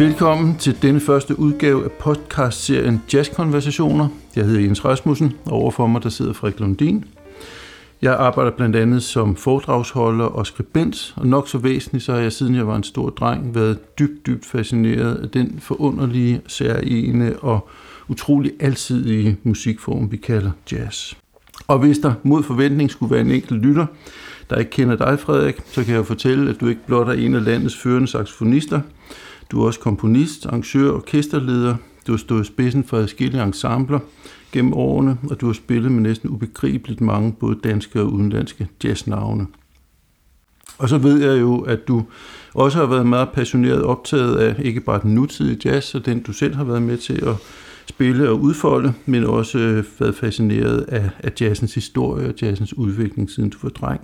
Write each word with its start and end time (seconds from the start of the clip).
Velkommen 0.00 0.56
til 0.56 0.82
denne 0.82 1.00
første 1.00 1.38
udgave 1.38 1.84
af 1.84 1.90
podcastserien 1.92 3.02
Jazzkonversationer. 3.14 4.08
Jeg 4.36 4.44
hedder 4.44 4.60
Jens 4.60 4.84
Rasmussen, 4.84 5.32
og 5.44 5.52
overfor 5.52 5.86
mig 5.86 6.02
der 6.02 6.08
sidder 6.08 6.32
Frederik 6.32 6.60
Lundin. 6.60 7.04
Jeg 8.02 8.14
arbejder 8.14 8.50
blandt 8.50 8.76
andet 8.76 9.02
som 9.02 9.36
foredragsholder 9.36 10.24
og 10.24 10.46
skribent, 10.46 11.14
og 11.16 11.26
nok 11.26 11.48
så 11.48 11.58
væsentligt, 11.58 12.04
så 12.04 12.12
har 12.12 12.20
jeg 12.20 12.32
siden 12.32 12.54
jeg 12.54 12.66
var 12.66 12.76
en 12.76 12.82
stor 12.82 13.10
dreng 13.10 13.54
været 13.54 13.98
dybt, 13.98 14.26
dybt 14.26 14.46
fascineret 14.46 15.14
af 15.14 15.28
den 15.28 15.60
forunderlige, 15.60 16.40
særlige 16.46 17.38
og 17.38 17.68
utrolig 18.08 18.52
alsidige 18.60 19.36
musikform, 19.42 20.12
vi 20.12 20.16
kalder 20.16 20.50
jazz. 20.72 21.14
Og 21.68 21.78
hvis 21.78 21.98
der 21.98 22.12
mod 22.22 22.42
forventning 22.42 22.90
skulle 22.90 23.14
være 23.14 23.24
en 23.24 23.30
enkelt 23.30 23.62
lytter, 23.62 23.86
der 24.50 24.56
ikke 24.56 24.70
kender 24.70 24.96
dig, 24.96 25.18
Frederik, 25.18 25.56
så 25.66 25.84
kan 25.84 25.94
jeg 25.94 26.06
fortælle, 26.06 26.50
at 26.50 26.60
du 26.60 26.66
ikke 26.66 26.86
blot 26.86 27.08
er 27.08 27.12
en 27.12 27.34
af 27.34 27.44
landets 27.44 27.76
førende 27.76 28.08
saxofonister. 28.08 28.80
Du 29.50 29.62
er 29.62 29.66
også 29.66 29.80
komponist, 29.80 30.46
arrangør 30.46 30.90
og 30.90 30.96
orkesterleder. 30.96 31.76
Du 32.06 32.12
har 32.12 32.16
stået 32.16 32.42
i 32.42 32.44
spidsen 32.44 32.84
for 32.84 32.96
adskillige 32.96 33.42
ensembler 33.42 33.98
gennem 34.52 34.72
årene, 34.72 35.18
og 35.30 35.40
du 35.40 35.46
har 35.46 35.52
spillet 35.52 35.92
med 35.92 36.00
næsten 36.02 36.30
ubegribeligt 36.30 37.00
mange 37.00 37.32
både 37.32 37.58
danske 37.64 38.00
og 38.00 38.12
udenlandske 38.12 38.68
jazznavne. 38.84 39.46
Og 40.78 40.88
så 40.88 40.98
ved 40.98 41.30
jeg 41.30 41.40
jo, 41.40 41.60
at 41.60 41.88
du 41.88 42.04
også 42.54 42.78
har 42.78 42.86
været 42.86 43.06
meget 43.06 43.28
passioneret 43.28 43.82
optaget 43.82 44.36
af 44.36 44.54
ikke 44.64 44.80
bare 44.80 45.00
den 45.02 45.14
nutidige 45.14 45.70
jazz, 45.70 45.94
og 45.94 46.06
den 46.06 46.22
du 46.22 46.32
selv 46.32 46.54
har 46.54 46.64
været 46.64 46.82
med 46.82 46.96
til 46.96 47.24
at 47.26 47.34
spille 47.86 48.28
og 48.28 48.40
udfolde, 48.40 48.92
men 49.06 49.24
også 49.24 49.58
øh, 49.58 49.84
været 49.98 50.14
fascineret 50.14 50.80
af, 50.80 51.10
af 51.18 51.32
jazzens 51.40 51.74
historie 51.74 52.28
og 52.28 52.34
jazzens 52.42 52.76
udvikling, 52.76 53.30
siden 53.30 53.50
du 53.50 53.58
var 53.62 53.68
dreng. 53.68 54.00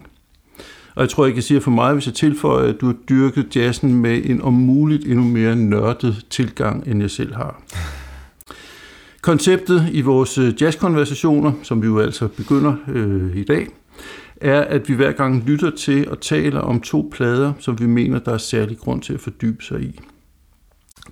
Og 0.96 1.02
jeg 1.02 1.08
tror, 1.08 1.24
jeg 1.24 1.34
kan 1.34 1.42
sige 1.42 1.60
for 1.60 1.70
mig, 1.70 1.92
hvis 1.92 2.06
jeg 2.06 2.14
tilføjer, 2.14 2.68
at 2.68 2.80
du 2.80 2.86
har 2.86 2.96
dyrket 3.08 3.56
jazzen 3.56 3.94
med 3.94 4.22
en 4.24 4.42
om 4.42 4.52
muligt 4.52 5.04
endnu 5.04 5.24
mere 5.24 5.56
nørdet 5.56 6.26
tilgang, 6.30 6.88
end 6.88 7.00
jeg 7.00 7.10
selv 7.10 7.34
har. 7.34 7.62
Konceptet 9.20 9.88
i 9.92 10.00
vores 10.00 10.38
øh, 10.38 10.62
jazzkonversationer, 10.62 11.52
som 11.62 11.82
vi 11.82 11.86
jo 11.86 11.98
altså 11.98 12.28
begynder 12.28 12.74
øh, 12.88 13.36
i 13.36 13.44
dag, 13.44 13.68
er, 14.36 14.60
at 14.60 14.88
vi 14.88 14.94
hver 14.94 15.12
gang 15.12 15.44
lytter 15.46 15.70
til 15.70 16.10
og 16.10 16.20
taler 16.20 16.60
om 16.60 16.80
to 16.80 17.10
plader, 17.12 17.52
som 17.58 17.80
vi 17.80 17.86
mener, 17.86 18.18
der 18.18 18.32
er 18.32 18.38
særlig 18.38 18.78
grund 18.78 19.02
til 19.02 19.14
at 19.14 19.20
fordybe 19.20 19.64
sig 19.64 19.82
i. 19.82 20.00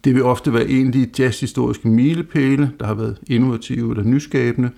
Det 0.05 0.15
vil 0.15 0.23
ofte 0.23 0.53
være 0.53 0.67
egentlige 0.67 1.11
jazzhistoriske 1.19 1.89
milepæle, 1.89 2.73
der 2.81 2.87
har 2.87 2.95
været 2.95 3.19
innovative 3.27 3.91
eller 3.91 4.05
nyskabende, 4.05 4.71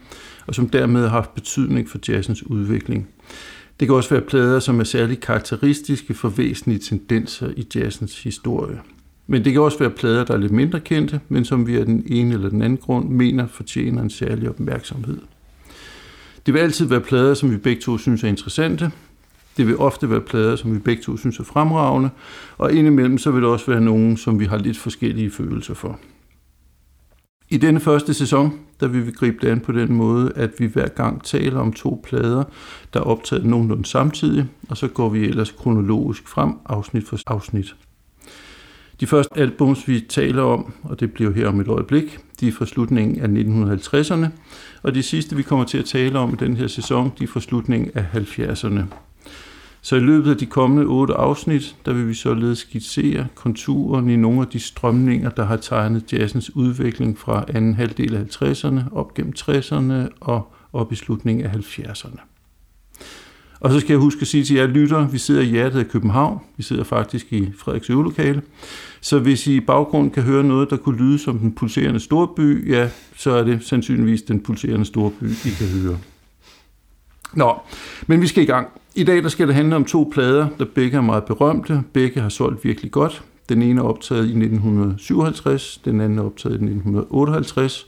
og 0.46 0.54
som 0.54 0.68
dermed 0.68 1.02
har 1.02 1.08
haft 1.08 1.34
betydning 1.34 1.88
for 1.88 1.98
jazzens 2.08 2.46
udvikling. 2.46 3.08
Det 3.80 3.88
kan 3.88 3.94
også 3.94 4.10
være 4.10 4.20
plader, 4.20 4.60
som 4.60 4.80
er 4.80 4.84
særligt 4.84 5.20
karakteristiske 5.20 6.14
for 6.14 6.28
væsentlige 6.28 6.78
tendenser 6.78 7.50
i 7.56 7.66
jazzens 7.74 8.22
historie. 8.22 8.80
Men 9.26 9.44
det 9.44 9.52
kan 9.52 9.62
også 9.62 9.78
være 9.78 9.90
plader, 9.90 10.24
der 10.24 10.34
er 10.34 10.38
lidt 10.38 10.52
mindre 10.52 10.80
kendte, 10.80 11.20
men 11.28 11.44
som 11.44 11.66
vi 11.66 11.76
af 11.76 11.84
den 11.84 12.04
ene 12.06 12.34
eller 12.34 12.48
den 12.48 12.62
anden 12.62 12.78
grund 12.78 13.08
mener 13.08 13.46
fortjener 13.46 14.02
en 14.02 14.10
særlig 14.10 14.48
opmærksomhed. 14.48 15.18
Det 16.46 16.54
vil 16.54 16.60
altid 16.60 16.86
være 16.86 17.00
plader, 17.00 17.34
som 17.34 17.50
vi 17.50 17.56
begge 17.56 17.82
to 17.82 17.98
synes 17.98 18.24
er 18.24 18.28
interessante. 18.28 18.90
Det 19.56 19.66
vil 19.66 19.76
ofte 19.76 20.10
være 20.10 20.20
plader, 20.20 20.56
som 20.56 20.74
vi 20.74 20.78
begge 20.78 21.02
to 21.02 21.16
synes 21.16 21.38
er 21.38 21.44
fremragende, 21.44 22.10
og 22.58 22.72
indimellem 22.72 23.18
så 23.18 23.30
vil 23.30 23.42
det 23.42 23.50
også 23.50 23.70
være 23.70 23.80
nogen, 23.80 24.16
som 24.16 24.40
vi 24.40 24.44
har 24.44 24.58
lidt 24.58 24.78
forskellige 24.78 25.30
følelser 25.30 25.74
for. 25.74 25.98
I 27.50 27.56
denne 27.56 27.80
første 27.80 28.14
sæson, 28.14 28.58
der 28.80 28.88
vil 28.88 29.06
vi 29.06 29.10
gribe 29.10 29.36
det 29.42 29.48
an 29.48 29.60
på 29.60 29.72
den 29.72 29.92
måde, 29.92 30.32
at 30.36 30.50
vi 30.58 30.66
hver 30.66 30.88
gang 30.88 31.24
taler 31.24 31.60
om 31.60 31.72
to 31.72 32.00
plader, 32.04 32.44
der 32.94 33.00
er 33.00 33.04
optaget 33.04 33.44
nogenlunde 33.44 33.84
samtidig, 33.84 34.46
og 34.68 34.76
så 34.76 34.88
går 34.88 35.08
vi 35.08 35.24
ellers 35.24 35.50
kronologisk 35.50 36.28
frem, 36.28 36.52
afsnit 36.66 37.08
for 37.08 37.18
afsnit. 37.26 37.76
De 39.00 39.06
første 39.06 39.38
albums, 39.38 39.88
vi 39.88 40.00
taler 40.00 40.42
om, 40.42 40.72
og 40.82 41.00
det 41.00 41.12
bliver 41.12 41.32
her 41.32 41.48
om 41.48 41.60
et 41.60 41.68
øjeblik, 41.68 42.18
de 42.40 42.48
er 42.48 42.52
fra 42.52 42.66
slutningen 42.66 43.20
af 43.20 43.28
1950'erne, 43.28 44.26
og 44.82 44.94
de 44.94 45.02
sidste, 45.02 45.36
vi 45.36 45.42
kommer 45.42 45.64
til 45.64 45.78
at 45.78 45.84
tale 45.84 46.18
om 46.18 46.32
i 46.32 46.36
den 46.36 46.56
her 46.56 46.66
sæson, 46.66 47.12
de 47.18 47.24
er 47.24 47.28
fra 47.28 47.40
slutningen 47.40 47.90
af 47.94 48.04
70'erne. 48.14 48.82
Så 49.86 49.96
i 49.96 50.00
løbet 50.00 50.30
af 50.30 50.36
de 50.36 50.46
kommende 50.46 50.84
otte 50.84 51.14
afsnit, 51.14 51.76
der 51.86 51.92
vil 51.92 52.08
vi 52.08 52.14
således 52.14 52.58
skitsere 52.58 53.26
konturen 53.34 54.10
i 54.10 54.16
nogle 54.16 54.40
af 54.40 54.46
de 54.46 54.60
strømninger, 54.60 55.30
der 55.30 55.44
har 55.44 55.56
tegnet 55.56 56.12
jazzens 56.12 56.56
udvikling 56.56 57.18
fra 57.18 57.44
anden 57.48 57.74
halvdel 57.74 58.14
af 58.14 58.42
50'erne, 58.42 58.94
op 58.96 59.14
gennem 59.14 59.32
60'erne 59.38 60.08
og 60.20 60.52
op 60.72 60.92
i 60.92 60.94
slutningen 60.94 61.46
af 61.46 61.50
70'erne. 61.50 62.20
Og 63.60 63.70
så 63.72 63.80
skal 63.80 63.92
jeg 63.92 63.98
huske 63.98 64.20
at 64.20 64.26
sige 64.26 64.44
til 64.44 64.56
jer 64.56 64.66
lytter, 64.66 65.08
vi 65.08 65.18
sidder 65.18 65.40
i 65.40 65.46
hjertet 65.46 65.78
af 65.78 65.88
København. 65.88 66.40
Vi 66.56 66.62
sidder 66.62 66.84
faktisk 66.84 67.32
i 67.32 67.52
Frederiks 67.58 67.90
øvelokale. 67.90 68.42
Så 69.00 69.18
hvis 69.18 69.46
I 69.46 69.56
i 69.56 69.60
baggrunden 69.60 70.10
kan 70.10 70.22
høre 70.22 70.44
noget, 70.44 70.70
der 70.70 70.76
kunne 70.76 70.98
lyde 70.98 71.18
som 71.18 71.38
den 71.38 71.52
pulserende 71.52 72.00
storby, 72.00 72.70
ja, 72.72 72.90
så 73.16 73.30
er 73.30 73.44
det 73.44 73.64
sandsynligvis 73.64 74.22
den 74.22 74.40
pulserende 74.40 74.84
storby, 74.84 75.30
I 75.44 75.50
kan 75.58 75.68
høre. 75.68 75.98
Nå, 77.34 77.54
men 78.06 78.20
vi 78.20 78.26
skal 78.26 78.42
i 78.42 78.46
gang. 78.46 78.68
I 78.96 79.04
dag 79.04 79.22
der 79.22 79.28
skal 79.28 79.46
det 79.46 79.54
handle 79.54 79.76
om 79.76 79.84
to 79.84 80.10
plader, 80.12 80.48
der 80.58 80.64
begge 80.74 80.96
er 80.96 81.00
meget 81.00 81.24
berømte. 81.24 81.82
Begge 81.92 82.20
har 82.20 82.28
solgt 82.28 82.64
virkelig 82.64 82.90
godt. 82.90 83.22
Den 83.48 83.62
ene 83.62 83.80
er 83.80 83.84
optaget 83.84 84.20
i 84.20 84.28
1957, 84.28 85.80
den 85.84 86.00
anden 86.00 86.18
er 86.18 86.22
optaget 86.22 86.52
i 86.52 86.64
1958. 86.64 87.86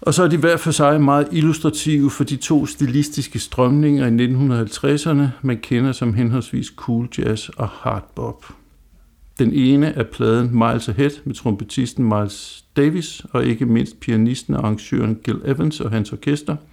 Og 0.00 0.14
så 0.14 0.22
er 0.22 0.28
de 0.28 0.36
hver 0.36 0.56
for 0.56 0.70
sig 0.70 1.00
meget 1.00 1.28
illustrative 1.32 2.10
for 2.10 2.24
de 2.24 2.36
to 2.36 2.66
stilistiske 2.66 3.38
strømninger 3.38 4.06
i 4.06 4.26
1950'erne, 4.26 5.22
man 5.42 5.58
kender 5.58 5.92
som 5.92 6.14
henholdsvis 6.14 6.72
cool 6.76 7.08
jazz 7.18 7.48
og 7.48 7.68
hard 7.68 8.12
bop. 8.14 8.46
Den 9.38 9.52
ene 9.52 9.86
er 9.86 10.04
pladen 10.04 10.50
Miles 10.52 10.88
Ahead 10.88 11.10
med 11.24 11.34
trompetisten 11.34 12.04
Miles 12.04 12.64
Davis 12.76 13.22
og 13.32 13.46
ikke 13.46 13.66
mindst 13.66 14.00
pianisten 14.00 14.54
og 14.54 14.60
arrangøren 14.60 15.18
Gil 15.24 15.40
Evans 15.44 15.80
og 15.80 15.90
hans 15.90 16.12
orkester– 16.12 16.56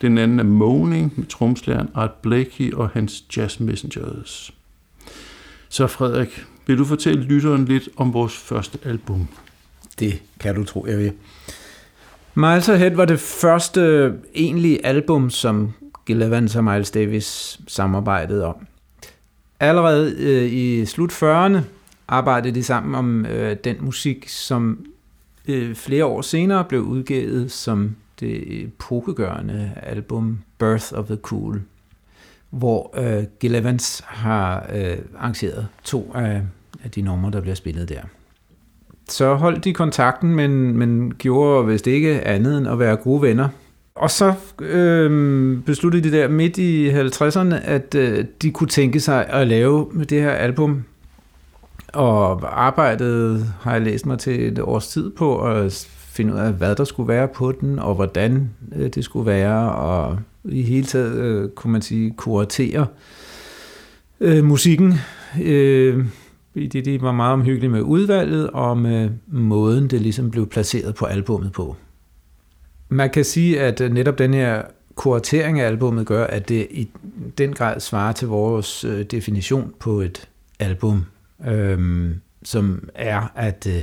den 0.00 0.18
anden 0.18 0.38
er 0.38 0.44
Moaning 0.44 1.12
med 1.16 1.26
tromslæren 1.26 1.88
Art 1.94 2.12
Blakey 2.22 2.72
og 2.72 2.88
hans 2.88 3.24
Jazz 3.36 3.60
Messengers. 3.60 4.54
Så 5.68 5.86
Frederik, 5.86 6.46
vil 6.66 6.78
du 6.78 6.84
fortælle 6.84 7.22
lytteren 7.22 7.64
lidt 7.64 7.88
om 7.96 8.14
vores 8.14 8.36
første 8.36 8.78
album? 8.84 9.28
Det 9.98 10.22
kan 10.40 10.54
du 10.54 10.64
tro, 10.64 10.86
jeg 10.86 10.98
vil. 10.98 11.12
Miles 12.34 12.68
Ahead 12.68 12.94
var 12.94 13.04
det 13.04 13.20
første 13.20 14.12
egentlige 14.34 14.86
album, 14.86 15.30
som 15.30 15.72
Gil 16.06 16.22
Evans 16.22 16.56
og 16.56 16.64
Miles 16.64 16.90
Davis 16.90 17.60
samarbejdede 17.66 18.46
om. 18.46 18.66
Allerede 19.60 20.14
øh, 20.18 20.52
i 20.52 20.86
slut 20.86 21.12
40'erne 21.12 21.58
arbejdede 22.08 22.54
de 22.54 22.62
sammen 22.62 22.94
om 22.94 23.26
øh, 23.26 23.56
den 23.64 23.76
musik, 23.80 24.28
som 24.28 24.86
øh, 25.48 25.74
flere 25.74 26.04
år 26.04 26.22
senere 26.22 26.64
blev 26.64 26.80
udgivet 26.80 27.52
som 27.52 27.96
det 28.20 28.44
øh, 28.46 28.64
epokegørende 28.64 29.72
album 29.82 30.38
Birth 30.58 30.92
of 30.94 31.06
the 31.06 31.16
Cool, 31.16 31.62
hvor 32.50 32.90
øh, 32.96 33.24
Gil 33.40 33.54
Evans 33.54 34.02
har 34.06 34.66
øh, 34.74 34.96
arrangeret 35.18 35.66
to 35.84 36.12
af, 36.14 36.42
af 36.84 36.90
de 36.90 37.02
numre, 37.02 37.30
der 37.30 37.40
bliver 37.40 37.54
spillet 37.54 37.88
der. 37.88 38.00
Så 39.08 39.34
holdt 39.34 39.64
de 39.64 39.74
kontakten, 39.74 40.34
men, 40.34 40.76
men 40.76 41.14
gjorde 41.18 41.66
vist 41.66 41.86
ikke 41.86 42.20
andet 42.20 42.58
end 42.58 42.68
at 42.68 42.78
være 42.78 42.96
gode 42.96 43.22
venner. 43.22 43.48
Og 43.94 44.10
så 44.10 44.34
øh, 44.60 45.58
besluttede 45.62 46.10
de 46.10 46.16
der 46.16 46.28
midt 46.28 46.58
i 46.58 46.90
50'erne, 46.90 47.54
at 47.54 47.94
øh, 47.94 48.24
de 48.42 48.50
kunne 48.50 48.68
tænke 48.68 49.00
sig 49.00 49.26
at 49.26 49.48
lave 49.48 49.88
med 49.92 50.06
det 50.06 50.22
her 50.22 50.30
album. 50.30 50.84
Og 51.92 52.64
arbejdet 52.64 53.46
har 53.60 53.72
jeg 53.72 53.82
læst 53.82 54.06
mig 54.06 54.18
til 54.18 54.48
et 54.48 54.58
års 54.58 54.88
tid 54.88 55.10
på 55.10 55.42
at 55.42 55.88
finde 56.14 56.34
ud 56.34 56.38
af, 56.38 56.52
hvad 56.52 56.76
der 56.76 56.84
skulle 56.84 57.08
være 57.08 57.28
på 57.28 57.52
den, 57.52 57.78
og 57.78 57.94
hvordan 57.94 58.50
øh, 58.76 58.88
det 58.88 59.04
skulle 59.04 59.26
være, 59.26 59.72
og 59.72 60.18
i 60.44 60.62
hele 60.62 60.86
taget, 60.86 61.14
øh, 61.14 61.48
kunne 61.48 61.72
man 61.72 61.82
sige, 61.82 62.14
kuratere 62.16 62.86
øh, 64.20 64.44
musikken. 64.44 64.94
Øh, 65.42 66.04
det, 66.54 66.84
de 66.84 67.02
var 67.02 67.12
meget 67.12 67.32
omhyggelige 67.32 67.70
med 67.70 67.80
udvalget, 67.80 68.50
og 68.50 68.78
med 68.78 69.10
måden, 69.26 69.88
det 69.88 70.00
ligesom 70.00 70.30
blev 70.30 70.46
placeret 70.46 70.94
på 70.94 71.04
albummet 71.04 71.52
på. 71.52 71.76
Man 72.88 73.10
kan 73.10 73.24
sige, 73.24 73.60
at 73.60 73.80
øh, 73.80 73.92
netop 73.92 74.18
den 74.18 74.34
her 74.34 74.62
kuratering 74.94 75.60
af 75.60 75.66
albummet 75.66 76.06
gør, 76.06 76.26
at 76.26 76.48
det 76.48 76.66
i 76.70 76.88
den 77.38 77.52
grad 77.52 77.80
svarer 77.80 78.12
til 78.12 78.28
vores 78.28 78.84
øh, 78.84 79.02
definition 79.02 79.74
på 79.80 80.00
et 80.00 80.28
album, 80.58 81.04
øh, 81.48 82.10
som 82.42 82.88
er, 82.94 83.32
at 83.34 83.66
øh, 83.70 83.82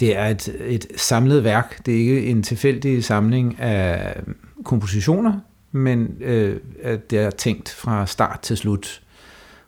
det 0.00 0.16
er 0.16 0.26
et, 0.26 0.56
et 0.66 0.86
samlet 0.96 1.44
værk. 1.44 1.86
Det 1.86 1.94
er 1.94 1.98
ikke 1.98 2.26
en 2.26 2.42
tilfældig 2.42 3.04
samling 3.04 3.60
af 3.60 4.20
kompositioner, 4.64 5.40
men 5.72 6.16
øh, 6.20 6.56
at 6.82 7.10
det 7.10 7.18
er 7.18 7.30
tænkt 7.30 7.68
fra 7.68 8.06
start 8.06 8.40
til 8.40 8.56
slut, 8.56 9.02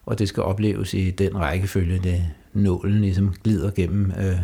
og 0.06 0.18
det 0.18 0.28
skal 0.28 0.42
opleves 0.42 0.94
i 0.94 1.10
den 1.10 1.38
rækkefølge, 1.38 1.98
det 1.98 2.24
nålen 2.52 3.00
ligesom 3.00 3.34
glider 3.44 3.70
gennem 3.70 4.12
øh, 4.18 4.38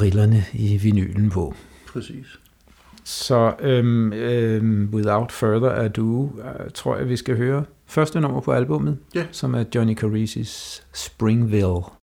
rillerne 0.00 0.44
i 0.52 0.76
vinylen 0.76 1.30
på. 1.30 1.54
Præcis. 1.86 2.26
Så 3.04 3.54
øhm, 3.60 4.12
øhm, 4.12 4.88
without 4.92 5.32
further 5.32 5.70
ado, 5.70 6.22
uh, 6.22 6.70
tror 6.74 6.96
jeg, 6.96 7.08
vi 7.08 7.16
skal 7.16 7.36
høre 7.36 7.64
første 7.86 8.20
nummer 8.20 8.40
på 8.40 8.52
albummet, 8.52 8.98
ja. 9.14 9.24
som 9.32 9.54
er 9.54 9.64
Johnny 9.74 9.96
Carisis 9.96 10.82
Springville. 10.92 11.99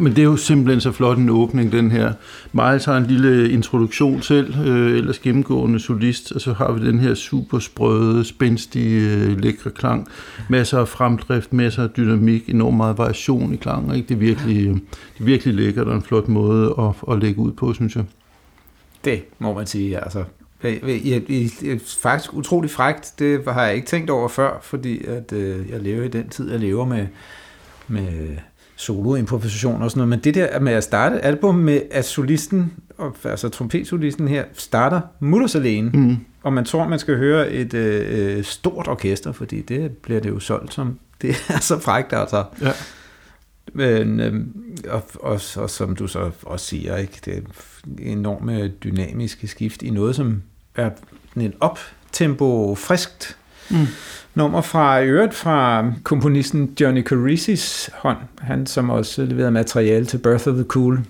Men 0.00 0.16
det 0.16 0.18
er 0.18 0.24
jo 0.24 0.36
simpelthen 0.36 0.80
så 0.80 0.92
flot 0.92 1.18
en 1.18 1.30
åbning, 1.30 1.72
den 1.72 1.90
her. 1.90 2.12
Miles 2.52 2.84
har 2.84 2.96
en 2.96 3.06
lille 3.06 3.50
introduktion 3.50 4.22
selv, 4.22 4.66
øh, 4.66 4.96
ellers 4.96 5.18
gennemgående 5.18 5.80
solist, 5.80 6.32
og 6.32 6.40
så 6.40 6.52
har 6.52 6.72
vi 6.72 6.86
den 6.86 6.98
her 6.98 7.14
super 7.14 7.58
sprøde, 7.58 8.24
spændstige, 8.24 9.16
øh, 9.16 9.38
lækre 9.40 9.70
klang. 9.70 10.08
Masser 10.48 10.78
af 10.78 10.88
fremdrift, 10.88 11.52
masser 11.52 11.82
af 11.82 11.90
dynamik, 11.90 12.48
enormt 12.48 12.76
meget 12.76 12.98
variation 12.98 13.54
i 13.54 13.56
klangen. 13.56 13.94
Ikke? 13.94 14.08
Det, 14.08 14.14
er 14.14 14.18
virkelig, 14.18 14.66
øh, 14.66 14.74
det 14.74 15.20
er 15.20 15.24
virkelig 15.24 15.54
lækkert 15.54 15.86
og 15.86 15.94
en 15.94 16.02
flot 16.02 16.28
måde 16.28 16.74
at, 16.78 17.12
at 17.14 17.22
lægge 17.22 17.40
ud 17.40 17.52
på, 17.52 17.74
synes 17.74 17.96
jeg. 17.96 18.04
Det 19.04 19.22
må 19.38 19.54
man 19.54 19.66
sige, 19.66 19.98
altså. 19.98 20.24
Jeg, 20.62 20.80
jeg, 21.04 21.22
jeg, 21.30 21.80
faktisk 22.02 22.34
utrolig 22.34 22.70
frægt, 22.70 23.14
det 23.18 23.44
har 23.48 23.64
jeg 23.64 23.74
ikke 23.74 23.86
tænkt 23.86 24.10
over 24.10 24.28
før, 24.28 24.58
fordi 24.62 25.04
at, 25.04 25.32
øh, 25.32 25.70
jeg 25.70 25.80
lever 25.80 26.04
i 26.04 26.08
den 26.08 26.28
tid, 26.28 26.50
jeg 26.50 26.60
lever 26.60 26.84
med, 26.84 27.06
med 27.88 28.36
soloimprovisation 28.80 29.82
og 29.82 29.90
sådan 29.90 29.98
noget, 29.98 30.08
men 30.08 30.18
det 30.18 30.34
der 30.34 30.60
med 30.60 30.72
at 30.72 30.84
starte 30.84 31.20
album 31.20 31.54
med, 31.54 31.80
at 31.90 32.04
solisten, 32.04 32.72
altså 33.24 33.48
trompetsolisten 33.48 34.28
her, 34.28 34.44
starter 34.52 35.00
mutters 35.20 35.54
alene, 35.54 35.90
mm. 35.90 36.16
og 36.42 36.52
man 36.52 36.64
tror, 36.64 36.88
man 36.88 36.98
skal 36.98 37.16
høre 37.16 37.50
et 37.50 37.74
øh, 37.74 38.36
øh, 38.38 38.44
stort 38.44 38.88
orkester, 38.88 39.32
fordi 39.32 39.62
det 39.62 39.96
bliver 39.96 40.20
det 40.20 40.28
jo 40.28 40.40
solgt 40.40 40.74
som. 40.74 40.98
Det 41.22 41.30
er 41.48 41.60
så 41.60 41.78
frækt, 41.78 42.12
altså. 42.12 42.44
Ja. 42.62 42.72
Men, 43.72 44.20
øh, 44.20 44.34
og, 44.88 45.02
og, 45.14 45.40
og, 45.56 45.70
som 45.70 45.96
du 45.96 46.06
så 46.06 46.30
også 46.42 46.66
siger, 46.66 46.96
ikke, 46.96 47.20
det 47.24 47.36
er 47.36 47.40
enorme 47.98 48.68
dynamiske 48.68 49.48
skift 49.48 49.82
i 49.82 49.90
noget, 49.90 50.16
som 50.16 50.42
er 50.74 50.90
en 51.36 51.54
optempo 51.60 52.74
friskt 52.74 53.36
mm 53.70 53.86
nummer 54.34 54.60
fra 54.60 55.02
øret 55.02 55.34
fra 55.34 55.84
komponisten 56.02 56.70
Johnny 56.80 57.02
Caricis 57.02 57.90
hånd, 57.94 58.16
han 58.38 58.66
som 58.66 58.90
også 58.90 59.24
leverede 59.24 59.50
materiale 59.50 60.04
til 60.04 60.18
Birth 60.18 60.48
of 60.48 60.54
the 60.54 60.64
Cool. 60.64 61.00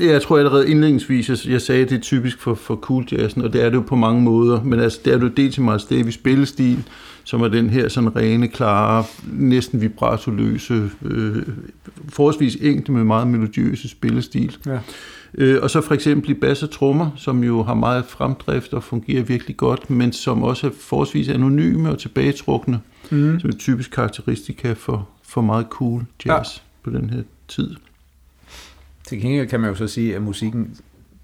Jeg 0.00 0.22
tror 0.22 0.38
allerede 0.38 0.70
indledningsvis, 0.70 1.46
jeg 1.48 1.60
sagde, 1.60 1.82
at 1.82 1.90
det 1.90 1.96
er 1.96 2.00
typisk 2.00 2.40
for, 2.40 2.54
for 2.54 2.76
cool 2.76 3.04
jazzen, 3.12 3.42
og 3.42 3.52
det 3.52 3.64
er 3.64 3.68
det 3.68 3.76
jo 3.76 3.80
på 3.80 3.96
mange 3.96 4.22
måder. 4.22 4.62
Men 4.62 4.80
altså, 4.80 5.00
det 5.04 5.14
er 5.14 5.18
jo 5.18 5.28
dels 5.28 5.58
i 5.58 5.60
Miles 5.60 5.84
Davis 5.84 6.14
spillestil, 6.14 6.84
som 7.24 7.42
er 7.42 7.48
den 7.48 7.70
her 7.70 7.88
sådan 7.88 8.16
rene, 8.16 8.48
klare, 8.48 9.04
næsten 9.32 9.80
vibratoløse, 9.80 10.90
øh, 11.04 11.42
forholdsvis 12.08 12.54
enkle, 12.54 12.94
med 12.94 13.04
meget 13.04 13.26
melodiøse 13.26 13.88
spillestil. 13.88 14.56
Ja. 14.66 14.78
Øh, 15.34 15.62
og 15.62 15.70
så 15.70 15.80
for 15.80 15.94
eksempel 15.94 16.30
i 16.30 16.34
bass 16.34 16.62
og 16.62 16.70
trommer, 16.70 17.10
som 17.16 17.44
jo 17.44 17.62
har 17.62 17.74
meget 17.74 18.04
fremdrift 18.04 18.72
og 18.72 18.82
fungerer 18.82 19.22
virkelig 19.22 19.56
godt, 19.56 19.90
men 19.90 20.12
som 20.12 20.42
også 20.42 20.66
er 20.66 20.70
forholdsvis 20.80 21.28
anonyme 21.28 21.90
og 21.90 21.98
tilbagetrukne, 21.98 22.80
mm. 23.10 23.40
som 23.40 23.50
er 23.50 23.54
typisk 23.54 23.90
karakteristika 23.90 24.72
for, 24.72 25.08
for 25.22 25.40
meget 25.40 25.66
cool 25.70 26.04
jazz 26.26 26.56
ja. 26.56 26.62
på 26.82 26.90
den 26.90 27.10
her 27.10 27.22
tid. 27.48 27.76
Til 29.08 29.20
gengæld 29.20 29.48
kan 29.48 29.60
man 29.60 29.70
jo 29.70 29.76
så 29.76 29.86
sige, 29.86 30.16
at 30.16 30.22
musikken 30.22 30.76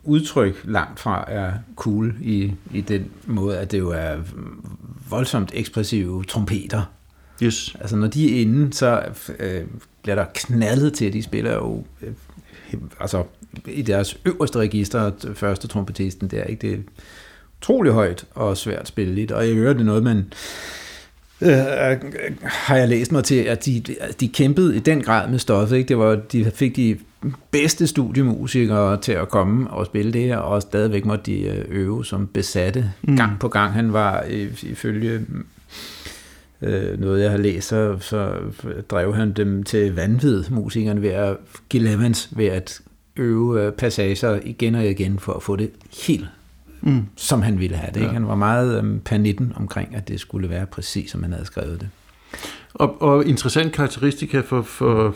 udtryk 0.05 0.63
langt 0.65 1.01
fra 1.01 1.25
er 1.29 1.53
cool 1.77 2.15
i, 2.21 2.53
i 2.75 2.81
den 2.81 3.11
måde, 3.27 3.59
at 3.59 3.73
det 3.73 3.79
jo 3.79 3.91
er 3.91 4.17
voldsomt 5.11 5.51
ekspressive 5.55 6.25
trompeter. 6.25 6.83
Yes. 7.43 7.77
Altså 7.81 7.97
når 7.97 8.07
de 8.07 8.37
er 8.37 8.41
inde, 8.41 8.73
så 8.73 9.03
øh, 9.39 9.63
bliver 10.03 10.17
der 10.17 10.25
knaldet 10.35 10.93
til, 10.93 11.05
at 11.05 11.13
de 11.13 11.23
spiller 11.23 11.55
jo 11.55 11.85
øh, 12.03 12.13
altså 13.01 13.25
i 13.67 13.83
deres 13.83 14.19
øverste 14.25 14.59
register, 14.59 15.11
første 15.35 15.69
trompetisten 15.69 16.29
der, 16.29 16.45
ikke? 16.45 16.69
det 16.69 16.75
er 16.75 16.83
utrolig 17.61 17.93
højt 17.93 18.25
og 18.31 18.57
svært 18.57 18.89
spilleligt, 18.89 19.33
og 19.33 19.49
jeg 19.49 19.55
hører 19.55 19.73
det 19.73 19.87
noget, 19.87 20.03
man 20.03 20.33
øh, 21.41 21.53
har 22.43 22.77
jeg 22.77 22.89
læst 22.89 23.13
mig 23.13 23.25
til, 23.25 23.35
at 23.35 23.67
de, 23.67 23.83
de 24.21 24.29
kæmpede 24.29 24.77
i 24.77 24.79
den 24.79 25.03
grad 25.03 25.31
med 25.31 25.39
stoffet, 25.39 25.77
ikke? 25.77 25.89
Det 25.89 25.99
var, 25.99 26.15
de 26.15 26.51
fik 26.55 26.77
de 26.77 26.99
bedste 27.51 27.87
studiemusikere 27.87 29.01
til 29.01 29.13
at 29.13 29.29
komme 29.29 29.71
og 29.71 29.87
spille 29.87 30.13
det 30.13 30.23
her, 30.23 30.37
og 30.37 30.63
stadigvæk 30.63 31.05
måtte 31.05 31.25
de 31.25 31.41
øh, 31.41 31.65
øve 31.69 32.05
som 32.05 32.27
besatte 32.27 32.93
mm. 33.03 33.17
gang 33.17 33.39
på 33.41 33.49
gang. 33.49 33.73
Han 33.73 33.93
var 33.93 34.25
ifølge 34.63 35.21
øh, 36.63 37.01
noget, 37.01 37.23
jeg 37.23 37.31
har 37.31 37.39
læst, 37.39 37.69
så, 37.69 37.97
så 38.01 38.33
drev 38.91 39.15
han 39.15 39.33
dem 39.33 39.63
til 39.63 39.95
vanvid, 39.95 40.45
musikerne, 40.51 41.03
ved 41.03 41.11
at 41.11 41.37
give 41.69 42.15
ved 42.31 42.47
at 42.47 42.81
øve 43.19 43.63
øh, 43.63 43.73
passager 43.73 44.41
igen 44.45 44.75
og 44.75 44.87
igen 44.87 45.19
for 45.19 45.33
at 45.33 45.43
få 45.43 45.57
det 45.57 45.71
helt, 46.07 46.27
mm. 46.81 47.03
som 47.17 47.43
han 47.43 47.61
ville 47.61 47.77
have 47.77 47.93
det. 47.95 48.01
Ikke? 48.01 48.13
Han 48.13 48.29
var 48.29 48.35
meget 48.35 48.79
øhm, 48.79 49.01
panitten 49.05 49.53
omkring, 49.57 49.95
at 49.95 50.09
det 50.09 50.21
skulle 50.21 50.49
være 50.49 50.67
præcis, 50.67 51.11
som 51.11 51.23
han 51.23 51.33
havde 51.33 51.47
skrevet 51.47 51.81
det. 51.81 51.89
Og, 52.75 53.03
og 53.03 53.27
interessant 53.27 53.73
karakteristika 53.73 54.41
for, 54.41 54.63
for 54.63 55.15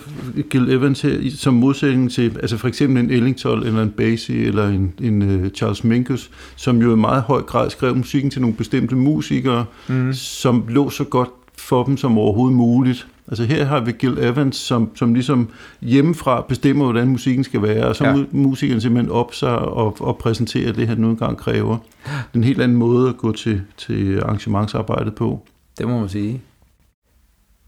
Gil 0.48 0.70
Evans 0.70 1.00
her, 1.02 1.30
som 1.36 1.54
modsætning 1.54 2.12
til 2.12 2.36
altså 2.40 2.56
for 2.56 2.68
eksempel 2.68 3.04
en 3.04 3.10
Ellington 3.10 3.62
eller 3.62 3.82
en 3.82 3.90
Basie 3.90 4.44
eller 4.44 4.68
en, 4.68 4.94
en 5.00 5.44
uh, 5.44 5.48
Charles 5.50 5.84
Mingus, 5.84 6.30
som 6.56 6.82
jo 6.82 6.92
i 6.92 6.96
meget 6.96 7.22
høj 7.22 7.42
grad 7.42 7.70
skrev 7.70 7.96
musikken 7.96 8.30
til 8.30 8.40
nogle 8.40 8.56
bestemte 8.56 8.96
musikere, 8.96 9.64
mm. 9.88 10.12
som 10.12 10.64
lå 10.68 10.90
så 10.90 11.04
godt 11.04 11.28
for 11.58 11.84
dem 11.84 11.96
som 11.96 12.18
overhovedet 12.18 12.56
muligt. 12.56 13.06
Altså 13.28 13.44
her 13.44 13.64
har 13.64 13.80
vi 13.80 13.92
Gil 13.92 14.18
Evans, 14.18 14.56
som, 14.56 14.96
som 14.96 15.14
ligesom 15.14 15.50
hjemmefra 15.80 16.44
bestemmer, 16.48 16.84
hvordan 16.84 17.08
musikken 17.08 17.44
skal 17.44 17.62
være, 17.62 17.86
og 17.86 17.96
så 17.96 18.04
ja. 18.04 18.24
musikeren 18.30 18.80
simpelthen 18.80 19.10
op 19.12 19.34
sig 19.34 19.58
og, 19.58 19.96
og 20.00 20.18
præsenterer 20.18 20.72
det, 20.72 20.88
han 20.88 20.98
nu 20.98 21.10
engang 21.10 21.38
kræver. 21.38 21.78
Det 22.04 22.12
er 22.32 22.38
en 22.38 22.44
helt 22.44 22.60
anden 22.60 22.78
måde 22.78 23.08
at 23.08 23.16
gå 23.16 23.32
til, 23.32 23.62
til 23.76 24.20
arrangementsarbejdet 24.20 25.14
på. 25.14 25.46
Det 25.78 25.88
må 25.88 26.00
man 26.00 26.08
sige. 26.08 26.40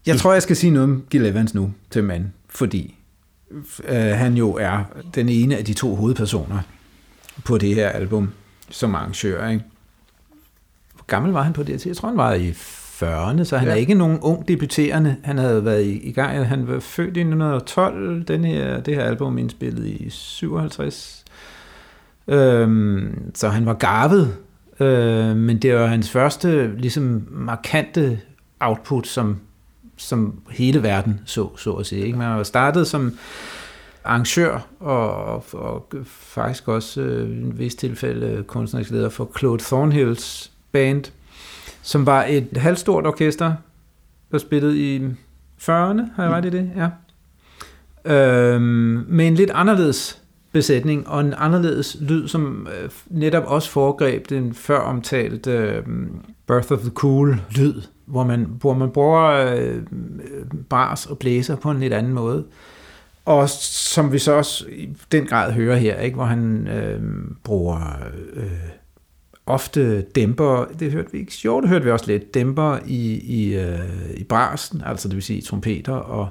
Jeg 0.05 0.17
tror, 0.17 0.33
jeg 0.33 0.41
skal 0.41 0.55
sige 0.55 0.71
noget 0.71 0.89
om 0.89 1.03
Gil 1.09 1.25
Evans 1.25 1.53
nu 1.53 1.73
til 1.91 2.03
mand, 2.03 2.25
fordi 2.49 2.95
øh, 3.87 3.95
han 3.95 4.37
jo 4.37 4.53
er 4.53 4.83
den 5.15 5.29
ene 5.29 5.57
af 5.57 5.65
de 5.65 5.73
to 5.73 5.95
hovedpersoner 5.95 6.59
på 7.43 7.57
det 7.57 7.75
her 7.75 7.89
album 7.89 8.29
som 8.69 8.95
arrangør. 8.95 9.49
Ikke? 9.49 9.63
Hvor 10.93 11.05
gammel 11.07 11.31
var 11.31 11.43
han 11.43 11.53
på 11.53 11.63
det? 11.63 11.85
Jeg 11.85 11.97
tror, 11.97 12.07
han 12.07 12.17
var 12.17 12.33
i 12.33 12.53
40'erne, 13.03 13.43
så 13.43 13.57
han 13.57 13.67
ja. 13.67 13.73
er 13.73 13.77
ikke 13.77 13.93
nogen 13.93 14.19
ung 14.21 14.47
debuterende. 14.47 15.15
Han 15.23 15.37
havde 15.37 15.65
været 15.65 15.83
i, 15.83 16.07
i 16.07 16.11
gang, 16.11 16.47
han 16.47 16.67
var 16.67 16.79
født 16.79 17.17
i 17.17 17.19
1912, 17.19 18.23
den 18.23 18.45
her, 18.45 18.79
det 18.81 18.95
her 18.95 19.03
album 19.03 19.37
indspillet 19.37 19.85
i 19.85 20.09
57. 20.09 21.25
Øhm, 22.27 23.31
så 23.35 23.49
han 23.49 23.65
var 23.65 23.73
garvet, 23.73 24.35
øh, 24.79 25.35
men 25.35 25.57
det 25.57 25.75
var 25.75 25.85
hans 25.87 26.09
første 26.09 26.77
ligesom 26.77 27.27
markante 27.31 28.19
output, 28.59 29.07
som, 29.07 29.39
som 29.97 30.39
hele 30.49 30.83
verden 30.83 31.19
så, 31.25 31.57
så 31.57 31.73
at 31.73 31.85
sige. 31.85 32.05
Ikke? 32.05 32.17
Man 32.17 32.37
var 32.37 32.43
startet 32.43 32.87
som 32.87 33.17
arrangør 34.03 34.67
og, 34.79 35.25
og, 35.25 35.43
og 35.53 35.87
faktisk 36.05 36.67
også 36.67 37.01
øh, 37.01 37.29
i 37.29 37.41
en 37.41 37.59
vis 37.59 37.75
tilfælde 37.75 38.43
kunstnerisk 38.43 38.91
leder 38.91 39.09
for 39.09 39.31
Claude 39.39 39.63
Thornhills 39.63 40.51
band, 40.71 41.03
som 41.85 42.05
var 42.05 42.25
et 42.29 42.57
halvstort 42.57 43.07
orkester, 43.07 43.53
der 44.31 44.37
spillede 44.37 44.95
i 44.95 44.99
40'erne, 45.61 46.01
har 46.15 46.23
jeg 46.23 46.29
ret 46.29 46.45
i 46.45 46.49
det? 46.49 46.71
Ja. 46.75 46.89
Øhm, 48.15 49.05
med 49.07 49.27
en 49.27 49.35
lidt 49.35 49.51
anderledes 49.53 50.21
besætning 50.51 51.07
og 51.07 51.21
en 51.21 51.33
anderledes 51.37 51.97
lyd, 52.01 52.27
som 52.27 52.67
øh, 52.67 52.89
netop 53.09 53.43
også 53.47 53.69
foregreb 53.69 54.29
den 54.29 54.53
før 54.53 54.79
omtalte 54.79 55.51
øh, 55.51 55.83
Birth 56.47 56.71
of 56.71 56.79
the 56.79 56.89
Cool 56.89 57.41
lyd, 57.57 57.81
hvor 58.05 58.23
man, 58.23 58.47
hvor 58.59 58.73
man 58.73 58.91
bruger 58.91 59.55
øh, 59.55 59.81
bras 60.69 61.05
og 61.05 61.17
blæser 61.17 61.55
på 61.55 61.71
en 61.71 61.79
lidt 61.79 61.93
anden 61.93 62.13
måde. 62.13 62.45
Og 63.25 63.49
som 63.49 64.11
vi 64.11 64.19
så 64.19 64.31
også 64.31 64.65
i 64.71 64.89
den 65.11 65.25
grad 65.25 65.51
hører 65.51 65.75
her, 65.75 65.99
ikke, 65.99 66.15
hvor 66.15 66.25
han 66.25 66.67
øh, 66.67 67.01
bruger 67.43 67.79
øh, 68.33 68.51
ofte 69.45 70.01
dæmper, 70.01 70.65
det 70.79 70.91
hørte 70.91 71.11
vi 71.11 71.17
ikke, 71.17 71.33
jo, 71.45 71.61
det 71.61 71.69
hørte 71.69 71.85
vi 71.85 71.91
også 71.91 72.07
lidt, 72.07 72.33
dæmper 72.33 72.79
i, 72.85 73.13
i, 73.13 73.55
øh, 73.55 73.79
i 74.17 74.23
brasen, 74.23 74.81
altså 74.85 75.07
det 75.07 75.15
vil 75.15 75.23
sige 75.23 75.41
trompeter 75.41 75.93
og 75.93 76.29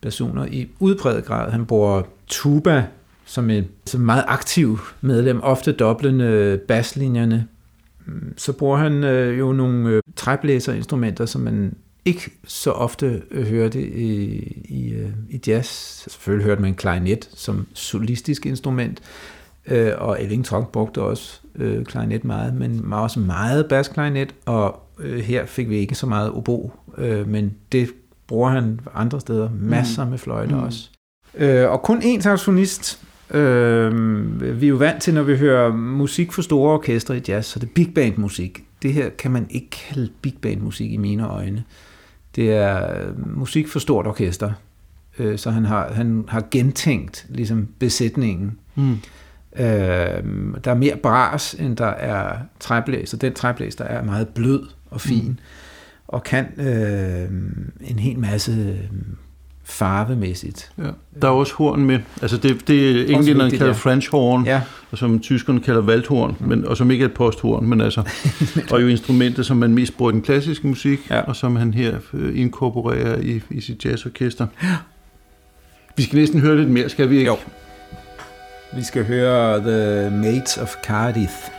personer 0.00 0.44
i 0.44 0.68
udbredt 0.80 1.24
grad. 1.24 1.50
Han 1.50 1.66
bruger 1.66 2.02
tuba 2.26 2.86
som 3.24 3.50
en 3.50 3.64
som 3.86 4.00
meget 4.00 4.24
aktiv 4.28 4.78
medlem, 5.00 5.40
ofte 5.42 5.72
doblende 5.72 6.60
basslinjerne. 6.68 7.46
Så 8.36 8.52
bruger 8.52 8.76
han 8.76 9.04
øh, 9.04 9.38
jo 9.38 9.52
nogle 9.52 9.88
øh, 9.88 10.02
træblæserinstrumenter, 10.16 11.26
som 11.26 11.40
man 11.40 11.74
ikke 12.04 12.30
så 12.46 12.70
ofte 12.70 13.22
øh, 13.30 13.46
hørte 13.46 13.82
i, 13.82 14.34
i, 14.64 14.92
øh, 14.92 15.10
i 15.30 15.40
jazz. 15.46 15.68
Selvfølgelig 16.10 16.46
hørte 16.46 16.62
man 16.62 16.74
klarinet 16.74 17.30
som 17.34 17.66
solistisk 17.74 18.46
instrument, 18.46 19.00
øh, 19.66 19.92
og 19.98 20.22
Ellington 20.22 20.64
brugte 20.72 21.02
også 21.02 21.40
øh, 21.54 21.84
klarinet 21.84 22.24
meget, 22.24 22.54
men 22.54 22.92
også 22.92 23.20
meget 23.20 23.68
basklarinet, 23.68 24.34
og 24.46 24.82
øh, 24.98 25.18
her 25.18 25.46
fik 25.46 25.68
vi 25.68 25.76
ikke 25.76 25.94
så 25.94 26.06
meget 26.06 26.30
obo, 26.30 26.72
øh, 26.98 27.28
men 27.28 27.54
det 27.72 27.88
bruger 28.26 28.50
han 28.50 28.80
andre 28.94 29.20
steder, 29.20 29.48
masser 29.60 30.04
mm. 30.04 30.10
med 30.10 30.18
fløjter 30.18 30.56
mm. 30.56 30.62
også. 30.62 30.90
Øh, 31.34 31.70
og 31.70 31.82
kun 31.82 31.98
én 31.98 32.20
saxofonist, 32.20 33.02
øh, 33.30 34.60
vi 34.60 34.66
er 34.66 34.70
jo 34.70 34.76
vant 34.76 35.02
til, 35.02 35.14
når 35.14 35.22
vi 35.22 35.36
hører 35.36 35.72
musik 35.72 36.32
for 36.32 36.42
store 36.42 36.72
orkestre 36.72 37.16
i 37.16 37.20
jazz, 37.28 37.46
så 37.46 37.58
det 37.58 37.66
er 37.66 37.72
big 37.74 37.94
band 37.94 38.16
musik. 38.16 38.64
Det 38.82 38.92
her 38.92 39.08
kan 39.08 39.30
man 39.30 39.46
ikke 39.50 39.70
kalde 39.70 40.10
big 40.22 40.34
band 40.42 40.60
musik 40.60 40.92
i 40.92 40.96
mine 40.96 41.28
øjne. 41.28 41.64
Det 42.36 42.52
er 42.52 42.90
musik 43.36 43.68
for 43.68 43.78
stort 43.78 44.06
orkester. 44.06 44.52
øh, 45.18 45.38
så 45.38 45.50
han 45.50 45.64
har, 45.64 45.92
han 45.92 46.24
har 46.28 46.44
gentænkt 46.50 47.26
ligesom 47.28 47.68
besætningen. 47.78 48.58
Mm. 48.74 48.98
Øh, 49.58 50.24
der 50.64 50.70
er 50.70 50.74
mere 50.74 50.96
bras, 50.96 51.54
end 51.54 51.76
der 51.76 51.86
er 51.86 52.36
træblæs, 52.60 53.14
og 53.14 53.20
den 53.20 53.34
træblæs, 53.34 53.74
der 53.74 53.84
er 53.84 54.04
meget 54.04 54.28
blød 54.28 54.68
og 54.90 55.00
fin, 55.00 55.26
mm. 55.28 55.36
og 56.08 56.22
kan 56.22 56.46
øh, 56.60 57.28
en 57.90 57.98
hel 57.98 58.18
masse 58.18 58.78
farvemæssigt. 59.64 60.70
Ja. 60.78 60.90
Der 61.22 61.28
er 61.28 61.32
også 61.32 61.54
horn 61.54 61.84
med. 61.84 61.98
Altså 62.22 62.36
det, 62.36 62.68
det 62.68 63.10
englænderne 63.10 63.50
kalder 63.50 63.66
ja. 63.66 63.72
French 63.72 64.10
horn, 64.10 64.44
ja. 64.44 64.62
og 64.90 64.98
som 64.98 65.20
tyskerne 65.20 65.60
kalder 65.60 65.82
Waldhorn, 65.82 66.36
mm. 66.40 66.48
men, 66.48 66.66
og 66.66 66.76
som 66.76 66.90
ikke 66.90 67.04
er 67.04 67.08
et 67.08 67.14
posthorn, 67.14 67.66
men 67.66 67.80
altså, 67.80 68.02
og 68.72 68.82
jo 68.82 68.88
instrumenter, 68.88 69.42
som 69.42 69.56
man 69.56 69.74
mest 69.74 69.96
bruger 69.96 70.10
i 70.10 70.14
den 70.14 70.22
klassiske 70.22 70.66
musik, 70.66 71.10
ja. 71.10 71.20
og 71.20 71.36
som 71.36 71.56
han 71.56 71.74
her 71.74 71.98
øh, 72.14 72.40
inkorporerer 72.40 73.20
i, 73.20 73.40
i 73.50 73.60
sit 73.60 73.84
jazzorkester. 73.84 74.46
Ja. 74.62 74.76
Vi 75.96 76.02
skal 76.02 76.18
næsten 76.18 76.40
høre 76.40 76.56
lidt 76.56 76.70
mere, 76.70 76.88
skal 76.88 77.10
vi 77.10 77.18
ikke? 77.18 77.30
Jo. 77.30 77.36
Vi 78.74 78.82
skal 78.82 79.06
høre 79.06 79.60
The 79.60 80.10
Mates 80.10 80.58
of 80.58 80.74
Cardiff. 80.82 81.53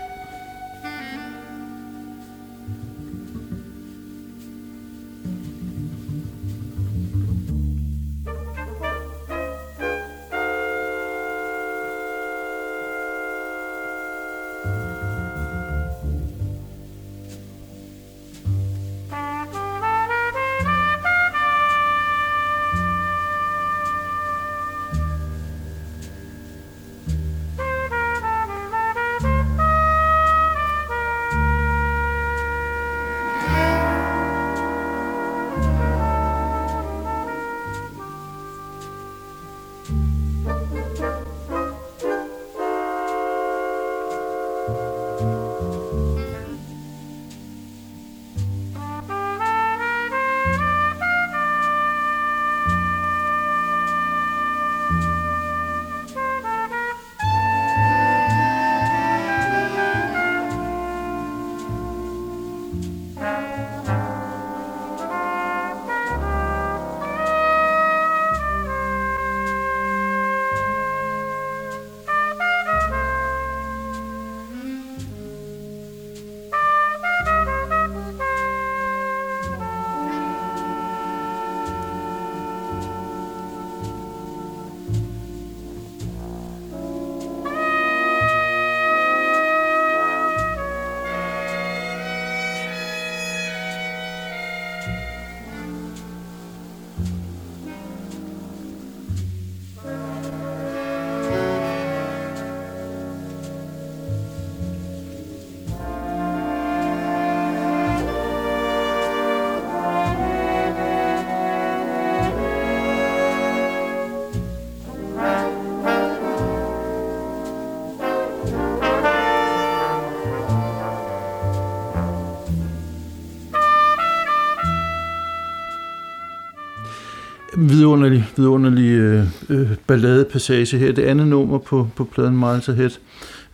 Vidunderlig, 127.69 128.25
vidunderlig 128.37 128.91
øh, 128.91 129.25
øh, 129.49 129.71
balladepassage 129.87 130.77
her. 130.77 130.91
Det 130.91 131.03
andet 131.03 131.27
nummer 131.27 131.57
på, 131.57 131.87
på 131.95 132.03
pladen 132.03 132.37
Miles 132.37 132.69
Ahead, 132.69 132.91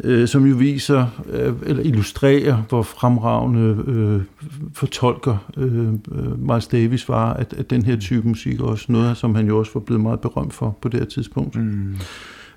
øh, 0.03 0.27
som 0.27 0.45
jo 0.45 0.55
viser, 0.55 1.05
øh, 1.29 1.53
eller 1.65 1.83
illustrerer, 1.83 2.63
hvor 2.69 2.81
fremragende 2.81 3.83
øh, 3.87 4.21
fortolker 4.73 5.37
øh, 5.57 5.87
øh, 5.87 6.39
Miles 6.49 6.67
Davis 6.67 7.09
var, 7.09 7.33
at, 7.33 7.53
at 7.57 7.69
den 7.69 7.85
her 7.85 7.95
type 7.95 8.27
musik 8.27 8.61
også 8.61 8.85
noget, 8.89 9.17
som 9.17 9.35
han 9.35 9.47
jo 9.47 9.59
også 9.59 9.71
var 9.73 9.81
blevet 9.81 10.01
meget 10.01 10.19
berømt 10.19 10.53
for 10.53 10.77
på 10.81 10.89
det 10.89 10.99
her 10.99 11.07
tidspunkt. 11.07 11.55
Mm. 11.55 11.95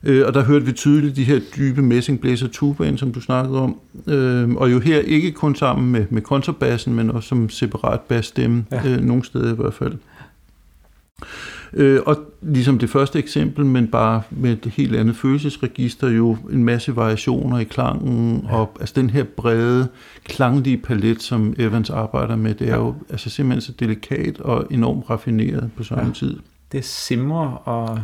Øh, 0.05 0.27
og 0.27 0.35
der 0.35 0.45
hørte 0.45 0.67
vi 0.67 0.73
tydeligt 0.73 1.17
de 1.17 1.25
her 1.25 1.41
dybe 1.57 1.83
messingblæser 1.83 2.49
tubaen, 2.49 2.99
som 2.99 3.13
du 3.13 3.21
snakkede 3.21 3.61
om. 3.61 3.77
Øh, 4.07 4.51
og 4.51 4.73
jo 4.73 4.79
her 4.81 4.99
ikke 4.99 5.33
kun 5.33 5.55
sammen 5.55 5.93
med, 5.93 6.05
med 6.11 6.23
kontrabassen, 6.23 6.95
men 6.95 7.11
også 7.11 7.29
som 7.29 7.49
separat 7.49 8.01
bassstemme, 8.01 8.65
ja. 8.71 8.89
øh, 8.89 9.01
nogle 9.01 9.25
steder 9.25 9.53
i 9.53 9.57
hvert 9.57 9.75
fald. 9.75 9.93
Øh, 9.93 10.14
og 12.07 12.17
ligesom 12.43 12.79
det 12.79 12.91
første 12.91 13.19
eksempel, 13.19 13.67
men 13.67 13.89
bare 13.89 14.23
med 14.31 14.53
et 14.53 14.73
helt 14.73 14.97
andet 14.97 15.17
følelsesregister, 15.17 16.09
jo 16.09 16.37
en 16.53 16.65
masse 16.65 16.97
variationer 16.97 17.59
i 17.59 17.65
klangen, 17.65 18.47
ja. 18.49 18.57
og 18.57 18.77
altså 18.81 18.93
den 18.97 19.11
her 19.11 19.25
brede, 19.37 19.89
klanglige 20.25 20.77
palet, 20.77 21.23
som 21.23 21.55
Evans 21.59 21.91
arbejder 21.91 22.37
med, 22.37 22.55
det 22.55 22.69
er 22.69 22.75
ja. 22.75 22.81
jo 22.81 22.95
altså 23.11 23.31
simpelthen 23.31 23.61
så 23.61 23.73
delikat 23.81 24.41
og 24.41 24.67
enormt 24.71 25.11
raffineret 25.11 25.71
på 25.77 25.83
samme 25.83 26.07
ja. 26.07 26.13
tid. 26.13 26.37
Det 26.73 26.85
simrer 26.85 27.49
og 27.49 28.03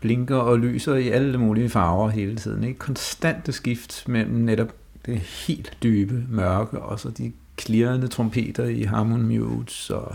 blinker 0.00 0.36
og 0.36 0.58
lyser 0.58 0.94
i 0.94 1.08
alle 1.08 1.38
mulige 1.38 1.68
farver 1.68 2.08
hele 2.10 2.36
tiden. 2.36 2.64
Ikke? 2.64 2.78
Konstante 2.78 3.52
skift 3.52 4.08
mellem 4.08 4.34
netop 4.34 4.74
det 5.06 5.18
helt 5.18 5.76
dybe 5.82 6.24
mørke, 6.28 6.80
og 6.80 7.00
så 7.00 7.10
de 7.10 7.32
klirrende 7.56 8.08
trompeter 8.08 8.64
i 8.64 8.82
Harmon 8.82 9.22
Mutes, 9.22 9.90
og 9.90 10.14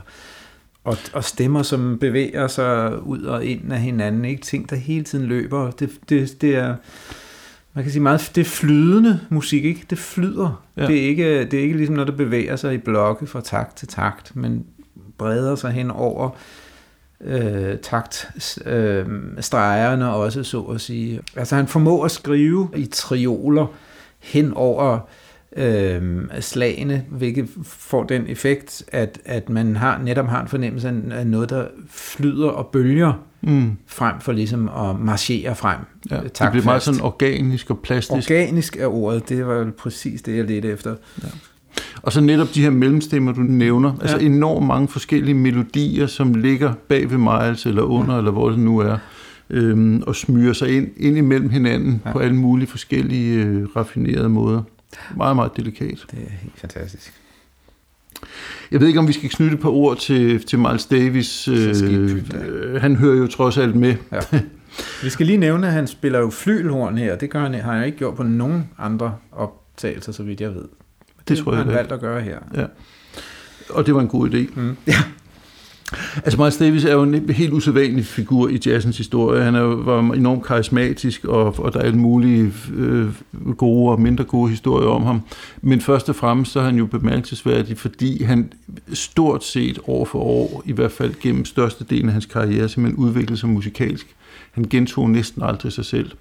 og, 0.87 0.97
og 1.13 1.23
stemmer, 1.23 1.63
som 1.63 1.97
bevæger 1.99 2.47
sig 2.47 3.03
ud 3.03 3.21
og 3.21 3.45
ind 3.45 3.73
af 3.73 3.79
hinanden, 3.79 4.25
ikke? 4.25 4.41
ting, 4.41 4.69
der 4.69 4.75
hele 4.75 5.03
tiden 5.03 5.25
løber. 5.25 5.71
Det, 5.71 5.89
det, 6.09 6.41
det 6.41 6.55
er, 6.55 6.75
man 7.73 7.83
kan 7.83 7.91
sige 7.91 8.01
meget, 8.01 8.31
det 8.35 8.41
er 8.41 8.45
flydende 8.45 9.19
musik, 9.29 9.65
ikke? 9.65 9.85
Det 9.89 9.97
flyder. 9.97 10.63
Ja. 10.77 10.87
Det, 10.87 10.97
er 10.97 11.07
ikke, 11.07 11.45
det 11.45 11.53
er 11.53 11.63
ikke 11.63 11.77
ligesom 11.77 11.95
noget, 11.95 12.07
der 12.07 12.15
bevæger 12.15 12.55
sig 12.55 12.73
i 12.73 12.77
blokke 12.77 13.27
fra 13.27 13.41
takt 13.41 13.77
til 13.77 13.87
takt, 13.87 14.35
men 14.35 14.65
breder 15.17 15.55
sig 15.55 15.71
hen 15.71 15.91
over 15.91 16.29
øh, 17.21 17.77
takt 17.77 18.31
øh, 18.65 19.05
også, 20.13 20.43
så 20.43 20.61
at 20.61 20.81
sige. 20.81 21.21
Altså 21.35 21.55
han 21.55 21.67
formår 21.67 22.05
at 22.05 22.11
skrive 22.11 22.69
i 22.75 22.85
trioler 22.85 23.67
hen 24.19 24.53
over 24.53 24.93
øh, 24.93 24.99
slagene, 26.39 27.03
hvilket 27.09 27.47
får 27.63 28.03
den 28.03 28.23
effekt, 28.27 28.83
at, 28.87 29.19
at 29.25 29.49
man 29.49 29.75
har 29.75 30.01
netop 30.03 30.27
har 30.27 30.41
en 30.41 30.47
fornemmelse 30.47 31.01
af 31.11 31.27
noget, 31.27 31.49
der 31.49 31.65
flyder 31.89 32.49
og 32.49 32.67
bølger 32.67 33.13
mm. 33.41 33.71
frem 33.87 34.19
for 34.19 34.31
ligesom 34.31 34.69
at 34.69 34.99
marchere 34.99 35.55
frem. 35.55 35.77
Ja, 36.11 36.15
det 36.15 36.51
bliver 36.51 36.65
meget 36.65 36.81
sådan 36.81 37.01
organisk 37.01 37.69
og 37.69 37.79
plastisk. 37.79 38.31
Organisk 38.31 38.77
er 38.77 38.87
ordet, 38.87 39.29
det 39.29 39.47
var 39.47 39.53
jo 39.53 39.71
præcis 39.77 40.21
det, 40.21 40.37
jeg 40.37 40.45
ledte 40.45 40.69
efter. 40.69 40.95
Ja. 41.23 41.27
Og 42.01 42.11
så 42.11 42.21
netop 42.21 42.47
de 42.55 42.61
her 42.61 42.69
mellemstemmer, 42.69 43.31
du 43.31 43.41
nævner, 43.41 43.93
ja. 43.93 44.01
altså 44.01 44.17
enormt 44.17 44.67
mange 44.67 44.87
forskellige 44.87 45.35
melodier, 45.35 46.07
som 46.07 46.33
ligger 46.33 46.73
bag 46.87 47.11
ved 47.11 47.17
Miles, 47.17 47.65
eller 47.65 47.81
under, 47.81 48.13
ja. 48.13 48.17
eller 48.17 48.31
hvor 48.31 48.49
det 48.49 48.59
nu 48.59 48.79
er, 48.79 48.97
øhm, 49.49 50.03
og 50.07 50.15
smyger 50.15 50.53
sig 50.53 50.77
ind, 50.77 50.87
ind 50.97 51.17
imellem 51.17 51.49
hinanden 51.49 52.01
ja. 52.05 52.11
på 52.11 52.19
alle 52.19 52.35
mulige 52.35 52.67
forskellige 52.67 53.43
øh, 53.43 53.67
raffinerede 53.75 54.29
måder. 54.29 54.63
Meget, 55.15 55.35
meget 55.35 55.51
delikat. 55.57 56.05
Det 56.11 56.19
er 56.19 56.29
helt 56.41 56.59
fantastisk. 56.59 57.13
Jeg 58.71 58.79
ved 58.79 58.87
ikke, 58.87 58.99
om 58.99 59.07
vi 59.07 59.13
skal 59.13 59.29
knytte 59.29 59.53
et 59.53 59.59
par 59.61 59.69
ord 59.69 59.97
til, 59.97 60.45
til 60.45 60.59
Miles 60.59 60.85
Davis. 60.85 61.47
Øh, 61.47 62.81
han 62.81 62.95
hører 62.95 63.17
jo 63.17 63.27
trods 63.27 63.57
alt 63.57 63.75
med. 63.75 63.95
Ja. 64.11 64.19
Vi 65.03 65.09
skal 65.09 65.25
lige 65.25 65.37
nævne, 65.37 65.67
at 65.67 65.73
han 65.73 65.87
spiller 65.87 66.19
jo 66.19 66.29
flylhorn 66.29 66.97
her. 66.97 67.15
Det 67.15 67.29
gør 67.29 67.39
han, 67.39 67.53
har 67.53 67.73
han 67.73 67.85
ikke 67.85 67.97
gjort 67.97 68.15
på 68.15 68.23
nogen 68.23 68.69
andre 68.77 69.15
optagelser, 69.31 70.11
så 70.11 70.23
vidt 70.23 70.41
jeg 70.41 70.49
ved. 70.55 70.61
Det, 70.61 71.27
det 71.27 71.37
tror 71.37 71.51
jeg, 71.51 71.57
har 71.57 71.65
han 71.65 71.73
valgt 71.73 71.91
at 71.91 71.99
gøre 71.99 72.21
her. 72.21 72.39
Ja. 72.55 72.65
Og 73.69 73.85
det 73.85 73.95
var 73.95 74.01
en 74.01 74.07
god 74.07 74.29
idé. 74.29 74.59
Mm. 74.59 74.77
Ja. 74.87 74.93
Altså 76.15 76.41
Miles 76.41 76.57
Davis 76.57 76.85
er 76.85 76.93
jo 76.93 77.03
en 77.03 77.29
helt 77.29 77.53
usædvanlig 77.53 78.05
figur 78.05 78.49
i 78.49 78.59
jazzens 78.65 78.97
historie. 78.97 79.43
Han 79.43 79.55
er 79.55 79.61
var 79.61 79.99
enormt 79.99 80.45
karismatisk, 80.45 81.25
og, 81.25 81.59
og 81.59 81.73
der 81.73 81.79
er 81.79 81.83
alle 81.83 81.99
mulige 81.99 82.53
øh, 82.75 83.07
gode 83.57 83.91
og 83.91 84.01
mindre 84.01 84.23
gode 84.23 84.49
historier 84.49 84.89
om 84.89 85.03
ham. 85.03 85.21
Men 85.61 85.81
først 85.81 86.09
og 86.09 86.15
fremmest 86.15 86.51
så 86.51 86.59
er 86.59 86.63
han 86.63 86.75
jo 86.75 86.85
bemærkelsesværdig, 86.85 87.77
fordi 87.77 88.23
han 88.23 88.53
stort 88.93 89.43
set 89.43 89.79
år 89.87 90.05
for 90.05 90.19
år, 90.19 90.63
i 90.65 90.71
hvert 90.71 90.91
fald 90.91 91.13
gennem 91.21 91.45
størstedelen 91.45 92.09
af 92.09 92.13
hans 92.13 92.25
karriere, 92.25 92.69
simpelthen 92.69 93.05
udviklede 93.05 93.39
sig 93.39 93.49
musikalsk. 93.49 94.07
Han 94.51 94.63
gentog 94.69 95.09
næsten 95.09 95.43
aldrig 95.43 95.71
sig 95.71 95.85
selv. 95.85 96.11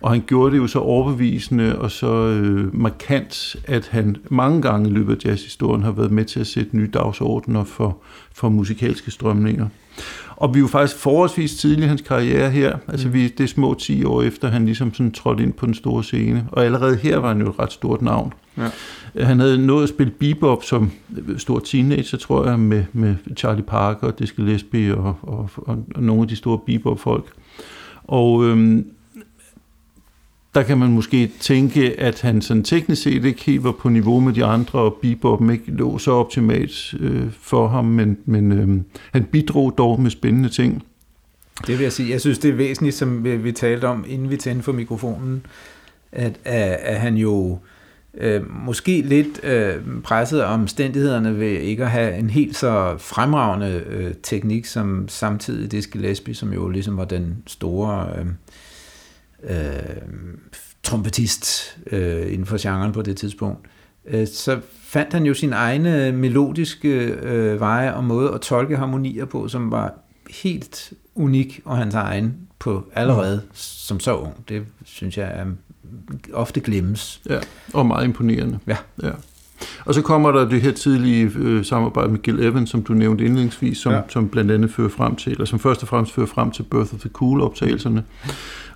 Og 0.00 0.10
han 0.10 0.22
gjorde 0.26 0.52
det 0.52 0.58
jo 0.58 0.66
så 0.66 0.78
overbevisende 0.78 1.78
og 1.78 1.90
så 1.90 2.12
øh, 2.12 2.80
markant, 2.80 3.56
at 3.64 3.88
han 3.88 4.16
mange 4.30 4.62
gange 4.62 4.90
i 4.90 4.92
løbet 4.92 5.12
af 5.16 5.28
jazzhistorien 5.28 5.82
har 5.82 5.92
været 5.92 6.10
med 6.10 6.24
til 6.24 6.40
at 6.40 6.46
sætte 6.46 6.76
nye 6.76 6.90
dagsordner 6.94 7.64
for, 7.64 7.98
for 8.32 8.48
musikalske 8.48 9.10
strømninger. 9.10 9.68
Og 10.36 10.54
vi 10.54 10.58
er 10.58 10.60
jo 10.60 10.66
faktisk 10.66 11.00
forholdsvis 11.00 11.56
tidlig 11.56 11.84
i 11.84 11.88
hans 11.88 12.02
karriere 12.02 12.50
her. 12.50 12.78
Altså 12.88 13.08
vi, 13.08 13.28
det 13.28 13.44
er 13.44 13.48
små 13.48 13.74
10 13.74 14.04
år 14.04 14.22
efter, 14.22 14.48
han 14.48 14.64
ligesom 14.64 14.94
sådan 14.94 15.12
trådte 15.12 15.42
ind 15.42 15.52
på 15.52 15.66
den 15.66 15.74
store 15.74 16.04
scene. 16.04 16.46
Og 16.52 16.64
allerede 16.64 16.96
her 16.96 17.18
var 17.18 17.28
han 17.28 17.40
jo 17.40 17.48
et 17.50 17.58
ret 17.58 17.72
stort 17.72 18.02
navn. 18.02 18.32
Ja. 18.58 19.24
Han 19.24 19.40
havde 19.40 19.66
nået 19.66 19.82
at 19.82 19.88
spille 19.88 20.12
bebop 20.18 20.64
som 20.64 20.90
stor 21.36 21.58
teenager, 21.58 22.18
tror 22.18 22.48
jeg, 22.48 22.60
med, 22.60 22.84
med 22.92 23.14
Charlie 23.36 23.62
Parker, 23.64 24.10
Dizzy 24.10 24.34
Gillespie 24.34 24.96
og, 24.96 25.16
og, 25.22 25.50
og, 25.56 25.78
og 25.94 26.02
nogle 26.02 26.22
af 26.22 26.28
de 26.28 26.36
store 26.36 26.58
bebop-folk. 26.66 27.32
Og 28.04 28.44
øhm, 28.44 28.86
der 30.56 30.62
kan 30.62 30.78
man 30.78 30.92
måske 30.92 31.32
tænke, 31.40 32.00
at 32.00 32.20
han 32.20 32.42
sådan 32.42 32.62
teknisk 32.62 33.02
set 33.02 33.24
ikke 33.24 33.44
helt 33.44 33.64
var 33.64 33.72
på 33.72 33.88
niveau 33.88 34.20
med 34.20 34.32
de 34.32 34.44
andre, 34.44 34.78
og 34.78 34.98
beboppen 35.02 35.50
ikke 35.50 35.70
lå 35.70 35.98
så 35.98 36.10
optimalt 36.10 36.94
øh, 37.00 37.26
for 37.40 37.68
ham, 37.68 37.84
men, 37.84 38.18
men 38.24 38.52
øh, 38.52 38.82
han 39.12 39.24
bidrog 39.24 39.74
dog 39.78 40.00
med 40.00 40.10
spændende 40.10 40.48
ting. 40.48 40.84
Det 41.66 41.78
vil 41.78 41.82
jeg 41.82 41.92
sige. 41.92 42.10
Jeg 42.10 42.20
synes, 42.20 42.38
det 42.38 42.50
er 42.50 42.54
væsentligt, 42.54 42.96
som 42.96 43.24
vi, 43.24 43.36
vi 43.36 43.52
talte 43.52 43.84
om, 43.84 44.04
inden 44.08 44.30
vi 44.30 44.36
tændte 44.36 44.62
for 44.62 44.72
mikrofonen, 44.72 45.46
at, 46.12 46.40
at, 46.44 46.78
at 46.82 46.96
han 46.96 47.16
jo 47.16 47.58
øh, 48.14 48.42
måske 48.64 49.00
lidt 49.00 49.44
øh, 49.44 49.74
presset 50.04 50.40
af 50.40 50.54
omstændighederne 50.54 51.38
ved 51.40 51.48
ikke 51.48 51.84
at 51.84 51.90
have 51.90 52.16
en 52.16 52.30
helt 52.30 52.56
så 52.56 52.96
fremragende 52.98 53.82
øh, 53.86 54.14
teknik, 54.22 54.64
som 54.64 55.08
samtidig 55.08 55.72
det 55.72 55.90
Gillespie, 55.90 56.34
som 56.34 56.52
jo 56.52 56.68
ligesom 56.68 56.96
var 56.96 57.04
den 57.04 57.36
store... 57.46 58.08
Øh, 58.18 58.26
øh, 59.46 59.56
trompetist 60.82 61.78
øh, 61.86 62.32
inden 62.32 62.46
for 62.46 62.62
genren 62.62 62.92
på 62.92 63.02
det 63.02 63.16
tidspunkt, 63.16 63.66
øh, 64.06 64.26
så 64.26 64.60
fandt 64.82 65.12
han 65.12 65.26
jo 65.26 65.34
sin 65.34 65.52
egne 65.52 66.12
melodiske 66.12 66.88
øh, 67.04 67.60
veje 67.60 67.94
og 67.94 68.04
måde 68.04 68.34
at 68.34 68.40
tolke 68.40 68.76
harmonier 68.76 69.24
på, 69.24 69.48
som 69.48 69.70
var 69.70 69.94
helt 70.30 70.92
unik 71.14 71.60
og 71.64 71.76
hans 71.76 71.94
egen 71.94 72.36
på 72.58 72.86
allerede 72.94 73.40
mm. 73.44 73.50
som 73.54 74.00
så 74.00 74.16
ung. 74.16 74.48
Det 74.48 74.64
synes 74.84 75.18
jeg 75.18 75.30
er, 75.34 75.46
ofte 76.32 76.60
glemmes. 76.60 77.20
Ja, 77.28 77.38
og 77.74 77.86
meget 77.86 78.04
imponerende. 78.04 78.58
Ja. 78.66 78.76
ja. 79.02 79.10
Og 79.84 79.94
så 79.94 80.02
kommer 80.02 80.32
der 80.32 80.48
det 80.48 80.60
her 80.60 80.72
tidlige 80.72 81.30
øh, 81.38 81.64
samarbejde 81.64 82.10
med 82.10 82.22
Gil 82.22 82.40
Evans, 82.40 82.70
som 82.70 82.82
du 82.82 82.92
nævnte 82.92 83.24
indledningsvis, 83.24 83.78
som, 83.78 83.92
ja. 83.92 84.00
som 84.08 84.28
blandt 84.28 84.50
andet 84.50 84.70
fører 84.70 84.88
frem 84.88 85.16
til, 85.16 85.32
eller 85.32 85.44
som 85.44 85.58
først 85.58 85.82
og 85.82 85.88
fremmest 85.88 86.12
fører 86.12 86.26
frem 86.26 86.50
til 86.50 86.62
Birth 86.62 86.94
of 86.94 87.00
the 87.00 87.10
Cool-optagelserne. 87.12 88.02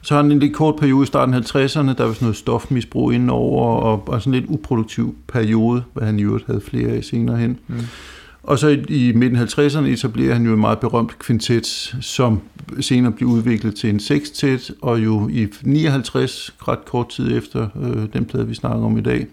Så 0.02 0.14
har 0.14 0.22
han 0.22 0.32
en 0.32 0.38
lidt 0.38 0.54
kort 0.54 0.76
periode 0.76 1.02
i 1.02 1.06
starten 1.06 1.34
af 1.34 1.40
50'erne, 1.40 1.78
der 1.78 2.04
var 2.04 2.12
sådan 2.12 2.16
noget 2.20 2.36
stofmisbrug 2.36 3.12
indenover, 3.12 3.66
og, 3.66 4.08
og 4.08 4.20
sådan 4.22 4.34
en 4.34 4.40
lidt 4.40 4.50
uproduktiv 4.50 5.16
periode, 5.28 5.82
hvad 5.94 6.06
han 6.06 6.18
i 6.18 6.22
øvrigt 6.22 6.46
havde 6.46 6.60
flere 6.60 6.88
af 6.88 7.04
senere 7.04 7.36
hen. 7.36 7.58
Mm. 7.68 7.76
Og 8.42 8.58
så 8.58 8.68
i, 8.68 9.08
i 9.08 9.12
midten 9.12 9.38
af 9.38 9.58
50'erne 9.58 9.84
etablerer 9.84 10.32
han 10.32 10.44
jo 10.44 10.52
en 10.54 10.60
meget 10.60 10.78
berømt 10.78 11.18
kvintet, 11.18 11.96
som 12.00 12.40
senere 12.80 13.12
bliver 13.12 13.30
udviklet 13.30 13.74
til 13.74 13.90
en 13.90 14.00
sextet, 14.00 14.70
og 14.82 15.04
jo 15.04 15.28
i 15.28 15.46
59, 15.62 16.54
ret 16.68 16.84
kort 16.84 17.08
tid 17.08 17.38
efter 17.38 17.68
øh, 17.82 18.06
den 18.12 18.24
plade, 18.24 18.48
vi 18.48 18.54
snakker 18.54 18.84
om 18.84 18.98
i 18.98 19.00
dag, 19.00 19.26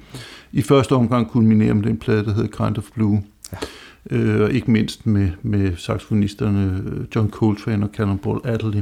i 0.51 0.61
første 0.61 0.93
omgang 0.93 1.29
kulminerer 1.29 1.73
med 1.73 1.83
den 1.83 1.97
plade, 1.97 2.25
der 2.25 2.33
hedder 2.33 2.65
Kind 2.65 2.77
of 2.77 2.83
Blue. 2.93 3.23
Ja. 3.51 3.57
Øh, 4.11 4.41
og 4.41 4.51
ikke 4.51 4.71
mindst 4.71 5.05
med, 5.05 5.29
med 5.41 5.75
saxofonisterne 5.77 6.83
øh, 6.85 7.05
John 7.15 7.29
Coltrane 7.29 7.85
og 7.85 7.89
Cannonball 7.93 8.39
Adderley. 8.43 8.81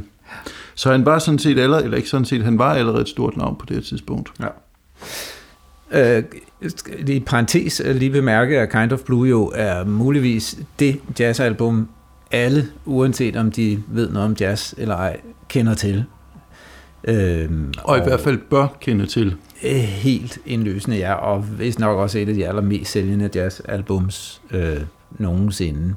Så 0.76 0.92
han 0.92 1.06
var 1.06 1.20
sådan 1.20 1.40
set 1.40 1.60
allerede, 1.60 1.84
eller 1.84 1.98
ikke 1.98 2.10
sådan 2.10 2.26
set, 2.26 2.44
han 2.44 2.60
var 2.60 2.74
allerede 2.74 3.02
et 3.02 3.10
stort 3.10 3.38
navn 3.38 3.56
på 3.60 3.66
det 3.66 3.76
her 3.76 3.84
tidspunkt. 3.84 4.32
Ja. 4.40 4.48
Øh, 5.92 6.24
I 7.08 7.20
parentes 7.20 7.82
lige 7.86 8.12
bemærke, 8.12 8.60
at 8.60 8.72
Kind 8.72 8.92
of 8.92 9.00
Blue 9.00 9.30
jo 9.30 9.52
er 9.56 9.84
muligvis 9.84 10.60
det 10.80 11.00
jazzalbum, 11.20 11.90
alle, 12.32 12.68
uanset 12.86 13.36
om 13.36 13.52
de 13.52 13.84
ved 13.88 14.10
noget 14.10 14.26
om 14.26 14.36
jazz 14.40 14.74
eller 14.78 14.96
ej, 14.96 15.20
kender 15.50 15.74
til. 15.74 16.06
Øh, 17.08 17.50
og, 17.78 17.90
og 17.90 17.98
i 17.98 18.02
hvert 18.04 18.20
fald 18.20 18.38
bør 18.38 18.68
kende 18.82 19.06
til. 19.06 19.36
Helt 19.86 20.40
indløsende, 20.46 20.98
ja, 20.98 21.14
og 21.14 21.46
vist 21.60 21.80
nok 21.80 21.98
også 21.98 22.20
et 22.20 22.30
af 22.30 22.36
de 22.36 22.48
allermest 22.48 22.92
sælgende 22.92 23.30
jazzalbums 23.36 24.42
øh, 24.52 24.78
nogensinde. 25.20 25.96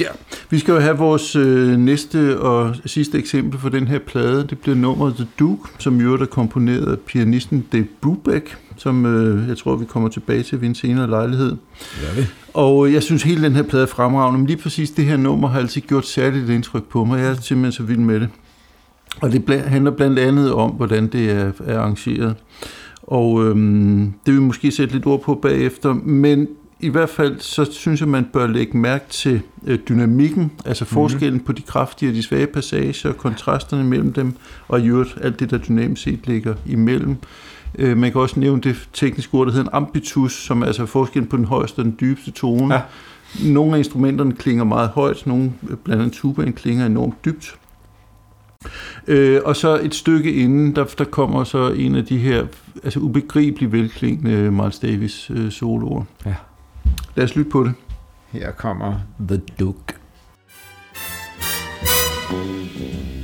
Ja, 0.00 0.06
vi 0.50 0.58
skal 0.58 0.72
jo 0.72 0.80
have 0.80 0.98
vores 0.98 1.36
øh, 1.36 1.76
næste 1.76 2.40
og 2.40 2.76
sidste 2.86 3.18
eksempel 3.18 3.60
for 3.60 3.68
den 3.68 3.88
her 3.88 3.98
plade. 3.98 4.46
Det 4.50 4.58
bliver 4.58 4.76
nummeret 4.76 5.14
The 5.14 5.26
Duke, 5.38 5.68
som 5.78 6.00
jo 6.00 6.14
er 6.14 6.26
komponeret 6.26 6.92
af 6.92 6.98
pianisten 6.98 7.66
Dave 7.72 7.86
Brubeck, 8.00 8.58
som 8.76 9.06
øh, 9.06 9.48
jeg 9.48 9.56
tror, 9.56 9.76
vi 9.76 9.84
kommer 9.84 10.08
tilbage 10.08 10.42
til 10.42 10.60
ved 10.60 10.68
en 10.68 10.74
senere 10.74 11.10
lejlighed. 11.10 11.56
Ja, 12.02 12.20
vi. 12.20 12.26
Og 12.54 12.92
jeg 12.92 13.02
synes, 13.02 13.22
hele 13.22 13.44
den 13.44 13.52
her 13.52 13.62
plade 13.62 13.82
er 13.82 13.86
fremragende, 13.86 14.38
men 14.38 14.46
lige 14.46 14.56
præcis 14.56 14.90
det 14.90 15.04
her 15.04 15.16
nummer 15.16 15.48
har 15.48 15.58
altid 15.58 15.80
gjort 15.80 16.06
særligt 16.06 16.50
indtryk 16.50 16.84
på 16.84 17.04
mig. 17.04 17.18
Jeg 17.18 17.28
er 17.28 17.34
simpelthen 17.34 17.72
så 17.72 17.82
vild 17.82 17.98
med 17.98 18.20
det. 18.20 18.28
Og 19.20 19.32
det 19.32 19.60
handler 19.60 19.90
blandt 19.90 20.18
andet 20.18 20.52
om, 20.52 20.70
hvordan 20.70 21.06
det 21.06 21.30
er, 21.30 21.52
er 21.66 21.78
arrangeret. 21.78 22.36
Og 23.02 23.44
øhm, 23.44 24.12
det 24.26 24.34
vil 24.34 24.40
vi 24.40 24.46
måske 24.46 24.70
sætte 24.70 24.94
lidt 24.94 25.06
ord 25.06 25.22
på 25.22 25.34
bagefter, 25.34 25.94
men 25.94 26.48
i 26.80 26.88
hvert 26.88 27.08
fald 27.08 27.40
så 27.40 27.64
synes 27.72 28.00
jeg, 28.00 28.08
man 28.08 28.24
bør 28.32 28.46
lægge 28.46 28.78
mærke 28.78 29.04
til 29.10 29.40
øh, 29.66 29.78
dynamikken, 29.88 30.52
altså 30.64 30.84
mhm. 30.84 30.94
forskellen 30.94 31.32
mm-hmm. 31.32 31.46
på 31.46 31.52
de 31.52 31.62
kraftige 31.62 32.10
og 32.10 32.14
de 32.14 32.22
svage 32.22 32.46
passager, 32.46 33.12
kontrasterne 33.12 33.84
mellem 33.84 34.12
dem, 34.12 34.34
og 34.68 34.80
i 34.80 34.88
øvrigt 34.88 35.18
alt 35.20 35.40
det, 35.40 35.50
der 35.50 35.58
dynamisk 35.58 36.02
set 36.02 36.26
ligger 36.26 36.54
imellem. 36.66 37.16
Øh, 37.78 37.96
man 37.96 38.12
kan 38.12 38.20
også 38.20 38.40
nævne 38.40 38.62
det 38.62 38.88
tekniske 38.92 39.34
ord, 39.34 39.46
der 39.46 39.52
hedder 39.52 39.70
en 39.70 39.74
ambitus, 39.74 40.32
som 40.32 40.62
er 40.62 40.66
altså 40.66 40.86
forskellen 40.86 41.28
på 41.28 41.36
den 41.36 41.44
højeste 41.44 41.78
og 41.78 41.84
den 41.84 41.96
dybeste 42.00 42.30
tone. 42.30 42.74
Ja. 42.74 42.80
Nogle 43.44 43.74
af 43.74 43.78
instrumenterne 43.78 44.32
klinger 44.32 44.64
meget 44.64 44.88
højt, 44.88 45.26
nogle, 45.26 45.52
blandt 45.84 46.02
andet 46.02 46.14
tubaen, 46.14 46.52
klinger 46.52 46.86
enormt 46.86 47.24
dybt. 47.24 47.58
Øh, 49.06 49.40
og 49.44 49.56
så 49.56 49.80
et 49.82 49.94
stykke 49.94 50.32
inden, 50.32 50.76
der, 50.76 50.84
der 50.84 51.04
kommer 51.04 51.44
så 51.44 51.72
en 51.72 51.94
af 51.94 52.04
de 52.04 52.18
her 52.18 52.46
altså 52.84 53.00
ubegribeligt 53.00 53.72
velklingende 53.72 54.50
Miles 54.50 54.78
Davis 54.78 55.30
øh, 55.30 55.50
soloer. 55.50 56.04
Ja. 56.26 56.34
Lad 57.14 57.24
os 57.24 57.36
lytte 57.36 57.50
på 57.50 57.64
det. 57.64 57.72
Her 58.30 58.52
kommer 58.52 59.00
The 59.28 59.40
Duke. 59.60 59.94
Ja, 62.30 63.17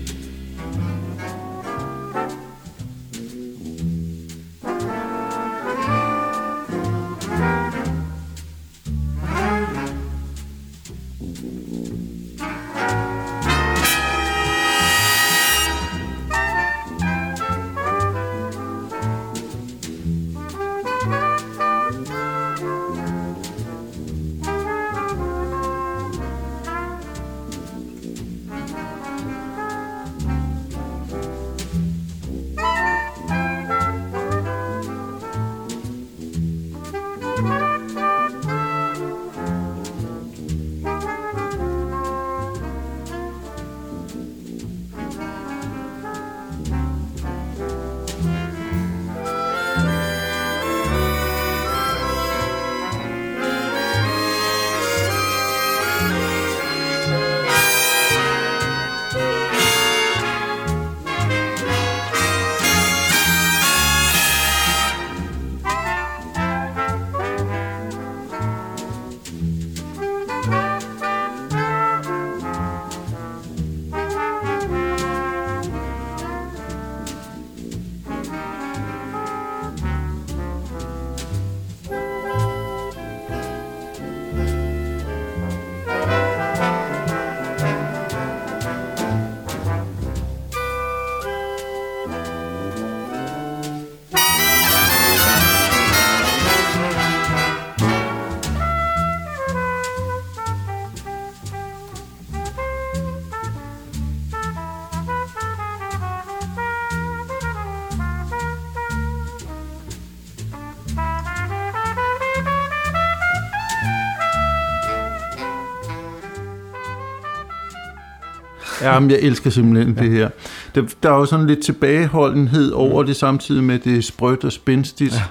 men 119.00 119.10
jeg 119.10 119.18
elsker 119.18 119.50
simpelthen 119.50 119.94
ja. 119.96 120.02
det 120.02 120.10
her. 120.10 120.28
Der, 120.74 120.82
der 121.02 121.10
er 121.10 121.14
jo 121.14 121.26
sådan 121.26 121.46
lidt 121.46 121.62
tilbageholdenhed 121.62 122.70
over 122.70 123.02
mm. 123.02 123.06
det, 123.06 123.16
samtidig 123.16 123.64
med 123.64 123.78
det 123.78 124.04
sprødt 124.04 124.44
og 124.44 124.52
spændstigt. 124.52 125.14
Ja. 125.14 125.22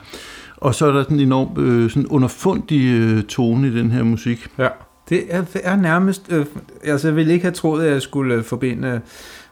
Og 0.58 0.76
så 0.76 0.86
er 0.86 0.92
der 0.92 1.04
sådan 1.04 1.18
en 1.18 1.24
enorm 1.24 1.64
øh, 1.64 1.90
sådan 1.90 2.08
underfundig 2.08 2.86
øh, 2.86 3.24
tone 3.24 3.68
i 3.68 3.72
den 3.72 3.92
her 3.92 4.04
musik. 4.04 4.48
Ja. 4.60 4.68
Det 5.10 5.24
er, 5.30 5.44
er 5.64 5.76
nærmest... 5.76 6.26
Øh, 6.30 6.46
altså, 6.84 7.08
jeg 7.08 7.16
ville 7.16 7.34
ikke 7.34 7.46
have 7.46 7.54
troet, 7.54 7.84
at 7.84 7.92
jeg 7.92 8.02
skulle 8.02 8.36
øh, 8.36 8.44
forbinde 8.44 9.02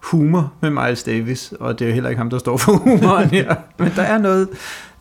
humor 0.03 0.53
med 0.61 0.69
Miles 0.69 1.03
Davis, 1.03 1.53
og 1.59 1.79
det 1.79 1.85
er 1.85 1.89
jo 1.89 1.93
heller 1.93 2.09
ikke 2.09 2.17
ham, 2.17 2.29
der 2.29 2.37
står 2.37 2.57
for 2.57 2.71
humoren 2.71 3.29
her. 3.29 3.55
Men 3.79 3.91
der 3.95 4.01
er 4.01 4.17
noget 4.17 4.47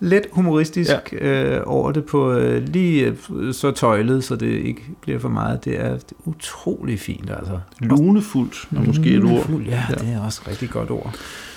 let 0.00 0.26
humoristisk 0.32 0.90
ja. 1.12 1.56
øh, 1.56 1.62
over 1.66 1.92
det 1.92 2.04
på 2.04 2.32
øh, 2.32 2.62
lige 2.62 3.16
øh, 3.36 3.54
så 3.54 3.70
tøjlet, 3.70 4.24
så 4.24 4.36
det 4.36 4.46
ikke 4.46 4.82
bliver 5.00 5.18
for 5.18 5.28
meget. 5.28 5.64
Det 5.64 5.80
er, 5.80 5.92
det 5.92 6.10
er 6.10 6.28
utrolig 6.28 7.00
fint, 7.00 7.30
altså. 7.30 7.58
Lunefuldt, 7.80 8.68
er 8.76 8.80
måske 8.80 9.10
et 9.10 9.24
ord. 9.24 9.50
Ja, 9.66 9.84
ja, 9.90 9.94
det 9.94 10.08
er 10.14 10.20
også 10.20 10.42
et 10.44 10.48
rigtig 10.48 10.70
godt 10.70 10.90
ord. 10.90 11.14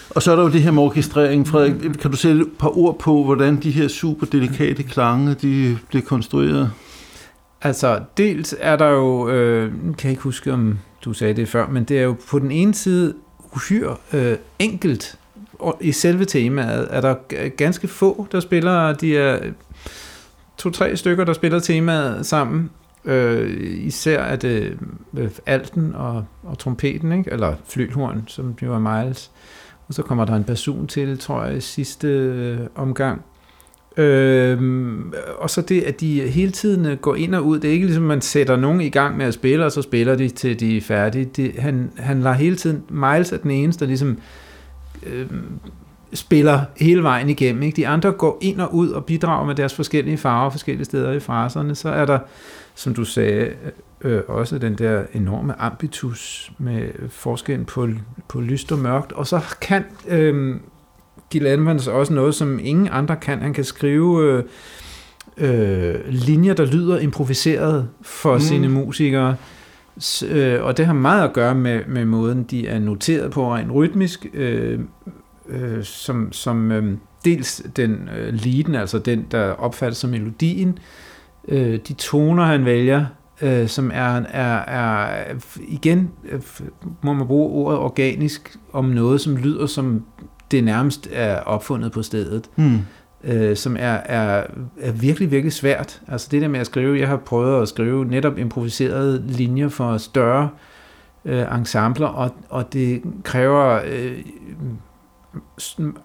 Og 0.10 0.21
så 0.21 0.32
er 0.32 0.36
der 0.36 0.43
jo 0.43 0.49
det 0.49 0.62
her 0.62 0.71
med 0.71 0.84
orkestrering. 0.84 1.47
Frederik, 1.47 1.73
kan 1.99 2.12
du 2.12 2.17
sætte 2.17 2.41
et 2.41 2.47
par 2.60 2.77
ord 2.77 2.99
på, 2.99 3.23
hvordan 3.23 3.56
de 3.56 3.71
her 3.71 3.88
super 3.88 4.25
delikate 4.25 4.84
klange, 4.84 5.34
de 5.34 5.77
bliver 5.89 6.03
konstrueret? 6.03 6.71
Altså, 7.62 7.99
dels 8.17 8.56
er 8.60 8.75
der 8.75 8.88
jo, 8.88 9.29
øh, 9.29 9.71
kan 9.71 9.95
jeg 10.03 10.12
ikke 10.12 10.23
huske, 10.23 10.53
om 10.53 10.79
du 11.06 11.13
sagde 11.13 11.34
det 11.34 11.47
før, 11.47 11.67
men 11.67 11.84
det 11.84 11.99
er 11.99 12.03
jo 12.03 12.15
på 12.29 12.39
den 12.39 12.51
ene 12.51 12.73
side 12.73 13.13
uhyre 13.56 13.95
øh, 14.13 14.38
enkelt. 14.60 15.17
Og 15.63 15.78
i 15.82 15.91
selve 15.91 16.26
temaet 16.26 16.88
er 16.89 17.02
der 17.02 17.15
ganske 17.49 17.88
få, 17.88 18.28
der 18.32 18.39
spiller, 18.39 18.93
de 18.93 19.17
er 19.17 19.39
to-tre 20.58 20.97
stykker, 20.97 21.23
der 21.23 21.34
spiller 21.34 21.60
temaet 21.60 22.26
sammen. 22.26 22.69
Øh, 23.06 23.49
især 23.62 24.19
er 24.19 24.36
det 24.36 24.78
øh, 25.17 25.30
alten 25.45 25.95
og, 25.95 26.26
og 26.43 26.58
trompeten, 26.58 27.12
ikke? 27.12 27.32
eller 27.32 27.56
flylhorn, 27.65 28.23
som 28.28 28.56
jo 28.62 28.73
er 28.73 28.80
Miles. 28.80 29.32
Og 29.88 29.93
så 29.93 30.04
kommer 30.04 30.26
der 30.26 30.36
en 30.36 30.43
person 30.43 30.88
til, 30.88 31.19
tror 31.19 31.43
jeg, 31.43 31.58
i 31.58 31.62
sidste 31.62 32.08
øh, 32.08 32.60
omgang. 32.76 33.21
Øhm, 33.97 35.13
og 35.38 35.49
så 35.49 35.62
det, 35.62 35.82
at 35.82 35.99
de 35.99 36.21
hele 36.21 36.52
tiden 36.52 36.97
går 36.97 37.15
ind 37.15 37.36
og 37.36 37.45
ud. 37.45 37.60
Det 37.60 37.67
er 37.67 37.73
ikke 37.73 37.86
ligesom, 37.86 38.04
man 38.04 38.21
sætter 38.21 38.56
nogen 38.56 38.82
i 38.82 38.89
gang 38.89 39.17
med 39.17 39.26
at 39.26 39.34
spille, 39.34 39.65
og 39.65 39.71
så 39.71 39.82
spiller 39.82 40.15
de 40.15 40.30
til 40.30 40.60
de 40.60 40.78
er 40.78 40.82
færdige. 40.82 41.26
Det, 41.26 41.56
han, 41.60 41.91
han 41.97 42.21
lader 42.21 42.36
hele 42.36 42.56
tiden... 42.56 42.84
Miles 42.89 43.32
er 43.32 43.38
den 43.38 43.52
eneste, 43.52 43.80
der 43.80 43.88
ligesom 43.88 44.17
øhm, 45.06 45.60
spiller 46.13 46.62
hele 46.78 47.04
vejen 47.04 47.30
igennem. 47.30 47.63
Ikke? 47.63 47.76
De 47.76 47.88
andre 47.88 48.12
går 48.12 48.38
ind 48.42 48.62
og 48.62 48.76
ud 48.76 48.89
og 48.89 49.06
bidrager 49.06 49.46
med 49.46 49.56
deres 49.56 49.74
forskellige 49.74 50.18
farver 50.18 50.50
forskellige 50.50 50.86
steder 50.86 51.12
i 51.12 51.20
fraserne. 51.20 51.76
Så 51.76 51.89
er 51.89 52.06
der, 52.06 52.20
som 52.76 52.94
du 52.94 53.06
sagde, 53.06 53.54
øh, 54.02 54.22
også 54.28 54.58
den 54.58 54.78
der 54.78 55.04
enorme 55.13 55.62
ambitus 55.62 56.52
med 56.58 57.10
forskellen 57.10 57.66
på, 57.66 57.88
på 58.28 58.42
lyst 58.42 58.72
og 58.72 58.80
mørkt. 58.80 59.12
Og 59.12 59.28
så 59.28 59.42
kan... 59.62 59.84
Øh, 60.08 60.56
Gil 61.30 61.46
Edmonds 61.46 61.88
også 61.88 62.13
noget, 62.13 62.36
som 62.36 62.60
ingen 62.63 62.89
andre 62.92 63.16
kan. 63.16 63.42
Han 63.42 63.54
kan 63.54 63.63
skrive 63.63 64.24
øh, 64.28 64.44
øh, 65.38 65.96
linjer, 66.08 66.54
der 66.54 66.66
lyder 66.66 67.00
improviseret 67.00 67.89
for 68.02 68.34
mm. 68.34 68.39
sine 68.39 68.70
musikere. 68.70 69.36
Øh, 70.29 70.63
og 70.63 70.77
det 70.77 70.86
har 70.86 70.93
meget 70.93 71.23
at 71.23 71.34
gøre 71.34 71.56
med, 71.56 71.82
med 71.88 72.06
måden, 72.06 72.43
de 72.43 72.67
er 72.67 72.79
noteret 72.79 73.32
på 73.32 73.56
rent 73.56 73.71
rytmisk, 73.71 74.25
øh, 74.34 74.79
øh, 75.49 75.84
som, 75.84 76.32
som 76.32 76.71
øh, 76.71 76.97
dels 77.25 77.62
den 77.75 78.10
øh, 78.17 78.34
leaden, 78.34 78.75
altså 78.75 78.99
den, 78.99 79.25
der 79.32 79.51
opfattes 79.51 79.97
som 79.97 80.10
melodien, 80.10 80.79
øh, 81.47 81.79
de 81.88 81.93
toner, 81.93 82.43
han 82.43 82.65
vælger, 82.65 83.06
øh, 83.41 83.67
som 83.67 83.91
er, 83.93 84.21
er, 84.29 84.58
er 84.58 85.23
igen, 85.67 86.12
øh, 86.29 86.41
må 87.01 87.13
man 87.13 87.27
bruge 87.27 87.49
ordet 87.49 87.79
organisk, 87.79 88.58
om 88.73 88.86
noget, 88.86 89.21
som 89.21 89.38
lyder 89.38 89.65
som 89.65 90.06
det 90.51 90.63
nærmest 90.63 91.10
er 91.12 91.39
opfundet 91.39 91.91
på 91.91 92.01
stedet, 92.01 92.49
mm 92.56 92.79
øh, 93.24 93.58
som 93.58 93.76
er, 93.80 93.98
er, 94.06 94.44
er 94.82 94.92
virkelig, 94.92 95.32
virkelig 95.32 95.54
svært. 95.54 96.02
Altså 96.08 96.28
det 96.32 96.42
der 96.42 96.48
med 96.48 96.60
at 96.60 96.66
skrive, 96.66 97.00
jeg 97.00 97.08
har 97.08 97.18
prøvet 97.18 97.62
at 97.62 97.68
skrive 97.68 98.06
netop 98.06 98.38
improviserede 98.38 99.24
linjer 99.28 99.70
for 99.70 99.98
større 99.98 100.50
øh, 101.26 101.46
ensembler, 101.58 102.08
og, 102.08 102.36
og 102.50 102.74
det 102.74 103.02
kræver 103.24 103.80
øh, 103.88 104.18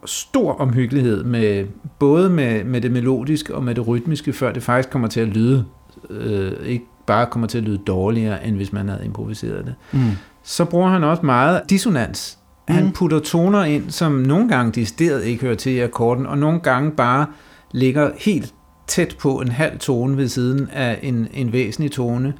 stor 0.04 0.52
omhyggelighed 0.52 1.24
med 1.24 1.66
både 1.98 2.30
med, 2.30 2.64
med 2.64 2.80
det 2.80 2.90
melodiske 2.90 3.54
og 3.54 3.64
med 3.64 3.74
det 3.74 3.88
rytmiske, 3.88 4.32
før 4.32 4.52
det 4.52 4.62
faktisk 4.62 4.90
kommer 4.90 5.08
til 5.08 5.20
at 5.20 5.28
lyde, 5.28 5.64
øh, 6.10 6.52
ikke 6.64 6.84
bare 7.06 7.26
kommer 7.26 7.46
til 7.46 7.58
at 7.58 7.64
lyde 7.64 7.78
dårligere, 7.78 8.46
end 8.46 8.56
hvis 8.56 8.72
man 8.72 8.88
havde 8.88 9.04
improviseret 9.04 9.66
det. 9.66 9.74
Mm. 9.92 10.10
Så 10.42 10.64
bruger 10.64 10.88
han 10.88 11.04
også 11.04 11.26
meget 11.26 11.62
dissonans 11.70 12.37
Mm. 12.68 12.74
Han 12.74 12.92
putter 12.92 13.18
toner 13.18 13.64
ind, 13.64 13.90
som 13.90 14.12
nogle 14.12 14.48
gange 14.48 14.72
decideret 14.72 15.24
ikke 15.24 15.42
hører 15.42 15.54
til 15.54 15.72
i 15.72 15.80
akkorden, 15.80 16.26
og 16.26 16.38
nogle 16.38 16.60
gange 16.60 16.90
bare 16.90 17.26
ligger 17.72 18.10
helt 18.18 18.54
tæt 18.86 19.16
på 19.20 19.40
en 19.40 19.48
halv 19.48 19.78
tone 19.78 20.16
ved 20.16 20.28
siden 20.28 20.68
af 20.72 20.98
en, 21.02 21.28
en 21.34 21.52
væsentlig 21.52 21.92
tone, 21.92 22.34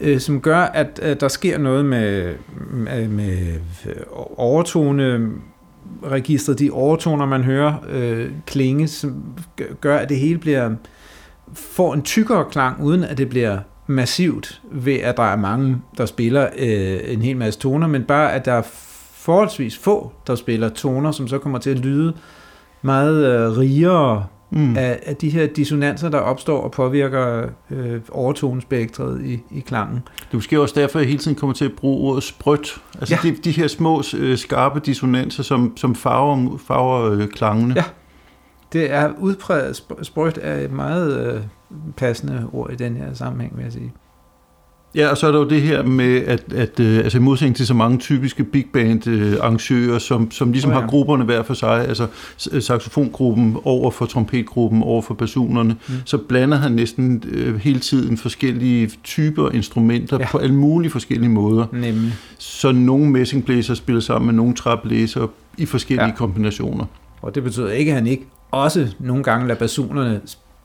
øh, 0.00 0.20
som 0.20 0.40
gør, 0.40 0.58
at 0.58 1.00
øh, 1.02 1.16
der 1.20 1.28
sker 1.28 1.58
noget 1.58 1.84
med, 1.84 2.34
med, 2.70 3.08
med 3.08 3.38
overtone 4.36 5.30
registret, 6.04 6.58
de 6.58 6.70
overtoner, 6.70 7.26
man 7.26 7.44
hører 7.44 7.74
øh, 7.88 8.30
klinge, 8.46 8.88
som 8.88 9.22
gør, 9.80 9.98
at 9.98 10.08
det 10.08 10.18
hele 10.18 10.38
bliver 10.38 10.70
får 11.52 11.94
en 11.94 12.02
tykkere 12.02 12.44
klang, 12.50 12.82
uden 12.82 13.04
at 13.04 13.18
det 13.18 13.28
bliver 13.28 13.58
massivt 13.86 14.62
ved, 14.72 14.94
at 14.94 15.16
der 15.16 15.22
er 15.22 15.36
mange, 15.36 15.76
der 15.98 16.06
spiller 16.06 16.48
øh, 16.58 16.98
en 17.04 17.22
hel 17.22 17.36
masse 17.36 17.60
toner, 17.60 17.86
men 17.86 18.04
bare, 18.04 18.32
at 18.32 18.44
der 18.44 18.52
er 18.52 18.62
forholdsvis 19.24 19.78
få, 19.78 20.12
der 20.26 20.34
spiller 20.34 20.68
toner, 20.68 21.10
som 21.10 21.28
så 21.28 21.38
kommer 21.38 21.58
til 21.58 21.70
at 21.70 21.78
lyde 21.78 22.14
meget 22.82 23.26
øh, 23.26 23.58
rigere 23.58 24.26
mm. 24.50 24.76
af, 24.76 25.00
af 25.06 25.16
de 25.16 25.30
her 25.30 25.46
dissonanser, 25.46 26.08
der 26.08 26.18
opstår 26.18 26.60
og 26.60 26.70
påvirker 26.70 27.48
øh, 27.70 28.00
overtonespektret 28.12 29.24
i, 29.24 29.40
i 29.50 29.60
klangen. 29.60 29.96
Det 29.96 30.30
er 30.30 30.36
måske 30.36 30.60
også 30.60 30.80
derfor, 30.80 30.98
at 30.98 31.02
jeg 31.02 31.08
hele 31.08 31.18
tiden 31.18 31.36
kommer 31.36 31.54
til 31.54 31.64
at 31.64 31.72
bruge 31.72 32.10
ordet 32.10 32.22
sprødt. 32.22 32.82
Altså 33.00 33.18
ja. 33.24 33.28
de, 33.28 33.36
de 33.36 33.50
her 33.50 33.68
små, 33.68 34.02
øh, 34.16 34.38
skarpe 34.38 34.80
dissonanser, 34.80 35.42
som, 35.42 35.76
som 35.76 35.94
farver, 35.94 36.58
farver 36.66 37.12
øh, 37.12 37.28
klangene. 37.28 37.74
Ja, 37.76 37.84
det 38.72 38.92
er 38.92 39.12
udpræget. 39.18 39.84
Sprødt 40.02 40.38
er 40.42 40.54
et 40.54 40.72
meget 40.72 41.26
øh, 41.26 41.40
passende 41.96 42.48
ord 42.52 42.72
i 42.72 42.76
den 42.76 42.96
her 42.96 43.14
sammenhæng, 43.14 43.56
vil 43.56 43.62
jeg 43.62 43.72
sige. 43.72 43.92
Ja, 44.94 45.08
og 45.08 45.16
så 45.16 45.26
er 45.26 45.32
der 45.32 45.38
jo 45.38 45.48
det 45.48 45.62
her 45.62 45.82
med, 45.82 46.22
at, 46.26 46.52
at 46.52 46.80
øh, 46.80 46.98
altså 46.98 47.18
i 47.18 47.20
modsætning 47.20 47.56
til 47.56 47.66
så 47.66 47.74
mange 47.74 47.98
typiske 47.98 48.44
big 48.44 48.66
band 48.72 49.06
øh, 49.06 49.36
arrangører, 49.40 49.98
som, 49.98 50.30
som 50.30 50.52
ligesom 50.52 50.70
oh, 50.70 50.74
ja. 50.74 50.80
har 50.80 50.88
grupperne 50.88 51.24
hver 51.24 51.42
for 51.42 51.54
sig, 51.54 51.88
altså 51.88 52.06
saxofongruppen 52.60 53.56
over 53.64 53.90
for 53.90 54.06
trompetgruppen, 54.06 54.82
over 54.82 55.02
for 55.02 55.14
personerne, 55.14 55.76
mm. 55.88 55.94
så 56.04 56.18
blander 56.18 56.56
han 56.56 56.72
næsten 56.72 57.24
øh, 57.32 57.56
hele 57.56 57.80
tiden 57.80 58.16
forskellige 58.16 58.90
typer 59.04 59.50
instrumenter 59.50 60.18
ja. 60.20 60.26
på 60.30 60.38
alle 60.38 60.54
mulige 60.54 60.90
forskellige 60.90 61.30
måder. 61.30 61.66
Nemlig. 61.72 62.14
Så 62.38 62.72
nogle 62.72 63.10
messingblæser 63.10 63.74
spiller 63.74 64.00
sammen 64.00 64.26
med 64.26 64.34
nogle 64.34 64.54
træblæser 64.54 65.26
i 65.58 65.66
forskellige 65.66 66.06
ja. 66.06 66.14
kombinationer. 66.14 66.84
Og 67.22 67.34
det 67.34 67.42
betyder 67.42 67.70
ikke, 67.70 67.90
at 67.90 67.96
han 67.96 68.06
ikke 68.06 68.26
også 68.50 68.88
nogle 68.98 69.22
gange 69.22 69.46
lader 69.46 69.58
basunerne 69.58 70.20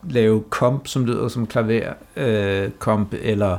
lave 0.10 0.44
komp, 0.50 0.88
som 0.88 1.06
lyder 1.06 1.28
som 1.28 1.48
klaver 1.48 1.94
øh, 2.18 2.70
komp, 2.80 3.14
eller 3.22 3.58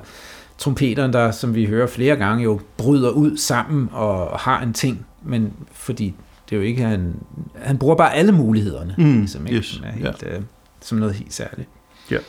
trompeteren, 0.60 1.12
der, 1.12 1.30
som 1.30 1.54
vi 1.54 1.66
hører 1.66 1.86
flere 1.86 2.16
gange, 2.16 2.44
jo 2.44 2.60
bryder 2.76 3.10
ud 3.10 3.36
sammen 3.36 3.88
og 3.92 4.38
har 4.38 4.62
en 4.62 4.72
ting, 4.72 5.06
men 5.22 5.52
fordi 5.72 6.14
det 6.48 6.56
er 6.56 6.60
jo 6.60 6.66
ikke, 6.66 6.82
han, 6.82 7.14
han 7.56 7.78
bruger 7.78 7.94
bare 7.94 8.14
alle 8.14 8.32
mulighederne, 8.32 8.94
mm, 8.98 9.18
ligesom, 9.18 9.46
ikke? 9.46 9.58
Yes, 9.58 9.80
er 9.84 9.92
helt, 9.92 10.22
yeah. 10.26 10.36
øh, 10.36 10.42
som 10.80 10.98
noget 10.98 11.14
helt 11.14 11.34
særligt. 11.34 11.68
Ja. 12.10 12.14
Yeah. 12.14 12.24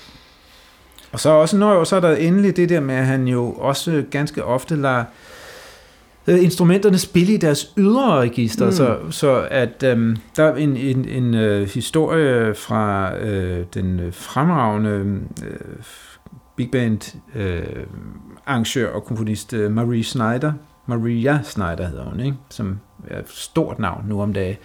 Og 1.12 1.20
så 1.20 1.30
også 1.30 1.58
når 1.58 1.84
så 1.84 1.96
er 1.96 2.00
der 2.00 2.15
endelig 2.15 2.58
det 2.58 2.70
der 2.70 2.80
med, 2.80 2.96
at 2.96 3.06
han 3.06 3.28
jo 3.28 3.52
også 3.52 4.04
ganske 4.12 4.44
ofte 4.44 4.76
lader 4.76 5.04
øh, 6.28 6.44
instrumenterne 6.44 6.98
spille 6.98 7.34
i 7.34 7.38
deres 7.38 7.74
ydre 7.78 8.20
register, 8.20 8.65
mm. 8.65 8.72
så, 8.72 8.98
så 9.10 9.48
at 9.52 9.84
øh, 9.84 10.17
der 10.36 10.44
er 10.44 10.56
en, 10.56 10.78
en, 10.78 11.06
en 11.06 11.34
øh, 11.34 11.70
historie 11.70 12.56
fra 12.56 13.15
øh, 13.17 13.65
den 13.74 14.12
fremragende 14.12 15.20
øh, 15.46 15.60
big 16.56 16.72
band 16.72 17.18
øh, 17.36 17.86
arrangør 18.46 18.94
og 18.94 19.04
komponist 19.04 19.54
øh, 19.54 19.72
Marie 19.72 20.04
Snyder, 20.04 20.54
Maria 20.86 21.40
Snyder 21.44 21.88
hedder 21.88 22.06
hun, 22.06 22.20
ikke? 22.20 22.38
som 22.50 22.80
er 23.08 23.20
et 23.20 23.30
stort 23.30 23.80
navn 23.80 24.06
nu 24.08 24.22
om 24.22 24.34
dagen. 24.34 24.58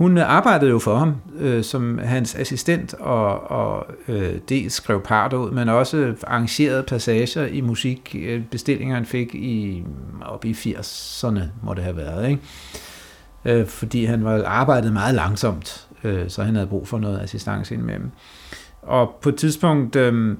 Hun 0.00 0.18
øh, 0.18 0.30
arbejdede 0.30 0.70
jo 0.70 0.78
for 0.78 0.96
ham 0.96 1.14
øh, 1.38 1.64
som 1.64 1.98
hans 1.98 2.34
assistent 2.34 2.94
og, 2.94 3.50
og 3.50 3.86
øh, 4.08 4.38
dels 4.48 4.74
skrev 4.74 5.02
parter 5.02 5.36
ud, 5.36 5.50
men 5.50 5.68
også 5.68 6.14
arrangerede 6.26 6.82
passager 6.82 7.46
i 7.46 7.60
musik, 7.60 8.16
øh, 8.18 8.42
bestillinger 8.50 8.94
han 8.94 9.06
fik 9.06 9.34
i, 9.34 9.84
op 10.22 10.44
i 10.44 10.52
80'erne, 10.52 11.40
må 11.62 11.74
det 11.74 11.84
have 11.84 11.96
været. 11.96 12.28
Ikke? 12.28 12.40
Øh, 13.44 13.66
fordi 13.66 14.04
han 14.04 14.24
var 14.24 14.44
arbejdet 14.44 14.92
meget 14.92 15.14
langsomt, 15.14 15.88
øh, 16.04 16.28
så 16.28 16.42
han 16.42 16.54
havde 16.54 16.66
brug 16.66 16.88
for 16.88 16.98
noget 16.98 17.20
assistance 17.20 17.74
indimellem. 17.74 18.10
Og 18.82 19.18
på 19.22 19.28
et 19.28 19.36
tidspunkt... 19.36 19.96
Øh, 19.96 20.36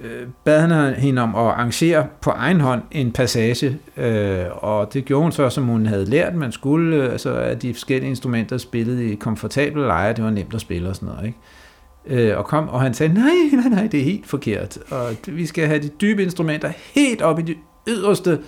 øh, 0.00 0.26
bad 0.44 0.60
han 0.60 0.94
hende 0.94 1.22
om 1.22 1.34
at 1.34 1.40
arrangere 1.40 2.06
på 2.20 2.30
egen 2.30 2.60
hånd 2.60 2.82
en 2.90 3.12
passage, 3.12 3.78
øh, 3.96 4.44
og 4.50 4.94
det 4.94 5.04
gjorde 5.04 5.22
hun 5.22 5.32
så, 5.32 5.50
som 5.50 5.64
hun 5.64 5.86
havde 5.86 6.04
lært, 6.04 6.34
man 6.34 6.52
skulle, 6.52 6.96
øh, 6.96 7.12
altså 7.12 7.34
at 7.34 7.62
de 7.62 7.74
forskellige 7.74 8.10
instrumenter 8.10 8.58
spillede 8.58 9.12
i 9.12 9.14
komfortable 9.14 9.82
leje, 9.82 10.12
det 10.12 10.24
var 10.24 10.30
nemt 10.30 10.54
at 10.54 10.60
spille 10.60 10.88
og 10.88 10.96
sådan 10.96 11.08
noget, 11.08 11.26
ikke? 11.26 12.28
Øh, 12.30 12.38
og 12.38 12.44
kom, 12.44 12.68
og 12.68 12.80
han 12.80 12.94
sagde, 12.94 13.14
nej, 13.14 13.30
nej, 13.52 13.68
nej, 13.68 13.86
det 13.86 14.00
er 14.00 14.04
helt 14.04 14.26
forkert, 14.26 14.78
og 14.90 15.16
vi 15.26 15.46
skal 15.46 15.66
have 15.66 15.82
de 15.82 15.88
dybe 15.88 16.22
instrumenter 16.22 16.72
helt 16.94 17.22
op 17.22 17.38
i 17.38 17.42
de 17.42 17.54
yderste 17.88 18.38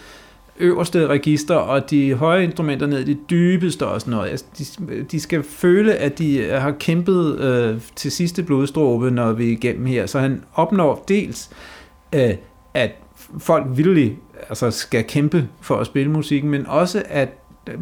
øverste 0.63 1.07
register, 1.07 1.55
og 1.55 1.91
de 1.91 2.15
høje 2.15 2.45
instrumenter 2.45 2.87
ned 2.87 2.99
i 2.99 3.15
de 3.15 3.19
dybeste 3.31 3.87
og 3.87 4.01
sådan 4.01 4.11
noget. 4.11 4.31
Altså, 4.31 4.47
de, 4.59 5.03
de 5.03 5.21
skal 5.21 5.43
føle, 5.43 5.95
at 5.95 6.19
de 6.19 6.39
øh, 6.39 6.61
har 6.61 6.71
kæmpet 6.71 7.41
øh, 7.41 7.81
til 7.97 8.13
sidste 8.13 8.43
blodstråbe, 8.43 9.11
når 9.11 9.33
vi 9.33 9.49
er 9.49 9.53
igennem 9.53 9.87
her. 9.87 10.07
Så 10.07 10.19
han 10.19 10.45
opnår 10.55 11.05
dels, 11.09 11.51
øh, 12.13 12.35
at 12.75 12.91
folk 13.39 13.67
vildt 13.71 14.13
altså, 14.49 14.71
skal 14.71 15.05
kæmpe 15.05 15.49
for 15.61 15.77
at 15.77 15.87
spille 15.87 16.11
musikken, 16.11 16.51
men 16.51 16.67
også, 16.67 17.03
at 17.09 17.29
øh, 17.69 17.79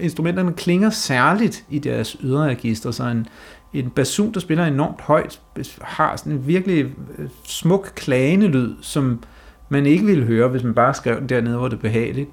instrumenterne 0.00 0.52
klinger 0.52 0.90
særligt 0.90 1.64
i 1.70 1.78
deres 1.78 2.16
ydre 2.20 2.44
register, 2.44 2.90
så 2.90 3.04
en, 3.04 3.26
en 3.72 3.90
basun, 3.90 4.34
der 4.34 4.40
spiller 4.40 4.64
enormt 4.64 5.00
højt, 5.00 5.40
har 5.80 6.16
sådan 6.16 6.32
en 6.32 6.46
virkelig 6.46 6.84
øh, 7.18 7.28
smuk, 7.44 7.92
klagende 7.94 8.46
lyd, 8.46 8.74
som 8.80 9.20
man 9.68 9.86
ikke 9.86 10.04
ville 10.04 10.24
høre, 10.24 10.48
hvis 10.48 10.62
man 10.62 10.74
bare 10.74 10.94
skrev 10.94 11.20
den 11.20 11.28
dernede, 11.28 11.56
hvor 11.56 11.68
det 11.68 11.76
er 11.76 11.80
behageligt. 11.80 12.30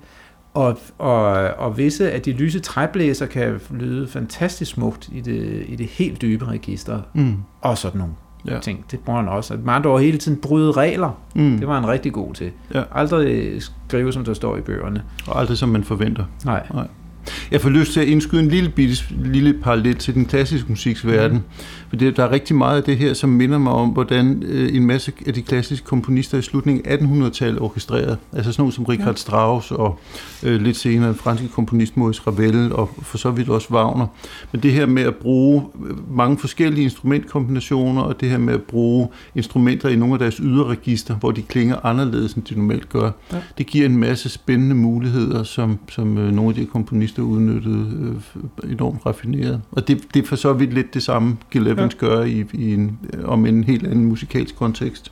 Og, 0.54 0.78
og, 0.98 1.24
og 1.58 1.78
visse 1.78 2.12
af 2.12 2.22
de 2.22 2.32
lyse 2.32 2.60
træblæser 2.60 3.26
kan 3.26 3.60
lyde 3.70 4.08
fantastisk 4.08 4.72
smukt 4.72 5.10
i 5.12 5.22
det, 5.22 5.66
i 5.68 5.76
det 5.76 5.86
helt 5.86 6.22
dybe 6.22 6.46
register. 6.46 7.02
Mm. 7.14 7.36
Og 7.62 7.78
sådan 7.78 8.00
nogle 8.00 8.14
ja. 8.48 8.60
ting. 8.60 8.86
Det 8.92 9.00
bruger 9.00 9.20
han 9.20 9.30
også. 9.30 9.54
At 9.54 9.64
man 9.64 10.00
hele 10.00 10.18
tiden 10.18 10.42
bryde 10.42 10.72
regler. 10.72 11.22
Mm. 11.36 11.58
Det 11.58 11.68
var 11.68 11.80
han 11.80 11.90
rigtig 11.90 12.14
god 12.14 12.34
til. 12.34 12.52
Ja. 12.74 12.84
Aldrig 12.92 13.56
skrive, 13.62 14.14
som 14.14 14.26
der 14.26 14.34
står 14.34 14.58
i 14.58 14.62
bøgerne. 14.62 15.04
Og 15.28 15.40
aldrig, 15.40 15.58
som 15.58 15.70
man 15.70 15.84
forventer. 15.84 16.26
Nej. 16.46 16.68
Nej. 16.74 16.88
Jeg 17.52 17.62
får 17.62 17.70
lyst 17.70 17.94
til 17.94 18.00
at 18.00 18.08
indskyde 18.08 18.42
en 18.42 18.48
lille, 18.48 18.70
bitte, 18.70 18.96
lille 19.10 19.54
parallel 19.54 19.96
til 19.96 20.14
den 20.14 20.26
klassiske 20.26 20.70
musiksverden. 20.70 21.38
Mm. 21.38 21.44
For 21.90 21.96
det, 21.96 22.18
der 22.18 22.24
er 22.24 22.32
rigtig 22.32 22.56
meget 22.56 22.78
af 22.78 22.84
det 22.84 22.98
her, 22.98 23.14
som 23.14 23.30
minder 23.30 23.58
mig 23.58 23.74
om, 23.74 23.90
hvordan 23.90 24.44
øh, 24.44 24.76
en 24.76 24.86
masse 24.86 25.12
af 25.28 25.34
de 25.34 25.42
klassiske 25.42 25.86
komponister 25.86 26.38
i 26.38 26.42
slutningen 26.42 26.86
af 26.86 26.98
1800-tallet 26.98 27.62
orkestrerede. 27.62 28.18
Altså 28.34 28.52
sådan 28.52 28.62
nogle 28.62 28.74
som 28.74 28.86
Richard 28.86 29.08
ja. 29.08 29.16
Strauss 29.16 29.72
og 29.72 30.00
øh, 30.44 30.62
lidt 30.62 30.78
senere 30.78 31.08
den 31.08 31.16
franske 31.16 31.48
komponist 31.48 31.98
Maurice 31.98 32.22
Ravel 32.28 32.74
og 32.74 32.90
for 33.02 33.18
så 33.18 33.32
vidt 33.32 33.50
også 33.50 33.74
Wagner. 33.74 34.08
Men 34.52 34.64
det 34.64 34.72
her 34.72 34.86
med 34.86 35.04
at 35.04 35.16
bruge 35.16 35.64
øh, 35.86 36.18
mange 36.18 36.38
forskellige 36.38 36.84
instrumentkombinationer 36.84 38.02
og 38.02 38.22
det 38.22 38.30
her 38.30 38.38
med 38.38 38.54
at 38.54 38.62
bruge 38.62 39.08
instrumenter 39.36 39.90
i 39.90 39.96
nogle 39.96 40.14
af 40.14 40.20
deres 40.20 40.36
ydre 40.36 40.66
register, 40.66 41.16
hvor 41.16 41.32
de 41.32 41.42
klinger 41.42 41.86
anderledes, 41.86 42.34
end 42.34 42.44
de 42.44 42.56
normalt 42.56 42.90
gør, 42.90 43.12
ja. 43.32 43.38
det 43.58 43.66
giver 43.66 43.86
en 43.86 43.98
masse 43.98 44.30
spændende 44.30 44.76
muligheder, 44.76 45.44
som, 45.44 45.80
som 45.90 46.18
øh, 46.18 46.32
nogle 46.32 46.50
af 46.50 46.56
de 46.56 46.66
komponister 46.66 47.11
udnyttede 47.20 48.18
øh, 48.64 48.72
enormt 48.72 49.06
raffineret. 49.06 49.62
Og 49.72 49.88
det, 49.88 50.02
det 50.14 50.24
er 50.24 50.28
for 50.28 50.36
så 50.36 50.54
vidt 50.54 50.74
lidt 50.74 50.94
det 50.94 51.04
samme, 51.04 51.38
Gil 51.52 51.68
Evans 51.68 51.98
ja. 52.02 52.08
gør 52.08 52.24
i, 52.24 52.46
i 52.54 52.74
en, 52.74 53.00
om 53.24 53.46
en 53.46 53.64
helt 53.64 53.88
anden 53.88 54.06
musikalsk 54.06 54.56
kontekst. 54.56 55.12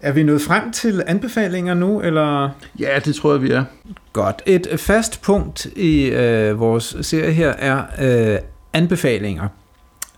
Er 0.00 0.12
vi 0.12 0.22
nået 0.22 0.40
frem 0.40 0.72
til 0.72 1.02
anbefalinger 1.06 1.74
nu, 1.74 2.00
eller? 2.00 2.50
Ja, 2.78 2.98
det 3.04 3.14
tror 3.14 3.32
jeg, 3.32 3.42
vi 3.42 3.50
er. 3.50 3.64
Godt. 4.12 4.42
Et 4.46 4.66
fast 4.76 5.22
punkt 5.22 5.66
i 5.76 6.04
øh, 6.04 6.60
vores 6.60 6.96
serie 7.00 7.32
her 7.32 7.48
er 7.48 7.82
øh, 8.34 8.38
anbefalinger, 8.72 9.48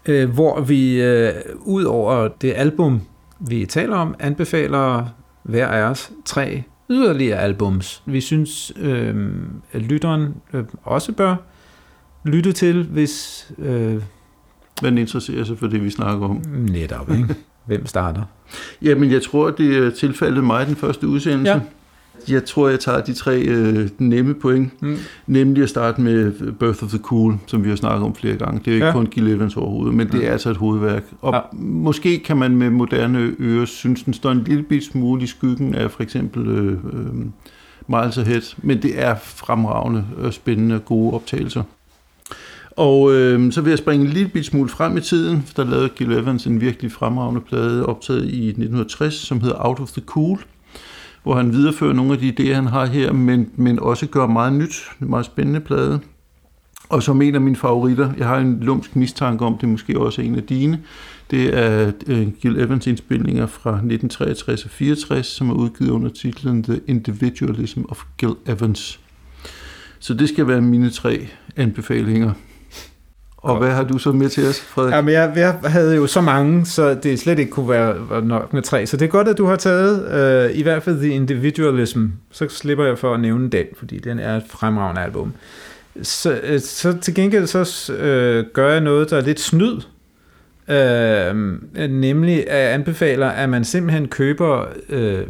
øh, 0.07 0.31
hvor 0.31 0.61
vi 0.61 1.03
øh, 1.03 1.33
ud 1.61 1.85
over 1.85 2.29
det 2.29 2.53
album, 2.57 3.01
vi 3.38 3.66
taler 3.66 3.97
om, 3.97 4.14
anbefaler 4.19 5.07
hver 5.43 5.66
af 5.66 5.83
os 5.83 6.11
tre 6.25 6.62
yderligere 6.90 7.38
albums, 7.38 8.03
vi 8.07 8.20
synes, 8.20 8.72
øh, 8.76 9.33
at 9.72 9.83
lytteren 9.83 10.35
øh, 10.53 10.64
også 10.83 11.12
bør 11.12 11.37
lytte 12.24 12.53
til, 12.53 12.83
hvis... 12.85 13.46
Øh, 13.59 14.03
Man 14.83 14.98
interesserer 14.98 15.44
sig 15.44 15.59
for 15.59 15.66
det, 15.66 15.85
vi 15.85 15.90
snakker 15.90 16.29
om. 16.29 16.42
Netop, 16.48 17.11
ikke? 17.11 17.35
Hvem 17.66 17.87
starter? 17.87 18.22
Jamen, 18.83 19.11
jeg 19.11 19.22
tror, 19.22 19.50
det 19.50 19.94
tilfældet 19.94 20.44
mig 20.44 20.66
den 20.66 20.76
første 20.76 21.09
udsendelse. 21.09 21.53
Ja. 21.53 21.61
Jeg 22.28 22.44
tror, 22.44 22.68
jeg 22.68 22.80
tager 22.80 23.00
de 23.00 23.12
tre 23.12 23.40
øh, 23.40 23.88
nemme 23.98 24.35
point, 24.35 24.83
mm. 24.83 24.96
nemlig 25.26 25.62
at 25.62 25.68
starte 25.68 26.00
med 26.00 26.33
Birth 26.52 26.85
of 26.85 26.88
the 26.88 26.98
Cool, 26.98 27.35
som 27.46 27.64
vi 27.64 27.68
har 27.68 27.76
snakket 27.76 28.04
om 28.04 28.14
flere 28.14 28.37
gange. 28.37 28.59
Det 28.59 28.66
er 28.66 28.72
jo 28.72 28.74
ikke 28.74 28.87
ja. 28.87 28.92
kun 28.92 29.06
Gil 29.06 29.28
Evans 29.28 29.56
overhovedet, 29.56 29.94
men 29.94 30.09
det 30.09 30.26
er 30.26 30.33
altså 30.33 30.50
et 30.50 30.56
hovedværk. 30.56 31.04
Og 31.20 31.35
ja. 31.35 31.40
måske 31.59 32.18
kan 32.18 32.37
man 32.37 32.56
med 32.56 32.70
moderne 32.70 33.35
ører 33.40 33.64
synes, 33.64 34.02
den 34.02 34.14
står 34.14 34.30
en 34.30 34.44
lille 34.44 34.62
bit 34.62 34.85
smule 34.85 35.22
i 35.22 35.26
skyggen 35.26 35.74
af 35.74 35.90
for 35.90 36.02
eksempel 36.02 36.48
øh, 36.48 36.72
øh, 36.72 37.14
Miles 37.88 38.18
Ahead, 38.18 38.56
men 38.59 38.83
det 38.83 39.02
er 39.02 39.14
fremragende, 39.20 40.04
og 40.22 40.33
spændende 40.33 40.74
og 40.74 40.85
gode 40.85 41.14
optagelser. 41.14 41.62
Og 42.70 43.12
øh, 43.12 43.52
så 43.52 43.61
vil 43.61 43.70
jeg 43.70 43.78
springe 43.78 44.06
en 44.06 44.12
lille 44.12 44.44
smule 44.44 44.68
frem 44.68 44.96
i 44.96 45.00
tiden, 45.00 45.42
for 45.46 45.62
der 45.62 45.70
lavede 45.70 45.88
Gil 45.88 46.12
Evans 46.12 46.46
en 46.46 46.61
virkelig 46.61 46.92
fremragende 46.92 47.40
plade 47.40 47.87
optaget 47.87 48.24
i 48.24 48.48
1960, 48.48 49.14
som 49.14 49.40
hedder 49.40 49.56
Out 49.59 49.80
of 49.80 49.90
the 49.90 50.02
Cool, 50.06 50.38
hvor 51.22 51.35
han 51.35 51.52
viderefører 51.52 51.92
nogle 51.92 52.12
af 52.12 52.18
de 52.18 52.35
idéer, 52.38 52.54
han 52.54 52.66
har 52.66 52.87
her, 52.87 53.12
men, 53.12 53.50
men 53.56 53.78
også 53.78 54.06
gør 54.06 54.26
meget 54.26 54.52
nyt, 54.52 54.90
en 55.02 55.11
meget 55.11 55.26
spændende 55.26 55.61
plade. 55.61 56.00
Og 56.88 57.02
som 57.02 57.22
en 57.22 57.35
af 57.35 57.40
mine 57.40 57.56
favoritter, 57.56 58.12
jeg 58.18 58.26
har 58.26 58.37
en 58.37 58.61
lumsk 58.61 58.96
mistanke 58.96 59.44
om, 59.44 59.54
det 59.54 59.62
er 59.62 59.70
måske 59.70 60.00
også 60.00 60.22
en 60.22 60.35
af 60.35 60.42
dine, 60.42 60.80
det 61.30 61.59
er 61.59 61.92
øh, 62.06 62.28
Gil 62.28 62.61
Evans 62.61 62.87
indspilninger 62.87 63.46
fra 63.46 63.70
1963 63.70 64.64
og 64.64 64.70
64, 64.70 65.26
som 65.26 65.50
er 65.50 65.54
udgivet 65.54 65.90
under 65.90 66.09
titlen 66.09 66.62
The 66.62 66.80
Individualism 66.87 67.80
of 67.88 68.02
Gil 68.18 68.35
Evans. 68.46 69.00
Så 69.98 70.14
det 70.14 70.28
skal 70.28 70.48
være 70.48 70.61
mine 70.61 70.90
tre 70.90 71.26
anbefalinger. 71.56 72.33
Og 73.42 73.59
hvad 73.59 73.70
har 73.70 73.85
du 73.85 73.98
så 73.98 74.12
med 74.12 74.29
til 74.29 74.48
os, 74.48 74.61
Frederik? 74.61 74.94
Jamen, 74.94 75.14
jeg, 75.14 75.33
jeg 75.37 75.70
havde 75.70 75.96
jo 75.96 76.07
så 76.07 76.20
mange, 76.20 76.66
så 76.66 76.94
det 76.94 77.18
slet 77.18 77.38
ikke 77.38 77.50
kunne 77.50 77.68
være 77.68 78.22
nok 78.22 78.53
med 78.53 78.62
tre. 78.62 78.87
Så 78.87 78.96
det 78.96 79.05
er 79.05 79.11
godt, 79.11 79.29
at 79.29 79.38
du 79.38 79.46
har 79.46 79.57
taget 79.57 80.12
øh, 80.50 80.59
i 80.59 80.62
hvert 80.62 80.83
fald 80.83 80.98
The 80.98 81.09
Individualism. 81.09 82.07
Så 82.31 82.48
slipper 82.48 82.85
jeg 82.85 82.98
for 82.98 83.14
at 83.14 83.20
nævne 83.20 83.50
den, 83.50 83.66
fordi 83.79 83.98
den 83.98 84.18
er 84.18 84.37
et 84.37 84.42
fremragende 84.48 85.03
album. 85.03 85.33
Så, 86.03 86.40
øh, 86.42 86.61
så 86.61 86.98
til 86.98 87.14
gengæld 87.14 87.46
så 87.46 87.92
øh, 87.92 88.44
gør 88.53 88.70
jeg 88.72 88.81
noget, 88.81 89.11
der 89.11 89.16
er 89.16 89.20
lidt 89.20 89.40
snyd 89.40 89.81
Øh, 90.70 91.35
nemlig 91.90 92.50
at 92.50 92.68
anbefaler, 92.68 93.29
at 93.29 93.48
man 93.48 93.64
simpelthen 93.64 94.09
køber 94.09 94.66
øh, 94.88 95.26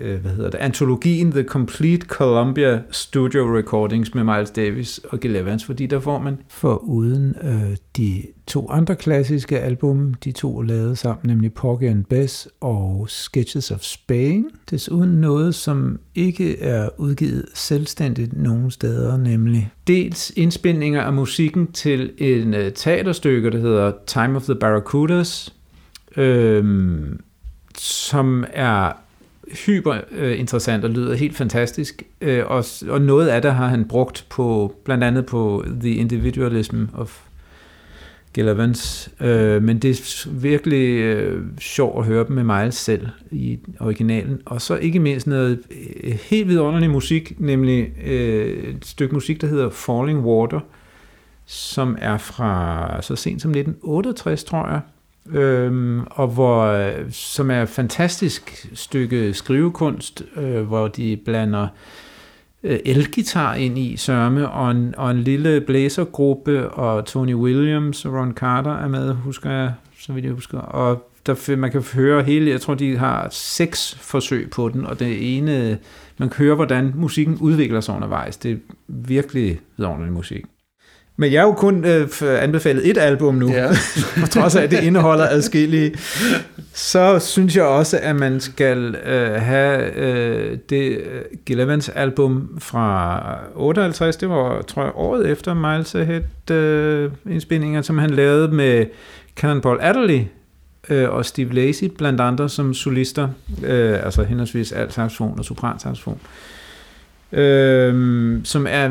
Øh, 0.00 0.20
hvad 0.20 0.30
hedder 0.30 0.50
det, 0.50 0.58
antologien 0.58 1.32
The 1.32 1.42
Complete 1.42 2.06
Columbia 2.06 2.82
Studio 2.90 3.56
Recordings 3.56 4.14
med 4.14 4.24
Miles 4.24 4.50
Davis 4.50 5.00
og 5.08 5.20
Gil 5.20 5.36
Evans, 5.36 5.64
fordi 5.64 5.86
der 5.86 6.00
får 6.00 6.18
man 6.18 6.38
for 6.48 6.76
uden 6.76 7.34
øh, 7.42 7.76
de 7.96 8.22
to 8.46 8.70
andre 8.70 8.96
klassiske 8.96 9.60
album, 9.60 10.14
de 10.14 10.32
to 10.32 10.60
lavede 10.60 10.96
sammen, 10.96 11.20
nemlig 11.26 11.52
Porgy 11.52 11.82
and 11.82 12.04
Bess 12.04 12.48
og 12.60 13.06
Sketches 13.08 13.70
of 13.70 13.80
Spain. 13.80 14.46
Desuden 14.70 15.10
noget, 15.10 15.54
som 15.54 15.98
ikke 16.14 16.60
er 16.60 16.88
udgivet 16.98 17.44
selvstændigt 17.54 18.42
nogen 18.42 18.70
steder, 18.70 19.16
nemlig 19.16 19.70
dels 19.86 20.32
indspilninger 20.36 21.02
af 21.02 21.12
musikken 21.12 21.72
til 21.72 22.12
en 22.18 22.54
øh, 22.54 22.72
teaterstykke, 22.72 23.50
der 23.50 23.58
hedder 23.58 23.92
Time 24.06 24.36
of 24.36 24.42
the 24.42 24.54
Barracudas, 24.54 25.54
øh, 26.16 26.64
som 27.78 28.44
er 28.52 28.92
hyper 29.66 30.00
øh, 30.10 30.40
interessant 30.40 30.84
og 30.84 30.90
lyder 30.90 31.14
helt 31.14 31.36
fantastisk. 31.36 32.02
Øh, 32.20 32.44
og, 32.46 32.64
og 32.88 33.00
noget 33.00 33.28
af 33.28 33.42
det 33.42 33.54
har 33.54 33.66
han 33.66 33.84
brugt 33.84 34.26
på, 34.30 34.74
blandt 34.84 35.04
andet 35.04 35.26
på 35.26 35.64
The 35.80 35.90
Individualism 35.90 36.84
of 36.94 37.20
Gil 38.32 38.48
Evans. 38.48 39.10
Øh, 39.20 39.62
men 39.62 39.78
det 39.78 39.90
er 39.90 40.28
virkelig 40.30 41.00
øh, 41.00 41.42
sjovt 41.58 41.98
at 41.98 42.04
høre 42.04 42.26
dem 42.26 42.36
med 42.36 42.44
mig 42.44 42.72
selv 42.72 43.06
i 43.30 43.58
originalen. 43.80 44.40
Og 44.44 44.62
så 44.62 44.76
ikke 44.76 44.98
mindst 44.98 45.26
noget 45.26 45.62
øh, 46.02 46.12
helt 46.12 46.48
vidunderlig 46.48 46.90
musik, 46.90 47.40
nemlig 47.40 47.92
øh, 48.04 48.74
et 48.74 48.86
stykke 48.86 49.14
musik, 49.14 49.40
der 49.40 49.46
hedder 49.46 49.70
Falling 49.70 50.20
Water, 50.20 50.60
som 51.46 51.96
er 52.00 52.18
fra 52.18 53.02
så 53.02 53.16
sent 53.16 53.42
som 53.42 53.50
1968, 53.50 54.44
tror 54.44 54.68
jeg. 54.68 54.80
Øhm, 55.32 56.00
og 56.10 56.28
hvor, 56.28 56.90
som 57.10 57.50
er 57.50 57.62
et 57.62 57.68
fantastisk 57.68 58.66
stykke 58.74 59.34
skrivekunst, 59.34 60.22
øh, 60.36 60.62
hvor 60.62 60.88
de 60.88 61.18
blander 61.24 61.68
øh, 62.62 62.78
elgitar 62.84 63.54
ind 63.54 63.78
i 63.78 63.96
sørme, 63.96 64.48
og 64.48 64.70
en, 64.70 64.94
og 64.96 65.10
en 65.10 65.18
lille 65.18 65.60
blæsergruppe, 65.60 66.68
og 66.68 67.04
Tony 67.04 67.34
Williams 67.34 68.04
og 68.04 68.14
Ron 68.14 68.32
Carter 68.32 68.76
er 68.76 68.88
med, 68.88 69.14
husker 69.14 69.50
jeg, 69.50 69.72
så 70.00 70.12
vidt 70.12 70.24
jeg 70.24 70.32
husker. 70.32 70.58
Og 70.58 71.10
der, 71.26 71.56
man 71.56 71.70
kan 71.70 71.84
høre 71.94 72.22
hele, 72.22 72.50
jeg 72.50 72.60
tror, 72.60 72.74
de 72.74 72.96
har 72.96 73.28
seks 73.30 73.94
forsøg 73.94 74.50
på 74.50 74.68
den, 74.68 74.86
og 74.86 74.98
det 74.98 75.36
ene, 75.36 75.78
man 76.18 76.28
kan 76.28 76.44
høre, 76.44 76.54
hvordan 76.54 76.92
musikken 76.96 77.38
udvikler 77.40 77.80
sig 77.80 77.94
undervejs. 77.94 78.36
Det 78.36 78.52
er 78.52 78.56
virkelig 78.88 79.60
vidunderlig 79.76 80.12
musik. 80.12 80.44
Men 81.20 81.32
jeg 81.32 81.40
har 81.40 81.46
jo 81.46 81.52
kun 81.52 81.84
øh, 81.84 82.08
anbefalet 82.22 82.90
et 82.90 82.98
album 82.98 83.34
nu, 83.34 83.50
ja. 83.50 83.68
på 84.20 84.26
trods 84.26 84.56
af, 84.56 84.62
at 84.62 84.70
det 84.70 84.82
indeholder 84.82 85.28
adskillige. 85.36 85.94
Så 86.72 87.18
synes 87.18 87.56
jeg 87.56 87.64
også, 87.64 87.98
at 88.02 88.16
man 88.16 88.40
skal 88.40 88.96
øh, 89.06 89.32
have 89.32 89.96
øh, 89.96 90.58
det 90.70 90.98
uh, 90.98 91.38
Gil 91.46 91.60
Evans 91.60 91.88
album 91.88 92.58
fra 92.58 93.22
58, 93.54 94.16
det 94.16 94.28
var, 94.28 94.62
tror 94.62 94.82
jeg, 94.82 94.92
året 94.94 95.28
efter 95.28 95.54
Miles 95.54 95.94
Ahead 95.94 96.50
øh, 96.50 97.10
indspillinger, 97.30 97.82
som 97.82 97.98
han 97.98 98.10
lavede 98.10 98.48
med 98.48 98.86
Cannonball 99.36 99.78
Adderley 99.82 100.20
øh, 100.88 101.10
og 101.10 101.24
Steve 101.24 101.54
Lacy, 101.54 101.84
blandt 101.84 102.20
andre 102.20 102.48
som 102.48 102.74
solister, 102.74 103.28
øh, 103.64 104.04
altså 104.04 104.22
henholdsvis 104.22 104.72
alt 104.72 104.92
saxofon 104.92 105.38
og 105.38 105.44
sopransaxofon, 105.44 106.20
øh, 107.32 108.40
som 108.44 108.66
er 108.70 108.90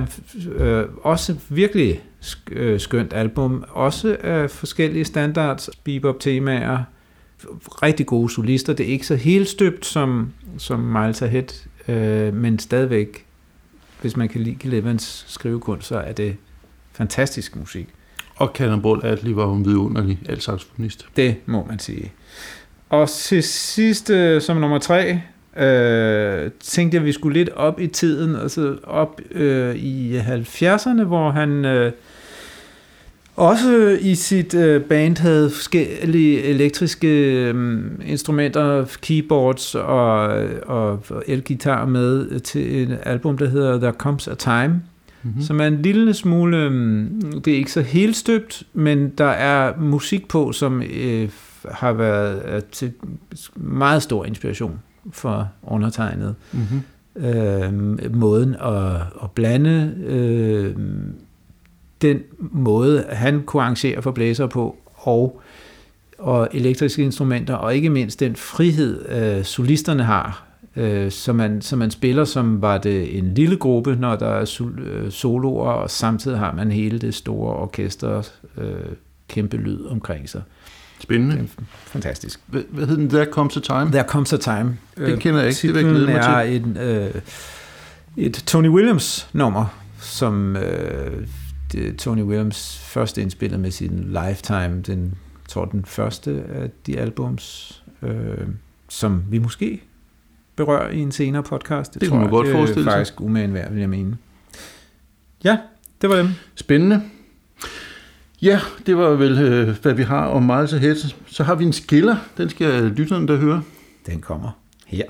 øh, 0.58 0.84
også 1.04 1.36
virkelig 1.50 1.90
øh, 1.90 2.02
skønt 2.78 3.13
album, 3.13 3.63
også 3.70 4.18
af 4.24 4.52
forskellige 4.52 5.06
standards, 5.06 5.70
bebop-temaer, 5.84 6.84
rigtig 7.84 8.06
gode 8.06 8.30
solister. 8.30 8.74
Det 8.74 8.86
er 8.86 8.92
ikke 8.92 9.08
så 9.08 9.16
helt 9.16 9.48
støbt 9.48 9.86
som, 9.86 10.34
som 10.58 10.80
Miles 10.80 11.22
Ahead, 11.22 11.66
øh, 11.88 12.34
men 12.34 12.60
stadigvæk, 12.60 13.26
hvis 14.02 14.18
man 14.18 14.30
kan 14.30 14.42
lide 14.42 14.56
Gil 14.56 14.74
Evans 14.74 15.26
skrivekunst, 15.28 15.88
så 15.88 15.98
er 15.98 16.12
det 16.12 16.38
fantastisk 16.94 17.56
musik. 17.56 17.88
Og 18.36 18.52
Cannonball 18.54 19.06
Adley 19.06 19.32
var 19.32 19.46
hun 19.46 19.66
vidunderlig 19.66 20.20
alt-saxofonist. 20.30 21.06
Det 21.16 21.36
må 21.46 21.66
man 21.66 21.80
sige. 21.80 22.12
Og 22.90 23.10
til 23.10 23.44
sidst, 23.44 24.10
øh, 24.10 24.42
som 24.42 24.58
nummer 24.58 24.80
tre, 24.80 25.22
øh, 25.58 26.52
tænkte 26.60 26.96
jeg, 26.96 27.02
at 27.02 27.06
vi 27.06 27.12
skulle 27.12 27.40
lidt 27.40 27.50
op 27.50 27.80
i 27.80 27.88
tiden, 27.88 28.36
altså 28.36 28.78
op 28.84 29.22
øh, 29.32 29.76
i 29.76 30.20
70'erne, 30.20 31.04
hvor 31.04 31.32
han 31.32 31.66
øh, 31.66 31.92
også 33.38 33.97
i 34.02 34.15
sit 34.15 34.54
øh, 34.54 34.82
band 34.82 35.17
havde 35.17 35.50
forskellige 35.50 36.43
elektriske 36.43 37.08
øh, 37.43 37.82
instrumenter, 38.06 38.86
keyboards 39.02 39.76
og, 39.76 40.28
og 40.65 41.04
elgitar 41.28 41.86
med 41.86 42.39
til 42.39 42.84
et 42.84 43.00
album, 43.04 43.38
der 43.38 43.50
hedder 43.50 43.80
There 43.80 43.91
Comes 43.91 44.28
a 44.28 44.36
Time, 44.36 44.82
mm-hmm. 45.24 45.41
som 45.41 45.62
er 45.62 45.68
en 45.68 45.82
lille 45.82 46.14
smule, 46.14 46.57
øh, 46.57 47.09
det 47.45 47.53
er 47.53 47.57
ikke 47.57 47.72
så 47.72 47.82
helt 47.82 48.16
støbt, 48.16 48.64
men 48.74 49.09
der 49.09 49.26
er 49.26 49.80
musik 49.80 50.28
på, 50.28 50.51
som 50.51 50.82
øh, 50.82 51.30
har 51.72 51.93
været 51.93 52.66
til 52.66 52.91
meget 53.55 54.03
stor 54.03 54.26
inspiration 54.26 54.80
for 55.12 55.49
undertegnet. 55.64 56.36
Mm-hmm. 56.51 56.82
Øh, 57.26 58.16
måden 58.16 58.55
at, 58.55 58.95
at 59.24 59.32
blande 59.36 59.93
øh, 60.05 60.76
den 62.02 62.20
måde, 62.39 63.06
han 63.10 63.43
kunne 63.43 63.64
arrangere 63.64 64.02
for 64.02 64.12
blæser 64.12 64.48
på, 64.48 64.76
og, 64.93 65.41
og 66.18 66.50
elektriske 66.52 67.04
instrumenter, 67.04 67.54
og 67.54 67.76
ikke 67.76 67.89
mindst 67.89 68.20
den 68.20 68.36
frihed, 68.36 69.10
øh, 69.10 69.43
solisterne 69.43 70.04
har, 70.04 70.43
øh, 70.76 71.12
så, 71.12 71.34
man, 71.34 71.62
så 71.62 71.76
man 71.76 71.91
spiller, 71.91 72.26
som 72.26 72.62
var 72.62 72.78
det 72.78 73.18
en 73.18 73.34
lille 73.34 73.58
gruppe, 73.58 73.95
når 73.95 74.16
der 74.16 74.28
er 74.28 74.45
sol, 74.45 74.80
øh, 74.80 75.12
soloer, 75.12 75.72
og 75.72 75.89
samtidig 75.89 76.38
har 76.39 76.54
man 76.54 76.72
hele 76.72 77.00
det 77.00 77.16
store 77.16 77.54
orkester, 77.54 78.30
øh, 78.58 78.74
kæmpe 79.28 79.58
lyd 79.58 79.86
omkring 79.86 80.30
sig. 80.30 80.41
Spændende. 81.00 81.48
Fantastisk. 81.86 82.39
Hvad, 82.48 82.62
hvad 82.70 82.88
hedder 82.88 83.02
den? 83.02 83.10
There 83.10 83.26
Comes 83.26 83.58
a 83.58 83.60
Time? 83.60 83.91
There 83.91 84.04
Comes 84.08 84.34
a 84.34 84.38
Time. 84.38 84.78
Den 84.98 85.20
kender 85.20 85.39
jeg 85.39 85.50
ikke. 85.50 85.74
Det 85.74 85.86
vil 85.86 86.10
jeg 86.10 86.48
er 86.48 86.52
en, 86.52 86.78
øh, 86.78 87.16
et 88.18 88.34
Tony 88.34 88.70
Williams 88.70 89.30
nummer, 89.34 89.66
som 90.00 90.56
øh, 90.56 91.28
det, 91.72 91.97
Tony 91.97 92.22
Williams 92.22 92.80
først 92.80 93.18
indspillet 93.18 93.59
med 93.59 93.72
sin 93.72 94.18
Lifetime, 94.26 94.82
den, 94.82 95.15
tror 95.49 95.65
den 95.65 95.86
første 95.86 96.43
af 96.49 96.70
de 96.86 96.99
albums, 96.99 97.84
øh, 98.01 98.47
som 98.89 99.24
vi 99.30 99.38
måske 99.38 99.82
berører 100.55 100.89
i 100.89 100.99
en 100.99 101.11
senere 101.11 101.43
podcast. 101.43 101.93
Det, 101.93 102.01
det 102.01 102.09
tror 102.09 102.18
man 102.18 102.30
godt 102.30 102.47
forestille 102.47 102.84
sig. 102.84 102.86
Det 102.86 102.93
er 102.93 102.97
faktisk 102.97 103.22
umagen 103.22 103.53
værd, 103.53 103.72
vil 103.72 103.80
jeg 103.80 103.89
mene. 103.89 104.18
Ja, 105.43 105.57
det 106.01 106.09
var 106.09 106.15
dem. 106.15 106.30
Spændende. 106.55 107.01
Ja, 108.41 108.59
det 108.86 108.97
var 108.97 109.09
vel, 109.09 109.39
øh, 109.39 109.76
hvad 109.82 109.93
vi 109.93 110.03
har 110.03 110.26
om 110.26 110.43
Miles 110.43 110.74
Ahead. 110.74 110.95
Så 111.28 111.43
har 111.43 111.55
vi 111.55 111.63
en 111.65 111.74
skiller. 111.74 112.15
Den 112.38 112.49
skal 112.49 112.84
lytterne 112.84 113.28
der 113.28 113.36
høre. 113.36 113.63
Den 114.05 114.22
kommer 114.22 114.51
her. 114.86 115.03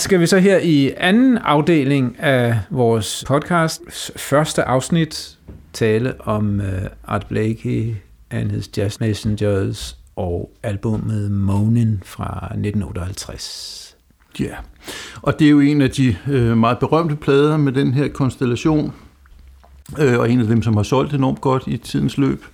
Skal 0.00 0.20
vi 0.20 0.26
så 0.26 0.38
her 0.38 0.58
i 0.58 0.92
anden 0.96 1.38
afdeling 1.38 2.20
af 2.20 2.58
vores 2.70 3.24
podcast, 3.26 3.82
første 4.16 4.62
afsnit, 4.62 5.38
tale 5.72 6.20
om 6.20 6.60
uh, 6.60 6.66
Art 7.04 7.26
Blakey 7.26 7.94
and 8.30 8.50
his 8.50 8.70
Jazz 8.78 9.00
Messengers 9.00 9.96
og 10.16 10.50
albumet 10.62 11.30
Moanin 11.30 12.02
fra 12.04 12.44
1958. 12.44 13.96
Ja, 14.40 14.54
og 15.22 15.38
det 15.38 15.46
er 15.46 15.50
jo 15.50 15.60
en 15.60 15.82
af 15.82 15.90
de 15.90 16.16
øh, 16.30 16.56
meget 16.56 16.78
berømte 16.78 17.16
plader 17.16 17.56
med 17.56 17.72
den 17.72 17.94
her 17.94 18.08
konstellation, 18.08 18.92
øh, 19.98 20.18
og 20.18 20.30
en 20.30 20.40
af 20.40 20.46
dem, 20.46 20.62
som 20.62 20.76
har 20.76 20.82
solgt 20.82 21.14
enormt 21.14 21.40
godt 21.40 21.62
i 21.66 21.76
tidens 21.76 22.18
løb. 22.18 22.44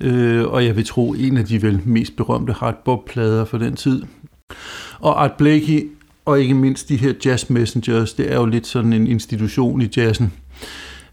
Øh, 0.00 0.46
og 0.46 0.64
jeg 0.64 0.76
vil 0.76 0.86
tro, 0.86 1.12
en 1.12 1.36
af 1.36 1.44
de 1.44 1.62
vel 1.62 1.80
mest 1.84 2.16
berømte 2.16 2.52
hardbop-plader 2.52 3.44
for 3.44 3.58
den 3.58 3.76
tid. 3.76 4.02
Og 5.00 5.22
Art 5.22 5.32
Blakey 5.32 5.90
og 6.30 6.40
ikke 6.40 6.54
mindst 6.54 6.88
de 6.88 6.96
her 6.96 7.12
jazz 7.24 7.50
messengers, 7.50 8.12
det 8.12 8.32
er 8.32 8.36
jo 8.36 8.46
lidt 8.46 8.66
sådan 8.66 8.92
en 8.92 9.06
institution 9.06 9.82
i 9.82 9.88
jazzen. 9.96 10.32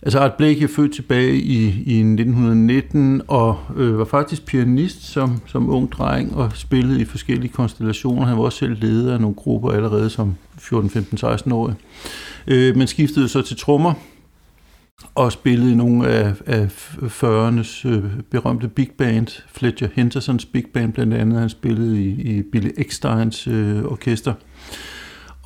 Altså 0.02 0.20
Art 0.20 0.34
Blakey 0.34 0.64
er 0.64 0.68
født 0.68 0.94
tilbage 0.94 1.36
i, 1.36 1.64
i 1.66 2.00
1919 2.00 3.22
og 3.28 3.60
øh, 3.76 4.00
var 4.00 4.06
faktisk 4.06 4.46
pianist 4.46 5.04
som, 5.04 5.42
som 5.46 5.70
ung 5.70 5.92
dreng 5.92 6.36
og 6.36 6.52
spillede 6.56 7.02
i 7.02 7.06
forskellige 7.06 7.52
konstellationer. 7.52 8.26
Han 8.26 8.38
var 8.38 8.44
også 8.44 8.58
selv 8.58 8.78
leder 8.80 9.14
af 9.14 9.22
nogle 9.22 9.36
grupper 9.36 9.72
allerede 9.72 10.10
som 10.10 10.36
14, 10.58 10.90
15, 10.90 11.18
16 11.18 11.52
år. 11.52 11.74
Øh, 12.48 12.78
men 12.78 12.88
skiftede 12.88 13.28
så 13.28 13.42
til 13.42 13.58
trommer 13.58 13.94
og 15.16 15.32
spillede 15.32 15.72
i 15.72 15.76
nogle 15.76 16.08
af, 16.08 16.34
af 16.46 16.68
40'ernes 17.24 17.88
øh, 17.88 18.04
berømte 18.32 18.68
big 18.68 18.90
band, 18.98 19.28
Fletcher 19.54 19.88
Hendersons 19.94 20.46
big 20.46 20.66
band 20.74 20.94
blandt 20.94 21.14
andet. 21.14 21.40
Han 21.40 21.50
spillede 21.50 22.04
i, 22.04 22.10
i 22.10 22.42
Billy 22.42 22.70
Ecksteins 22.78 23.48
øh, 23.48 23.84
orkester. 23.84 24.34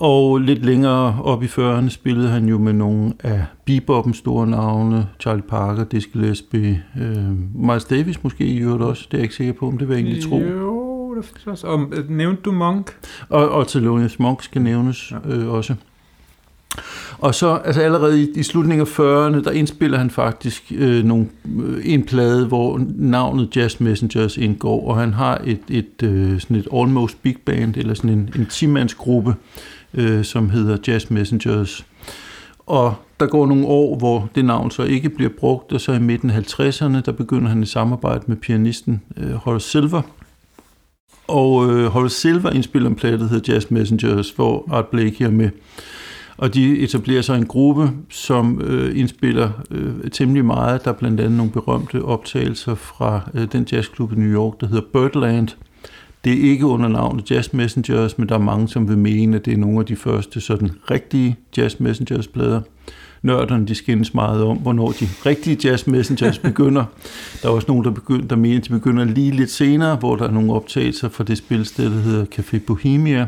Og 0.02 0.38
lidt 0.40 0.66
længere 0.66 1.18
op 1.24 1.44
i 1.44 1.46
40'erne 1.46 1.90
spillede 1.90 2.30
han 2.30 2.46
jo 2.46 2.58
med 2.58 2.74
nogle 2.74 3.14
af 3.20 3.46
bebopens 3.66 4.18
store 4.18 4.48
navne, 4.48 5.08
Charlie 5.20 5.44
Parker, 5.44 5.84
Dizzy 5.84 6.08
Gillespie, 6.14 6.84
øh, 7.02 7.28
Miles 7.56 7.86
Davis 7.86 8.24
måske 8.24 8.46
i 8.46 8.58
øvrigt 8.58 8.84
også, 8.84 9.08
det 9.12 9.14
er 9.14 9.18
jeg 9.18 9.24
ikke 9.24 9.36
sikker 9.36 9.54
på, 9.54 9.68
om 9.68 9.78
det 9.78 9.90
var 9.90 9.96
egentlig 9.96 10.24
tro. 10.24 10.38
Jo, 10.38 11.16
det 11.16 11.26
findes 11.26 11.48
også. 11.48 11.68
Og 11.68 11.90
øh, 11.92 12.10
nævnte 12.10 12.42
du 12.42 12.52
Monk? 12.52 12.92
Og, 13.30 13.50
og 13.50 13.68
Thelonious 13.68 14.20
Monk 14.20 14.44
skal 14.44 14.62
nævnes 14.62 15.12
ja. 15.12 15.36
øh, 15.36 15.48
også. 15.48 15.76
Og 17.18 17.36
så 17.36 17.62
altså 17.66 17.82
allerede 17.82 18.24
i, 18.24 18.28
i 18.36 18.44
slutningen 18.44 18.88
af 18.88 19.00
40'erne, 19.00 19.44
der 19.44 19.52
indspiller 19.52 19.98
han 19.98 20.10
faktisk 20.10 20.72
øh, 20.76 21.04
nogle, 21.04 21.28
øh, 21.60 21.82
en 21.84 22.04
plade, 22.04 22.48
hvor 22.48 22.82
navnet 22.96 23.56
Jazz 23.56 23.80
Messengers 23.80 24.38
indgår, 24.38 24.88
og 24.88 24.98
han 24.98 25.14
har 25.14 25.42
et, 25.46 25.60
et, 25.70 26.04
øh, 26.04 26.40
sådan 26.40 26.58
et 26.58 26.68
almost 26.74 27.24
big 27.24 27.38
band, 27.46 27.78
eller 27.78 27.94
sådan 27.94 28.10
en, 28.10 28.30
en 28.36 28.48
10-mandsgruppe, 28.52 29.34
øh, 29.94 30.24
som 30.26 30.50
hedder 30.50 30.78
Jazz 30.88 31.10
Messengers. 31.10 31.86
Og 32.60 32.96
der 33.20 33.28
går 33.28 33.46
nogle 33.46 33.66
år, 33.66 33.98
hvor 33.98 34.30
det 34.36 34.46
navn 34.46 34.72
så 34.72 34.84
ikke 34.84 35.10
bliver 35.10 35.32
brugt, 35.40 35.74
og 35.74 35.82
så 35.82 35.92
i 35.92 36.00
midten 36.00 36.30
af 36.30 36.60
50'erne, 36.60 37.02
der 37.02 37.12
begynder 37.12 37.50
han 37.50 37.62
et 37.62 37.70
samarbejde 37.70 38.24
med 38.28 38.36
pianisten 38.36 39.02
øh, 39.18 39.32
Horace 39.32 39.70
Silver. 39.70 40.02
Og 41.28 41.70
øh, 41.70 41.86
Horace 41.86 42.16
Silver 42.16 42.50
indspiller 42.50 42.90
en 42.90 42.96
plade, 42.96 43.20
der 43.20 43.28
hedder 43.28 43.54
Jazz 43.54 43.72
Messengers, 43.72 44.30
hvor 44.30 44.68
Art 44.72 44.88
Blakey 44.88 45.26
er 45.26 45.32
med. 45.32 45.50
Og 46.38 46.54
de 46.54 46.80
etablerer 46.80 47.22
sig 47.22 47.38
en 47.38 47.46
gruppe, 47.46 47.92
som 48.10 48.62
øh, 48.62 49.00
indspiller 49.00 49.50
øh, 49.72 50.12
temmelig 50.12 50.46
meget. 50.46 50.86
Der 50.86 50.92
er 50.92 50.96
blandt 50.96 51.20
andet 51.20 51.38
nogle 51.38 51.52
berømte 51.52 52.04
optagelser 52.04 52.76
fra 52.76 53.30
øh, 53.34 53.48
den 53.52 53.68
jazzklub 53.72 54.14
i 54.14 54.16
New 54.16 54.34
York, 54.34 54.62
der 54.62 54.68
hedder 54.68 54.84
Birdland, 54.94 55.48
det 56.24 56.34
er 56.34 56.52
ikke 56.52 56.66
under 56.66 56.88
navnet 56.88 57.32
Jazz 57.32 57.54
Messengers, 57.54 58.18
men 58.18 58.30
der 58.30 58.36
er 58.36 58.40
mange, 58.40 58.68
som 58.68 58.90
vil 58.90 58.98
mene, 58.98 59.36
at 59.36 59.46
det 59.46 59.54
er 59.54 59.58
nogle 59.58 59.80
af 59.80 59.86
de 59.86 59.96
første 59.96 60.42
sådan 60.42 60.72
rigtige 60.92 61.36
Jazz 61.58 61.80
Messengers 61.80 62.28
plader. 62.28 62.62
Nørderne 63.24 63.68
de 63.68 63.76
skændes 63.76 64.14
meget 64.14 64.44
om, 64.44 64.58
hvornår 64.58 64.92
de 64.92 65.08
rigtige 65.26 65.70
Jazz 65.70 65.88
Messengers 65.88 66.40
begynder. 66.50 66.86
Der 67.42 67.50
er 67.50 67.54
også 67.54 67.68
nogen, 67.68 67.84
der, 67.84 67.92
begynder, 67.92 68.28
der 68.28 68.36
mener, 68.36 68.58
at 68.58 68.66
de 68.66 68.70
begynder 68.70 69.04
lige 69.04 69.32
lidt 69.32 69.52
senere, 69.52 69.96
hvor 69.96 70.16
der 70.16 70.28
er 70.28 70.32
nogle 70.32 70.54
optagelser 70.54 71.10
fra 71.10 71.24
det 71.24 71.38
spilsted, 71.38 71.86
der 71.86 72.02
hedder 72.02 72.26
Café 72.36 72.60
Bohemia. 72.68 73.28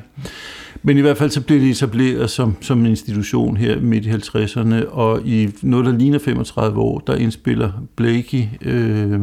Men 0.83 0.97
i 0.97 1.01
hvert 1.01 1.17
fald 1.17 1.29
så 1.29 1.41
blev 1.41 1.59
det 1.59 1.69
etableret 1.69 2.29
som, 2.29 2.55
som 2.61 2.79
en 2.79 2.85
institution 2.85 3.57
her 3.57 3.79
midt 3.79 4.05
i 4.05 4.09
50'erne, 4.09 4.89
og 4.89 5.21
i 5.25 5.49
noget, 5.61 5.85
der 5.85 5.91
ligner 5.91 6.19
35 6.19 6.79
år, 6.79 6.99
der 6.99 7.15
indspiller 7.15 7.71
Blakey 7.95 8.43
øh, 8.61 9.19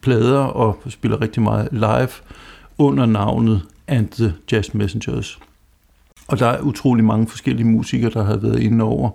plader 0.00 0.38
og 0.38 0.78
spiller 0.88 1.20
rigtig 1.20 1.42
meget 1.42 1.68
live 1.72 2.08
under 2.78 3.06
navnet 3.06 3.62
And 3.88 4.08
the 4.08 4.34
Jazz 4.52 4.74
Messengers. 4.74 5.38
Og 6.28 6.38
der 6.38 6.46
er 6.46 6.60
utrolig 6.60 7.04
mange 7.04 7.26
forskellige 7.26 7.66
musikere, 7.66 8.10
der 8.10 8.24
har 8.24 8.36
været 8.36 8.60
inde 8.60 8.84
over. 8.84 9.10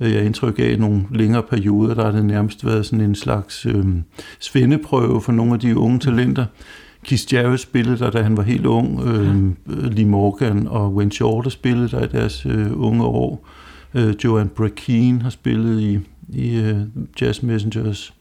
Øh, 0.00 0.10
jeg 0.10 0.18
har 0.18 0.26
indtryk 0.26 0.58
af 0.58 0.78
nogle 0.78 1.04
længere 1.10 1.42
perioder, 1.42 1.94
der 1.94 2.04
har 2.04 2.12
det 2.12 2.24
nærmest 2.24 2.66
været 2.66 2.86
sådan 2.86 3.00
en 3.00 3.14
slags 3.14 3.66
øh, 3.66 3.84
svendeprøve 4.38 5.20
for 5.20 5.32
nogle 5.32 5.52
af 5.54 5.60
de 5.60 5.78
unge 5.78 5.98
talenter. 5.98 6.44
Keith 7.04 7.34
Jarrett 7.34 7.62
spillede 7.62 7.98
der, 7.98 8.10
da 8.10 8.22
han 8.22 8.36
var 8.36 8.42
helt 8.42 8.66
ung. 8.66 9.00
Øh, 9.06 9.52
Lee 9.66 10.06
Morgan 10.06 10.68
og 10.68 10.94
Wayne 10.94 11.12
Shorter 11.12 11.50
spillede 11.50 11.88
der 11.88 12.04
i 12.04 12.08
deres 12.08 12.46
øh, 12.46 12.80
unge 12.80 13.04
år. 13.04 13.48
Øh, 13.94 14.14
Joanne 14.24 14.50
Brakeen 14.50 15.22
har 15.22 15.30
spillet 15.30 15.80
i, 15.80 15.98
i 16.28 16.56
øh, 16.56 16.76
Jazz 17.20 17.42
Messengers 17.42 18.14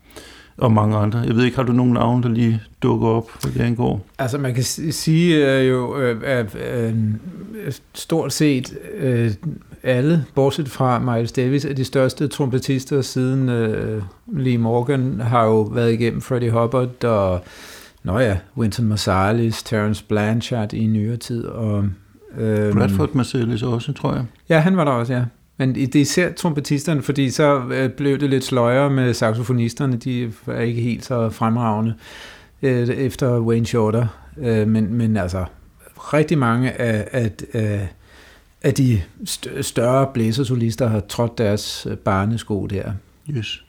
og 0.64 0.72
mange 0.72 0.98
andre. 0.98 1.20
Jeg 1.20 1.36
ved 1.36 1.44
ikke, 1.44 1.58
har 1.58 1.64
du 1.64 1.72
nogen 1.72 1.94
navn, 1.94 2.24
der 2.24 2.30
lige 2.30 2.62
dukker 2.84 3.08
op, 3.08 3.30
hvad 3.42 3.52
det 3.52 3.62
angår? 3.62 4.06
Altså 4.20 4.38
man 4.38 4.54
kan 4.54 4.64
sige 4.64 5.60
øh, 5.60 5.70
jo, 5.70 6.00
øh, 6.00 6.46
øh, 6.56 6.94
stort 7.94 8.34
set 8.34 8.78
øh, 8.98 9.32
alle, 9.84 10.26
bortset 10.36 10.70
fra 10.70 11.00
Miles 11.00 11.32
Davis, 11.32 11.66
er 11.66 11.74
de 11.74 11.86
største 11.86 12.28
trompetister 12.28 13.02
siden 13.02 13.50
øh, 13.50 14.04
Lee 14.28 14.58
Morgan, 14.58 15.20
har 15.20 15.44
jo 15.44 15.62
været 15.62 15.94
igennem 15.94 16.22
Freddie 16.22 16.52
Hubbard 16.52 17.04
og 17.04 17.44
Nå 18.04 18.20
ja, 18.20 18.38
Wynton 18.58 18.86
Marsalis, 18.86 19.64
Terence 19.64 20.06
Blanchard 20.08 20.74
i 20.74 20.86
nyere 20.86 21.18
tid. 21.18 21.46
Og, 21.46 21.86
øhm, 22.38 22.78
Bradford 22.78 23.14
Marsalis 23.14 23.64
også, 23.64 23.94
tror 23.94 24.14
jeg. 24.14 24.26
Ja, 24.50 24.60
han 24.60 24.78
var 24.78 24.84
der 24.84 24.92
også, 24.92 25.14
ja. 25.14 25.24
Men 25.58 25.76
det 25.76 25.96
er 25.96 26.00
især 26.00 26.32
trompetisterne, 26.32 27.02
fordi 27.02 27.30
så 27.30 27.64
øh, 27.72 27.90
blev 27.90 28.20
det 28.20 28.30
lidt 28.30 28.44
sløjere 28.44 28.90
med 28.90 29.14
saxofonisterne. 29.14 29.98
De 29.98 30.32
er 30.48 30.62
ikke 30.62 30.82
helt 30.82 31.06
så 31.06 31.30
fremragende 31.30 31.94
øh, 32.62 32.90
efter 32.90 33.40
Wayne 33.40 33.66
Shorter. 33.66 34.08
Øh, 34.38 34.68
men, 34.68 34.94
men 34.94 35.18
altså, 35.18 35.46
rigtig 35.98 36.38
mange 36.38 36.72
af, 36.72 37.08
af, 37.12 37.32
af, 37.54 37.82
øh, 37.82 37.88
af 38.64 38.74
de 38.74 39.02
større 39.62 40.08
blæsersolister 40.14 40.88
har 40.88 41.00
trådt 41.00 41.38
deres 41.38 41.88
øh, 41.90 41.98
barnesko 41.98 42.66
der. 42.66 42.92
Yes. 43.30 43.64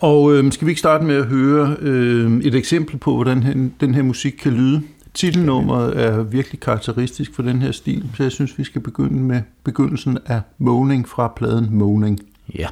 Og 0.00 0.34
øh, 0.34 0.52
skal 0.52 0.66
vi 0.66 0.70
ikke 0.70 0.78
starte 0.78 1.04
med 1.04 1.16
at 1.16 1.24
høre 1.24 1.76
øh, 1.80 2.40
et 2.40 2.54
eksempel 2.54 2.96
på, 2.96 3.14
hvordan 3.14 3.72
den 3.80 3.94
her 3.94 4.02
musik 4.02 4.32
kan 4.32 4.52
lyde? 4.52 4.82
Titelnummeret 5.18 6.00
er 6.00 6.22
virkelig 6.22 6.60
karakteristisk 6.60 7.34
for 7.34 7.42
den 7.42 7.62
her 7.62 7.72
stil, 7.72 8.10
så 8.16 8.22
jeg 8.22 8.32
synes, 8.32 8.58
vi 8.58 8.64
skal 8.64 8.80
begynde 8.80 9.20
med 9.20 9.42
begyndelsen 9.64 10.18
af 10.26 10.40
Moaning 10.58 11.08
fra 11.08 11.32
pladen 11.36 11.68
Moaning. 11.70 12.20
Ja. 12.54 12.66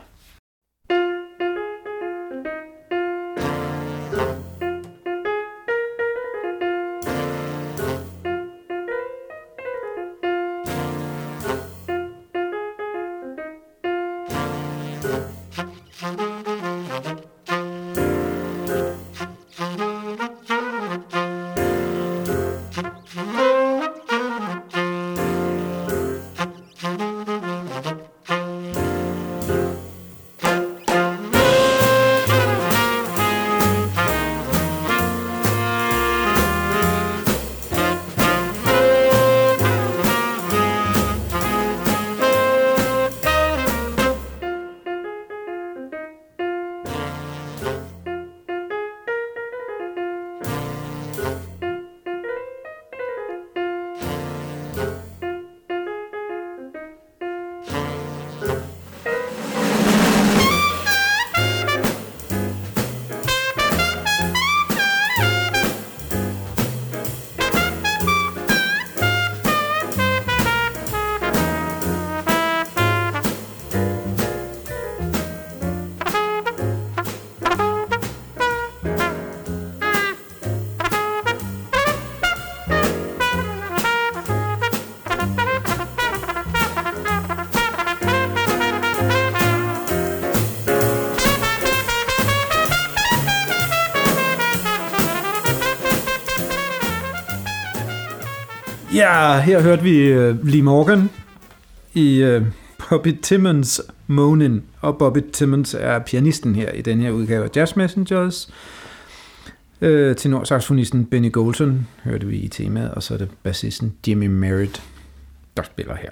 Ja, 98.96 99.40
her 99.40 99.62
hørte 99.62 99.82
vi 99.82 100.18
uh, 100.18 100.46
Lee 100.46 100.62
Morgan 100.62 101.10
i 101.94 102.24
uh, 102.24 102.42
Bobby 102.88 103.16
Timmons 103.22 103.80
Moanin, 104.06 104.62
og 104.80 104.98
Bobby 104.98 105.18
Timmons 105.32 105.74
er 105.78 105.98
pianisten 105.98 106.54
her 106.54 106.70
i 106.70 106.82
den 106.82 107.00
her 107.00 107.10
udgave 107.10 107.44
af 107.44 107.48
Jazz 107.56 107.76
Messengers. 107.76 108.50
Øh, 109.80 110.16
uh, 110.26 110.44
saxofonisten 110.44 111.04
Benny 111.04 111.32
Golson 111.32 111.86
hørte 112.04 112.26
vi 112.26 112.36
i 112.36 112.48
temaet, 112.48 112.90
og 112.90 113.02
så 113.02 113.14
er 113.14 113.18
det 113.18 113.28
bassisten 113.42 113.94
Jimmy 114.08 114.26
Merritt, 114.26 114.82
der 115.56 115.62
spiller 115.62 115.96
her. 115.96 116.10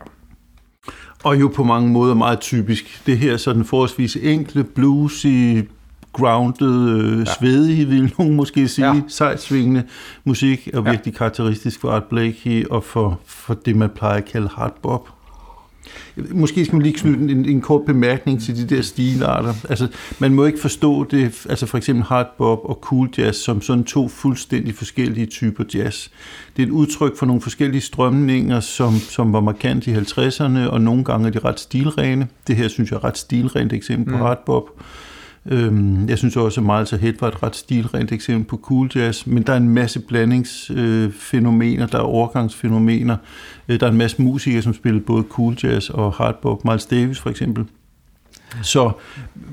Og 1.23 1.41
jo 1.41 1.49
på 1.49 1.65
mange 1.65 1.89
måder 1.89 2.15
meget 2.15 2.41
typisk. 2.41 3.03
Det 3.07 3.19
her 3.19 3.37
sådan 3.37 3.65
forholdsvis 3.65 4.17
enkle, 4.17 4.65
bluesy, 4.65 5.61
grounded, 6.15 6.89
øh, 6.89 7.19
ja. 7.19 7.25
svedig, 7.25 7.91
vil 7.91 8.15
nogen 8.19 8.35
måske 8.35 8.69
sige, 8.69 8.87
ja. 8.87 9.01
sejt 9.09 9.43
svingende 9.43 9.83
musik, 10.25 10.69
er 10.73 10.81
virkelig 10.81 11.13
ja. 11.13 11.19
karakteristisk 11.19 11.81
for 11.81 11.91
Art 11.91 12.05
Blakey 12.05 12.67
og 12.67 12.85
for, 12.85 13.21
for 13.25 13.55
det, 13.55 13.77
man 13.77 13.91
plejer 13.91 14.17
at 14.17 14.25
kalde 14.25 14.49
hard 14.57 14.77
bop. 14.83 15.09
Måske 16.31 16.65
skal 16.65 16.77
man 16.77 16.83
lige 16.83 16.99
knytte 16.99 17.33
en, 17.33 17.45
en 17.45 17.61
kort 17.61 17.83
bemærkning 17.87 18.43
til 18.43 18.57
de 18.57 18.77
der 18.77 18.83
stilarter. 18.83 19.55
Altså, 19.69 19.89
man 20.19 20.35
må 20.35 20.45
ikke 20.45 20.61
forstå 20.61 21.05
det, 21.05 21.47
altså 21.49 21.67
for 21.67 21.79
eksempel 21.79 22.05
hard 22.05 22.35
bop 22.39 22.59
og 22.65 22.79
cool 22.83 23.09
jazz, 23.19 23.37
som 23.37 23.63
sådan 23.63 23.85
to 23.85 24.09
fuldstændig 24.09 24.75
forskellige 24.75 25.27
typer 25.27 25.65
jazz. 25.75 26.09
Det 26.57 26.63
er 26.63 26.67
et 26.67 26.73
udtryk 26.73 27.17
for 27.17 27.27
nogle 27.27 27.43
forskellige 27.43 27.81
strømninger, 27.81 28.61
som, 28.61 28.95
som 28.95 29.33
var 29.33 29.41
markant 29.41 29.87
i 29.87 29.95
50'erne, 29.95 30.71
og 30.71 30.81
nogle 30.81 31.05
gange 31.05 31.27
er 31.27 31.31
de 31.31 31.39
ret 31.39 31.61
stilrene. 31.61 32.29
Det 32.47 32.57
her 32.57 32.69
synes 32.69 32.91
jeg 32.91 32.97
er 32.97 33.05
ret 33.05 33.19
stilrent 33.19 33.73
eksempel 33.73 34.13
på 34.13 34.17
mm. 34.17 34.23
hard 34.23 34.45
bop. 34.47 34.71
Øhm, 35.47 36.09
jeg 36.09 36.19
synes 36.19 36.37
også, 36.37 36.61
at 36.61 36.67
Miles 36.67 36.93
Ahead 36.93 37.15
var 37.21 37.29
et 37.29 37.43
ret 37.43 37.57
stilrent 37.57 38.13
eksempel 38.13 38.49
på 38.49 38.57
cool 38.57 38.91
jazz, 38.95 39.27
men 39.27 39.43
der 39.43 39.53
er 39.53 39.57
en 39.57 39.69
masse 39.69 40.01
blandingsfænomener, 40.01 41.87
der 41.87 41.99
er 41.99 42.03
overgangsfænomener. 42.03 43.17
Øh, 43.69 43.81
der 43.81 43.87
er 43.87 43.91
en 43.91 43.97
masse 43.97 44.23
musikere, 44.23 44.63
som 44.63 44.75
spillede 44.75 45.05
både 45.05 45.25
cool 45.29 45.57
jazz 45.63 45.91
og 45.91 46.13
hardbop. 46.13 46.65
Miles 46.65 46.87
Davis 46.87 47.21
for 47.21 47.31
eksempel. 47.31 47.65
Så 48.63 48.93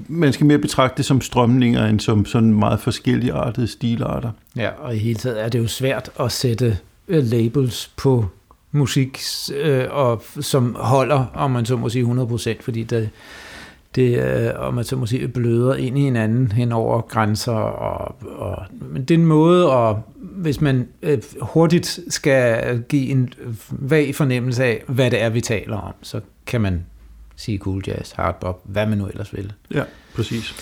man 0.08 0.34
skal 0.34 0.46
mere 0.46 0.58
betragte 0.58 0.98
det 0.98 1.06
som 1.06 1.22
strømninger, 1.22 1.86
end 1.86 2.00
som 2.00 2.26
sådan 2.26 2.54
meget 2.54 2.80
forskellige 2.80 3.34
artede 3.34 3.68
stilarter. 3.68 4.32
Ja, 4.56 4.70
og 4.70 4.96
i 4.96 5.00
hele 5.00 5.20
taget 5.20 5.44
er 5.44 5.50
det 5.50 5.60
jo 5.60 5.68
svært 5.68 6.10
at 6.20 6.32
sætte 6.32 6.78
øh, 7.08 7.24
labels 7.24 7.92
på 7.98 8.26
musik, 8.72 9.20
øh, 9.56 9.86
og, 9.90 10.24
som 10.40 10.76
holder, 10.80 11.26
om 11.34 11.52
man 11.52 11.66
så 11.66 11.78
må 11.78 11.90
sige, 11.90 12.06
100%, 12.06 12.62
fordi 12.62 12.84
det, 12.84 13.10
det, 13.96 14.20
øh, 14.20 14.50
om 14.56 14.74
man 14.74 14.84
så 14.84 14.96
må 14.96 15.06
sige, 15.06 15.28
bløder 15.28 15.76
ind 15.76 15.98
i 15.98 16.02
hinanden 16.02 16.52
hen 16.52 16.72
over 16.72 17.02
grænser. 17.02 17.52
Og, 17.52 18.16
og, 18.40 18.66
men 18.72 19.04
det 19.04 19.14
er 19.14 19.20
en 19.20 19.26
måde 19.26 19.72
at 19.72 19.96
hvis 20.20 20.62
man 20.62 20.88
øh, 21.02 21.18
hurtigt 21.42 22.00
skal 22.08 22.84
give 22.90 23.08
en 23.08 23.34
vag 23.70 24.16
fornemmelse 24.16 24.64
af, 24.64 24.84
hvad 24.88 25.12
det 25.12 25.22
er, 25.22 25.30
vi 25.30 25.42
taler 25.42 25.78
om, 25.78 25.94
så 26.02 26.22
kan 26.46 26.62
man 26.62 26.86
sige 27.36 27.58
cool 27.58 27.84
jazz, 27.88 28.12
hardbop, 28.12 28.62
hvad 28.64 28.86
man 28.86 28.98
nu 28.98 29.08
ellers 29.08 29.34
vil. 29.34 29.54
Ja, 29.72 29.84
præcis. 30.16 30.56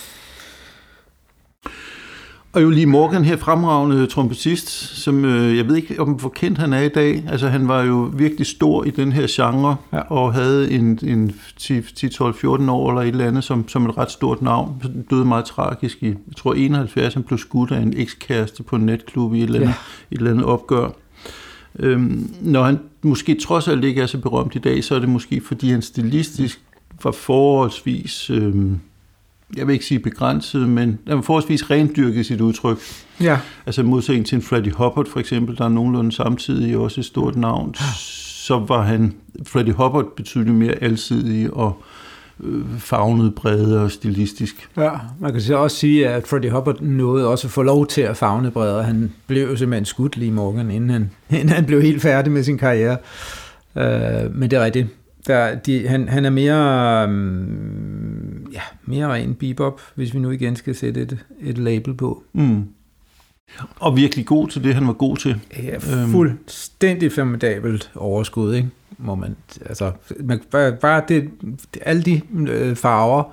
Og 2.52 2.62
jo 2.62 2.70
lige 2.70 2.86
Morgan 2.86 3.24
her, 3.24 3.36
fremragende 3.36 4.06
trompetist, 4.06 4.68
som 5.02 5.24
øh, 5.24 5.56
jeg 5.56 5.68
ved 5.68 5.76
ikke, 5.76 6.00
om 6.00 6.08
hvor 6.08 6.28
kendt 6.28 6.58
han 6.58 6.72
er 6.72 6.80
i 6.80 6.88
dag. 6.88 7.24
Altså 7.28 7.48
han 7.48 7.68
var 7.68 7.82
jo 7.82 8.10
virkelig 8.14 8.46
stor 8.46 8.84
i 8.84 8.90
den 8.90 9.12
her 9.12 9.26
genre, 9.30 9.76
ja. 9.92 10.00
og 10.00 10.34
havde 10.34 10.70
en, 10.70 10.98
en 11.02 11.34
10-12-14 11.60 12.70
år 12.70 12.90
eller 12.90 13.02
et 13.02 13.08
eller 13.08 13.26
andet 13.26 13.44
som, 13.44 13.68
som 13.68 13.86
et 13.86 13.98
ret 13.98 14.10
stort 14.10 14.42
navn. 14.42 14.82
Døde 15.10 15.24
meget 15.24 15.44
tragisk 15.44 16.02
i, 16.02 16.06
jeg 16.06 16.36
tror 16.36 16.54
71, 16.54 17.14
han 17.14 17.22
blev 17.22 17.38
skudt 17.38 17.70
af 17.70 17.80
en 17.80 17.94
ekskæreste 17.96 18.62
på 18.62 18.76
en 18.76 18.86
netklub 18.86 19.34
i 19.34 19.38
et 19.38 19.42
eller 19.42 19.60
andet, 19.60 19.68
ja. 19.68 19.74
et 20.10 20.18
eller 20.18 20.30
andet 20.30 20.44
opgør. 20.44 20.88
Øhm, 21.78 22.34
når 22.40 22.64
han 22.64 22.78
måske 23.02 23.34
trods 23.34 23.68
alt 23.68 23.84
ikke 23.84 24.02
er 24.02 24.06
så 24.06 24.18
berømt 24.18 24.54
i 24.54 24.58
dag, 24.58 24.84
så 24.84 24.94
er 24.94 24.98
det 24.98 25.08
måske 25.08 25.40
fordi 25.40 25.70
han 25.70 25.82
stilistisk 25.82 26.60
var 27.02 27.12
forholdsvis... 27.12 28.30
Øhm, 28.30 28.80
jeg 29.56 29.66
vil 29.66 29.72
ikke 29.72 29.84
sige 29.84 29.98
begrænset, 29.98 30.68
men 30.68 30.98
han 31.06 31.16
var 31.16 31.22
forholdsvis 31.22 31.70
rendyrket 31.70 32.26
sit 32.26 32.40
udtryk. 32.40 32.78
Ja. 33.20 33.38
Altså 33.66 33.82
modsætning 33.82 34.26
til 34.26 34.36
en 34.36 34.42
Freddie 34.42 34.72
Hubbard 34.72 35.06
for 35.06 35.20
eksempel, 35.20 35.58
der 35.58 35.64
er 35.64 35.68
nogenlunde 35.68 36.12
samtidig 36.12 36.76
også 36.76 37.00
et 37.00 37.04
stort 37.04 37.36
navn, 37.36 37.74
så 38.50 38.58
var 38.58 38.82
han, 38.82 39.14
Freddie 39.46 39.72
Hubbard 39.72 40.16
betydeligt 40.16 40.56
mere 40.56 40.74
alsidig 40.82 41.54
og 41.54 41.82
øh, 42.44 42.64
fagnet 42.78 43.34
bredere 43.34 43.82
og 43.82 43.90
stilistisk. 43.90 44.68
Ja, 44.76 44.90
man 45.20 45.32
kan 45.32 45.40
så 45.40 45.56
også 45.56 45.76
sige, 45.76 46.08
at 46.08 46.26
Freddie 46.26 46.50
Hubbard 46.50 46.80
nåede 46.80 47.28
også 47.28 47.46
at 47.46 47.50
få 47.50 47.62
lov 47.62 47.86
til 47.86 48.00
at 48.00 48.16
fagne 48.16 48.50
bredere. 48.50 48.82
Han 48.82 49.12
blev 49.26 49.50
jo 49.50 49.56
simpelthen 49.56 49.84
skudt 49.84 50.16
lige 50.16 50.32
morgen, 50.32 50.70
inden 50.70 50.90
han, 50.90 51.10
inden 51.40 51.48
han 51.48 51.64
blev 51.64 51.82
helt 51.82 52.02
færdig 52.02 52.32
med 52.32 52.44
sin 52.44 52.58
karriere. 52.58 52.96
Uh, 53.74 54.36
men 54.36 54.50
det 54.50 54.52
er 54.52 54.64
rigtigt. 54.64 54.86
Der, 55.26 55.54
de, 55.54 55.88
han, 55.88 56.08
han 56.08 56.24
er 56.24 56.30
mere, 56.30 57.04
um, 57.08 58.46
ja, 58.52 58.60
mere 58.84 59.08
ren 59.08 59.34
bebop, 59.34 59.80
hvis 59.94 60.14
vi 60.14 60.18
nu 60.18 60.30
igen 60.30 60.56
skal 60.56 60.74
sætte 60.74 61.02
et, 61.02 61.18
et 61.40 61.58
label 61.58 61.94
på. 61.94 62.22
Mm. 62.32 62.64
Og 63.76 63.96
virkelig 63.96 64.26
god 64.26 64.48
til 64.48 64.64
det, 64.64 64.74
han 64.74 64.86
var 64.86 64.92
god 64.92 65.16
til. 65.16 65.40
Ja, 65.62 65.74
øhm. 65.74 66.10
fuldstændig 66.10 67.12
formidabelt 67.12 67.90
overskud, 67.94 68.54
ikke? 68.54 68.68
Må 68.98 69.14
man, 69.14 69.36
altså, 69.66 69.92
man, 70.20 70.40
bare, 70.50 70.72
bare 70.72 71.02
det, 71.08 71.30
alle 71.82 72.02
de 72.02 72.20
øh, 72.48 72.76
farver 72.76 73.24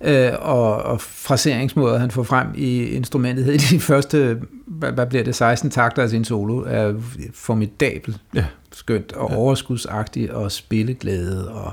øh, 0.00 0.32
og, 0.38 0.82
og 0.82 1.00
fraseringsmåder, 1.00 1.98
han 1.98 2.10
får 2.10 2.22
frem 2.22 2.46
i 2.54 2.84
instrumentet 2.84 3.54
i 3.54 3.74
de 3.74 3.80
første, 3.80 4.40
hvad, 4.66 4.92
hvad 4.92 5.06
bliver 5.06 5.24
det, 5.24 5.34
16 5.34 5.70
takter 5.70 6.02
af 6.02 6.10
sin 6.10 6.24
solo, 6.24 6.64
er 6.66 6.94
formidabelt. 7.34 8.16
Ja 8.34 8.44
skønt 8.76 9.12
og 9.12 9.30
ja. 9.30 9.36
overskudsagtigt 9.36 10.30
og 10.30 10.52
spilleglæde. 10.52 11.50
Og 11.50 11.72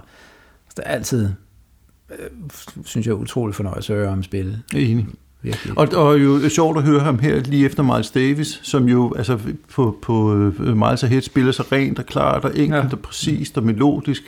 det 0.75 0.83
er 0.85 0.89
altid, 0.89 1.29
øh, 2.09 2.27
synes 2.85 3.07
jeg, 3.07 3.15
utrolig 3.15 3.55
fornøjelse 3.55 3.93
at 3.93 3.99
høre 3.99 4.09
ham 4.09 4.23
spille. 4.23 4.59
Jeg 4.73 4.81
er 4.81 4.85
enig. 4.85 5.07
Virkelig. 5.41 5.77
Og, 5.77 5.87
og 5.93 6.23
jo 6.23 6.49
sjovt 6.49 6.77
at 6.77 6.83
høre 6.83 6.99
ham 6.99 7.19
her 7.19 7.39
lige 7.39 7.65
efter 7.65 7.83
Miles 7.83 8.11
Davis, 8.11 8.59
som 8.63 8.87
jo 8.87 9.13
altså 9.17 9.39
på, 9.73 9.97
på 10.01 10.13
uh, 10.13 10.77
Miles 10.77 11.03
Ahead 11.03 11.21
spiller 11.21 11.51
så 11.51 11.63
rent 11.71 11.99
og 11.99 12.05
klart 12.05 12.45
og 12.45 12.57
enkelt 12.57 12.83
ja. 12.83 12.89
og 12.91 12.99
præcist 12.99 13.57
og 13.57 13.63
melodisk. 13.63 14.23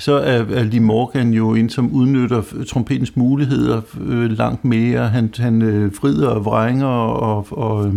Så 0.00 0.12
er, 0.12 0.44
er 0.44 0.64
Lee 0.64 0.80
Morgan 0.80 1.34
jo 1.34 1.54
en, 1.54 1.70
som 1.70 1.92
udnytter 1.92 2.42
trompetens 2.68 3.16
muligheder 3.16 3.80
øh, 4.00 4.30
langt 4.30 4.64
mere. 4.64 5.08
Han, 5.08 5.34
han 5.36 5.62
øh, 5.62 5.94
frider 5.94 6.28
og 6.28 6.44
vrænger 6.44 6.86
og, 6.86 7.46
og 7.50 7.86
øh, 7.86 7.94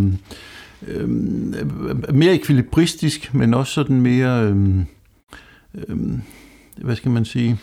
øh, 0.87 1.09
mere 2.15 2.33
ekvilibristisk, 2.33 3.33
men 3.33 3.53
også 3.53 3.73
sådan 3.73 4.01
mere, 4.01 4.43
øh, 4.43 4.79
øh, 5.75 5.97
hvad 6.77 6.95
skal 6.95 7.11
man 7.11 7.25
sige, 7.25 7.59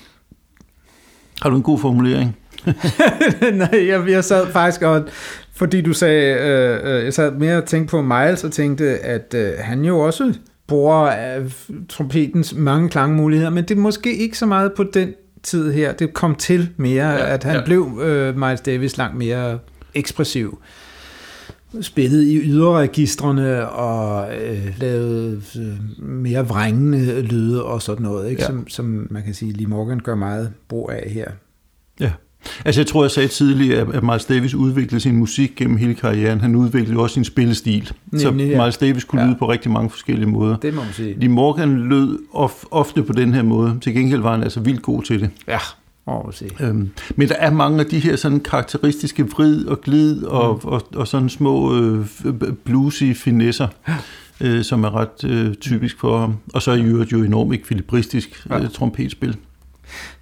har 1.42 1.50
du 1.50 1.56
en 1.56 1.62
god 1.62 1.78
formulering? 1.78 2.36
Nej, 3.52 3.86
jeg, 3.88 4.08
jeg 4.08 4.24
sad 4.24 4.46
faktisk 4.52 4.82
og, 4.82 5.08
fordi 5.54 5.80
du 5.80 5.92
sagde, 5.92 6.34
øh, 6.34 6.96
øh, 6.96 7.04
jeg 7.04 7.14
sad 7.14 7.32
mere 7.32 7.56
og 7.56 7.64
tænkte 7.64 7.90
på 7.90 8.02
Miles 8.02 8.44
og 8.44 8.52
tænkte, 8.52 8.98
at 8.98 9.34
øh, 9.34 9.52
han 9.58 9.84
jo 9.84 10.00
også 10.00 10.34
bruger 10.70 11.36
øh, 11.38 11.52
trompetens 11.88 12.54
mange 12.54 12.88
klangmuligheder, 12.88 13.50
men 13.50 13.64
det 13.64 13.76
er 13.76 13.80
måske 13.80 14.16
ikke 14.16 14.38
så 14.38 14.46
meget 14.46 14.72
på 14.76 14.84
den 14.84 15.14
tid 15.42 15.72
her. 15.72 15.92
Det 15.92 16.14
kom 16.14 16.34
til 16.34 16.70
mere, 16.76 17.10
ja, 17.10 17.34
at 17.34 17.44
han 17.44 17.56
ja. 17.56 17.64
blev 17.64 18.00
øh, 18.02 18.38
Miles 18.38 18.60
Davis 18.60 18.96
langt 18.96 19.16
mere 19.16 19.58
ekspressiv 19.94 20.58
spillet 21.80 22.22
i 22.22 22.36
yderregistrene 22.38 23.68
og 23.68 24.34
øh, 24.36 24.80
lavet 24.80 25.56
øh, 25.60 26.04
mere 26.04 26.48
vrængende 26.48 27.22
lyde 27.22 27.64
og 27.64 27.82
sådan 27.82 28.02
noget, 28.02 28.30
ikke? 28.30 28.42
Ja. 28.42 28.46
Som, 28.46 28.68
som 28.68 29.06
man 29.10 29.22
kan 29.22 29.34
sige, 29.34 29.52
Lee 29.52 29.66
Morgan 29.66 30.00
gør 30.00 30.14
meget 30.14 30.52
brug 30.68 30.90
af 30.92 31.10
her. 31.10 31.30
Ja. 32.00 32.12
Altså 32.64 32.80
jeg 32.80 32.86
tror, 32.86 33.04
jeg 33.04 33.10
sagde 33.10 33.28
tidligere, 33.28 33.94
at 33.94 34.02
Miles 34.02 34.24
Davis 34.24 34.54
udviklede 34.54 35.00
sin 35.00 35.16
musik 35.16 35.52
gennem 35.56 35.76
hele 35.76 35.94
karrieren. 35.94 36.40
Han 36.40 36.56
udviklede 36.56 37.00
også 37.00 37.14
sin 37.14 37.24
spillestil. 37.24 37.92
Nemlig, 38.12 38.20
så 38.20 38.30
ja. 38.30 38.62
Miles 38.62 38.76
Davis 38.76 39.04
kunne 39.04 39.22
ja. 39.22 39.26
lyde 39.26 39.36
på 39.38 39.50
rigtig 39.50 39.70
mange 39.70 39.90
forskellige 39.90 40.28
måder. 40.28 40.56
Det 40.56 40.74
må 40.74 40.82
man 40.82 40.92
sige. 40.92 41.20
Lee 41.20 41.28
Morgan 41.28 41.88
lød 41.88 42.18
of, 42.32 42.64
ofte 42.70 43.02
på 43.02 43.12
den 43.12 43.34
her 43.34 43.42
måde. 43.42 43.78
Til 43.80 43.94
gengæld 43.94 44.20
var 44.20 44.32
han 44.32 44.42
altså 44.42 44.60
vildt 44.60 44.82
god 44.82 45.02
til 45.02 45.20
det. 45.20 45.30
Ja, 45.48 45.58
Oh, 46.06 46.32
øhm, 46.60 46.90
men 47.16 47.28
der 47.28 47.34
er 47.34 47.50
mange 47.50 47.80
af 47.80 47.86
de 47.86 47.98
her 47.98 48.16
sådan 48.16 48.40
karakteristiske 48.40 49.28
vrid 49.28 49.66
og 49.66 49.80
glid 49.80 50.24
og, 50.24 50.60
mm. 50.64 50.68
og, 50.68 50.82
og 50.94 51.08
sådan 51.08 51.28
små 51.28 51.80
øh, 51.80 52.06
bluesy 52.64 53.12
finesser, 53.12 53.68
øh, 54.40 54.64
som 54.64 54.84
er 54.84 54.94
ret 54.96 55.24
øh, 55.24 55.54
typisk 55.54 56.00
for 56.00 56.18
ham. 56.18 56.36
Og 56.54 56.62
så 56.62 56.70
er 56.70 56.76
Jørgen 56.76 57.08
jo 57.08 57.22
enormt 57.22 57.54
ekvilibristisk 57.54 58.46
øh, 58.52 58.70
trompetspil. 58.70 59.36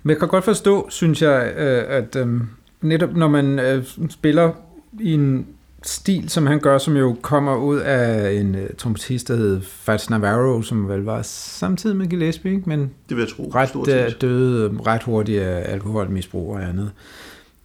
Men 0.03 0.11
jeg 0.11 0.19
kan 0.19 0.29
godt 0.29 0.45
forstå, 0.45 0.91
synes 0.91 1.23
jeg, 1.23 1.53
øh, 1.57 1.85
at 1.89 2.17
øh, 2.17 2.41
netop 2.81 3.17
når 3.17 3.29
man 3.29 3.59
øh, 3.59 3.85
spiller 4.11 4.53
i 5.01 5.15
en 5.15 5.47
stil, 5.83 6.29
som 6.29 6.47
han 6.47 6.61
gør, 6.61 6.79
som 6.79 6.97
jo 6.97 7.17
kommer 7.23 7.57
ud 7.57 7.79
af 7.79 8.33
en 8.33 8.55
uh, 8.55 8.61
trompetist, 8.79 9.29
der 9.29 9.37
hed 9.37 9.61
Fats 9.63 10.11
Navarro, 10.11 10.63
som 10.63 10.89
vel 10.89 11.01
var 11.01 11.23
samtidig 11.23 11.97
med 11.97 12.07
Gillespie, 12.07 12.53
ikke? 12.53 12.69
men 12.69 12.81
det 12.81 13.17
vil 13.17 13.19
jeg 13.19 13.29
tro, 13.29 13.51
ret 13.55 13.75
uh, 13.75 14.21
døde 14.21 14.79
ret 14.87 15.03
hurtigt 15.03 15.43
af 15.43 15.73
alkoholmisbrug 15.73 16.55
og 16.55 16.63
andet. 16.63 16.91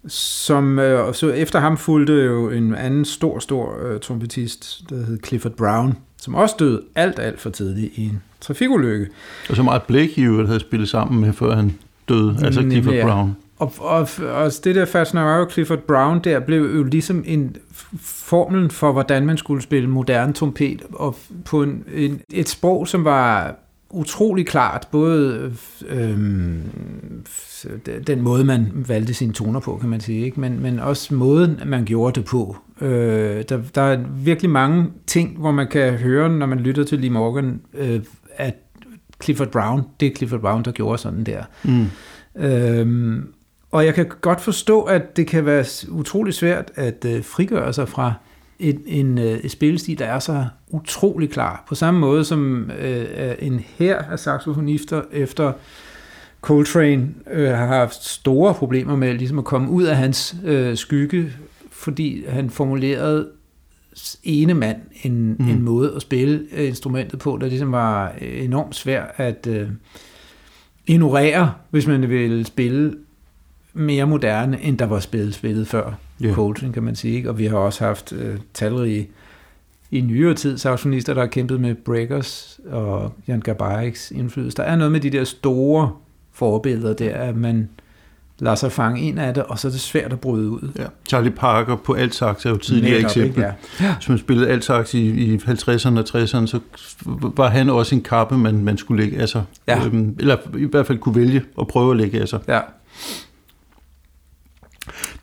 Som, 0.08 0.78
uh, 0.78 1.14
så 1.14 1.32
efter 1.36 1.60
ham 1.60 1.78
fulgte 1.78 2.14
jo 2.14 2.50
en 2.50 2.76
anden 2.76 3.06
stor, 3.06 3.40
stor 3.40 3.76
uh, 3.94 4.00
trompetist, 4.00 4.82
der 4.90 4.96
hed 5.06 5.20
Clifford 5.26 5.52
Brown, 5.52 5.98
som 6.18 6.36
også 6.36 6.56
døde 6.60 6.82
alt, 6.96 7.20
alt 7.20 7.42
for 7.42 7.50
tidligt 7.50 7.94
i 7.96 8.06
en 8.06 8.22
trafikulykke. 8.42 9.08
Og 9.50 9.56
som 9.56 9.68
Art 9.68 9.84
Blake 9.84 10.22
jo 10.22 10.46
havde 10.46 10.60
spillet 10.60 10.90
sammen 10.90 11.22
med, 11.22 11.34
før 11.34 11.56
han 11.56 11.78
døde, 12.10 12.38
altså 12.44 12.62
Clifford 12.62 12.94
ja. 12.94 13.06
Brown. 13.06 13.36
Og, 13.58 13.74
og, 13.80 14.08
og 14.34 14.52
det 14.64 14.76
der 14.76 14.86
Fats 14.86 15.14
Navarro 15.14 15.50
Clifford 15.50 15.80
Brown 15.80 16.20
der 16.24 16.40
blev 16.40 16.76
jo 16.76 16.84
ligesom 16.84 17.24
en 17.28 17.56
formel 18.02 18.70
for, 18.70 18.92
hvordan 18.92 19.26
man 19.26 19.38
skulle 19.38 19.62
spille 19.62 19.90
moderne 19.90 20.34
trompet, 20.34 20.82
og 20.94 21.16
på 21.46 21.64
en, 21.64 21.84
en, 21.96 22.22
et 22.32 22.50
sprog, 22.50 22.88
som 22.88 23.06
var 23.06 23.56
utrolig 23.90 24.48
klart, 24.48 24.88
både 24.92 25.52
øhm, 25.90 26.62
den 28.08 28.22
måde, 28.22 28.44
man 28.44 28.68
valgte 28.88 29.14
sine 29.14 29.34
toner 29.34 29.60
på, 29.60 29.78
kan 29.78 29.90
man 29.90 30.02
sige, 30.02 30.26
ikke? 30.26 30.40
Men, 30.40 30.62
men 30.62 30.80
også 30.80 31.14
måden, 31.14 31.60
man 31.66 31.86
gjorde 31.86 32.20
det 32.20 32.26
på. 32.26 32.58
Øh, 32.82 33.44
der, 33.50 33.62
der 33.76 33.82
er 33.82 34.04
virkelig 34.24 34.52
mange 34.52 34.86
ting, 35.08 35.38
hvor 35.38 35.52
man 35.52 35.68
kan 35.68 35.94
høre, 35.94 36.30
når 36.30 36.46
man 36.46 36.60
lytter 36.60 36.84
til 36.84 37.00
Lee 37.00 37.10
Morgan, 37.10 37.62
øh, 37.74 38.00
at 38.38 38.56
Clifford 39.24 39.48
Brown, 39.48 39.82
det 40.00 40.12
er 40.12 40.16
Clifford 40.16 40.40
Brown, 40.40 40.64
der 40.64 40.72
gjorde 40.72 40.98
sådan 40.98 41.24
der. 41.24 41.44
Mm. 41.64 41.88
Øhm, 42.36 43.34
og 43.72 43.86
jeg 43.86 43.96
kan 43.96 44.12
godt 44.22 44.42
forstå, 44.42 44.82
at 44.82 45.18
det 45.18 45.28
kan 45.28 45.46
være 45.46 45.66
utrolig 45.90 46.34
svært 46.34 46.72
at 46.76 47.06
øh, 47.06 47.24
frigøre 47.24 47.74
sig 47.74 47.90
fra 47.90 48.14
en, 48.60 48.82
en, 48.86 49.18
øh, 49.18 49.26
et 49.26 49.52
spillestil, 49.52 50.00
der 50.00 50.06
er 50.06 50.20
så 50.20 50.46
utrolig 50.70 51.30
klar. 51.30 51.64
På 51.68 51.76
samme 51.76 52.00
måde 52.00 52.26
som 52.26 52.72
øh, 52.80 53.06
en 53.40 53.66
her 53.78 53.98
af 53.98 54.20
saxofonister 54.20 55.02
efter 55.12 55.54
Coltrane 56.42 57.10
øh, 57.32 57.50
har 57.50 57.66
haft 57.66 58.04
store 58.04 58.54
problemer 58.54 58.96
med 58.96 59.14
ligesom 59.14 59.40
at 59.40 59.46
komme 59.46 59.70
ud 59.70 59.84
af 59.84 59.96
hans 59.96 60.36
øh, 60.46 60.78
skygge, 60.78 61.32
fordi 61.72 62.26
han 62.28 62.50
formulerede 62.50 63.30
ene 64.24 64.54
mand 64.54 64.78
en, 65.04 65.36
mm. 65.40 65.50
en 65.50 65.62
måde 65.62 65.94
at 65.96 66.02
spille 66.02 66.48
instrumentet 66.52 67.20
på, 67.20 67.38
der 67.42 67.48
ligesom 67.48 67.72
var 67.72 68.10
enormt 68.22 68.76
svært 68.76 69.12
at 69.18 69.48
øh, 69.48 69.70
ignorere, 70.88 71.54
hvis 71.70 71.88
man 71.88 72.10
ville 72.10 72.46
spille 72.46 72.96
mere 73.74 74.08
moderne, 74.08 74.62
end 74.62 74.78
der 74.78 74.86
var 74.86 75.00
spillet, 75.00 75.34
spillet 75.34 75.68
før 75.68 75.94
yeah. 76.24 76.36
Coltrane, 76.36 76.74
kan 76.74 76.84
man 76.84 76.96
sige. 76.96 77.16
Ikke? 77.16 77.30
Og 77.30 77.38
vi 77.38 77.46
har 77.46 77.58
også 77.58 77.84
haft 77.86 78.14
øh, 78.14 78.38
talrige 78.54 79.10
i 79.92 80.02
nyere 80.02 80.34
tid 80.34 80.58
saxofonister, 80.58 81.14
der 81.14 81.22
har 81.22 81.28
kæmpet 81.28 81.62
med 81.62 81.76
Breakers 81.76 82.60
og 82.66 83.14
Jan 83.28 83.40
Gabariks 83.40 84.12
indflydelse. 84.12 84.58
Der 84.58 84.64
er 84.64 84.76
noget 84.76 84.92
med 84.92 85.00
de 85.00 85.10
der 85.10 85.24
store 85.24 85.92
forbilleder 86.32 86.94
der, 86.94 87.16
at 87.16 87.36
man 87.36 87.70
lader 88.44 88.56
sig 88.56 88.72
fange 88.72 89.02
ind 89.02 89.20
af 89.20 89.34
det, 89.34 89.44
og 89.44 89.60
så 89.60 89.68
er 89.68 89.72
det 89.72 89.82
svært 89.82 90.14
at 90.14 90.20
bryde 90.20 90.50
ud. 90.50 90.72
Ja. 90.80 90.84
Charlie 91.08 91.32
Parker 91.32 91.76
på 91.76 91.94
Altsax 91.94 92.46
er 92.46 92.50
jo 92.50 92.56
et 92.56 92.62
tidligere 92.62 92.92
Netop, 92.98 93.06
eksempel. 93.10 93.30
ikke? 93.30 93.54
Ja. 93.82 93.96
Hvis 93.96 94.10
man 94.10 94.18
spillede 94.18 94.50
Altsax 94.50 94.94
i, 94.94 95.08
i 95.34 95.36
50'erne 95.38 96.00
og 96.00 96.06
60'erne, 96.10 96.46
så 96.48 96.60
var 97.36 97.50
han 97.50 97.70
også 97.70 97.96
en 97.96 98.02
kappe, 98.02 98.38
man, 98.38 98.64
man 98.64 98.78
skulle 98.78 99.04
lægge 99.04 99.20
af 99.22 99.30
sig. 99.30 99.44
Ja. 99.68 99.86
Øhm, 99.86 100.16
eller 100.20 100.38
i 100.58 100.64
hvert 100.66 100.88
fald 100.88 100.98
kunne 100.98 101.16
vælge 101.16 101.44
at 101.62 101.68
prøve 101.68 101.92
at 101.92 101.98
lægge 101.98 102.22
af 102.22 102.28
sig. 102.28 102.40
ja. 102.48 102.60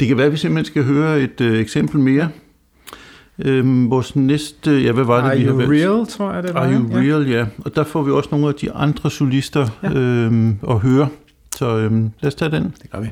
Det 0.00 0.08
kan 0.08 0.16
være, 0.16 0.26
at 0.26 0.32
vi 0.32 0.36
simpelthen 0.36 0.64
skal 0.72 0.84
høre 0.84 1.20
et 1.20 1.40
øh, 1.40 1.60
eksempel 1.60 2.00
mere. 2.00 2.28
Øhm, 3.38 3.90
vores 3.90 4.16
næste, 4.16 4.80
ja, 4.82 4.92
hvad 4.92 5.04
var 5.04 5.16
det, 5.16 5.30
Are 5.30 5.36
vi 5.36 5.42
har 5.44 5.50
you 5.50 5.56
valgt? 5.56 5.70
real, 5.72 6.06
tror 6.06 6.32
jeg, 6.32 6.42
det 6.42 6.54
var. 6.54 6.60
Are 6.60 6.72
You 6.72 6.88
ja. 7.00 7.14
Real, 7.16 7.28
ja. 7.28 7.46
Og 7.64 7.76
der 7.76 7.84
får 7.84 8.02
vi 8.02 8.10
også 8.10 8.28
nogle 8.32 8.48
af 8.48 8.54
de 8.54 8.72
andre 8.72 9.10
solister 9.10 9.68
Ja. 9.82 9.92
øhm, 9.92 10.58
at 10.70 10.78
høre. 10.78 11.08
Så 11.60 11.76
øhm, 11.78 12.12
lad 12.20 12.28
os 12.28 12.34
tage 12.34 12.50
den. 12.50 12.74
Det 12.82 12.90
gør 12.90 13.00
vi. 13.00 13.10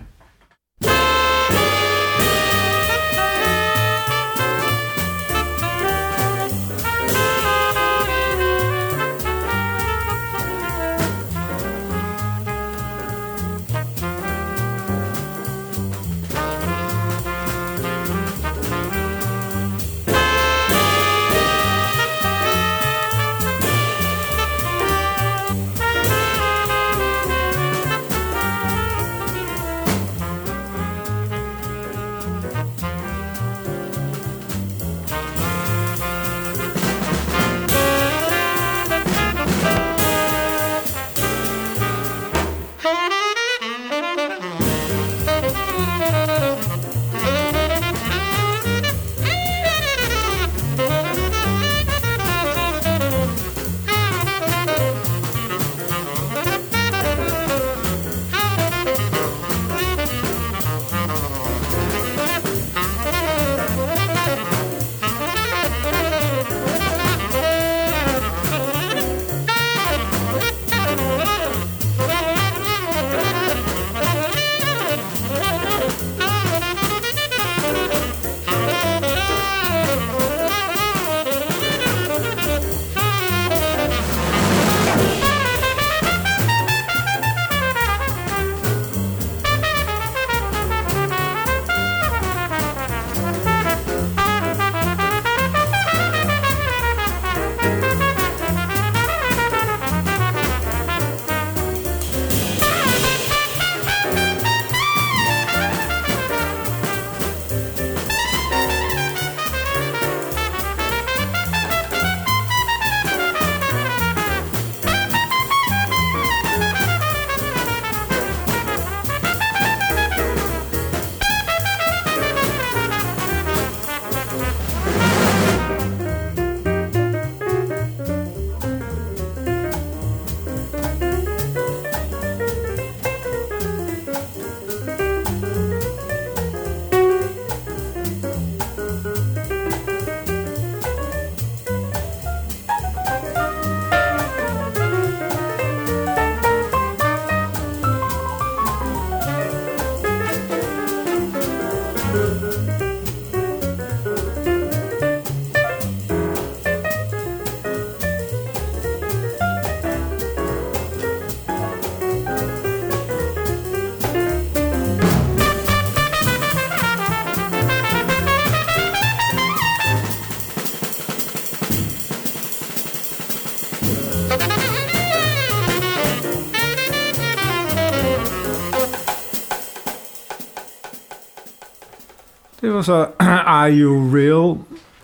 Det 182.60 182.72
var 182.72 182.82
så 182.82 183.06
Are 183.58 183.72
You 183.72 184.10
Real, 184.14 184.58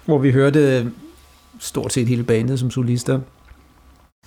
hvor 0.05 0.19
vi 0.19 0.31
hørte 0.31 0.79
øh, 0.79 0.87
stort 1.61 1.93
set 1.93 2.07
hele 2.09 2.23
bandet 2.25 2.59
som 2.59 2.71
solister. 2.71 3.21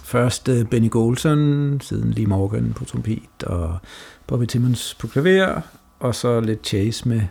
Først 0.04 0.50
øh, 0.50 0.66
Benny 0.66 0.90
Golson, 0.90 1.82
siden 1.82 2.12
Lee 2.12 2.26
Morgan 2.26 2.74
på 2.76 2.86
trompet, 2.86 3.44
og 3.44 3.78
Bobby 4.28 4.46
Timmons 4.46 4.94
på 5.00 5.08
klaver, 5.08 5.62
og 6.00 6.16
så 6.16 6.40
lidt 6.40 6.68
Chase 6.68 7.10
med, 7.10 7.22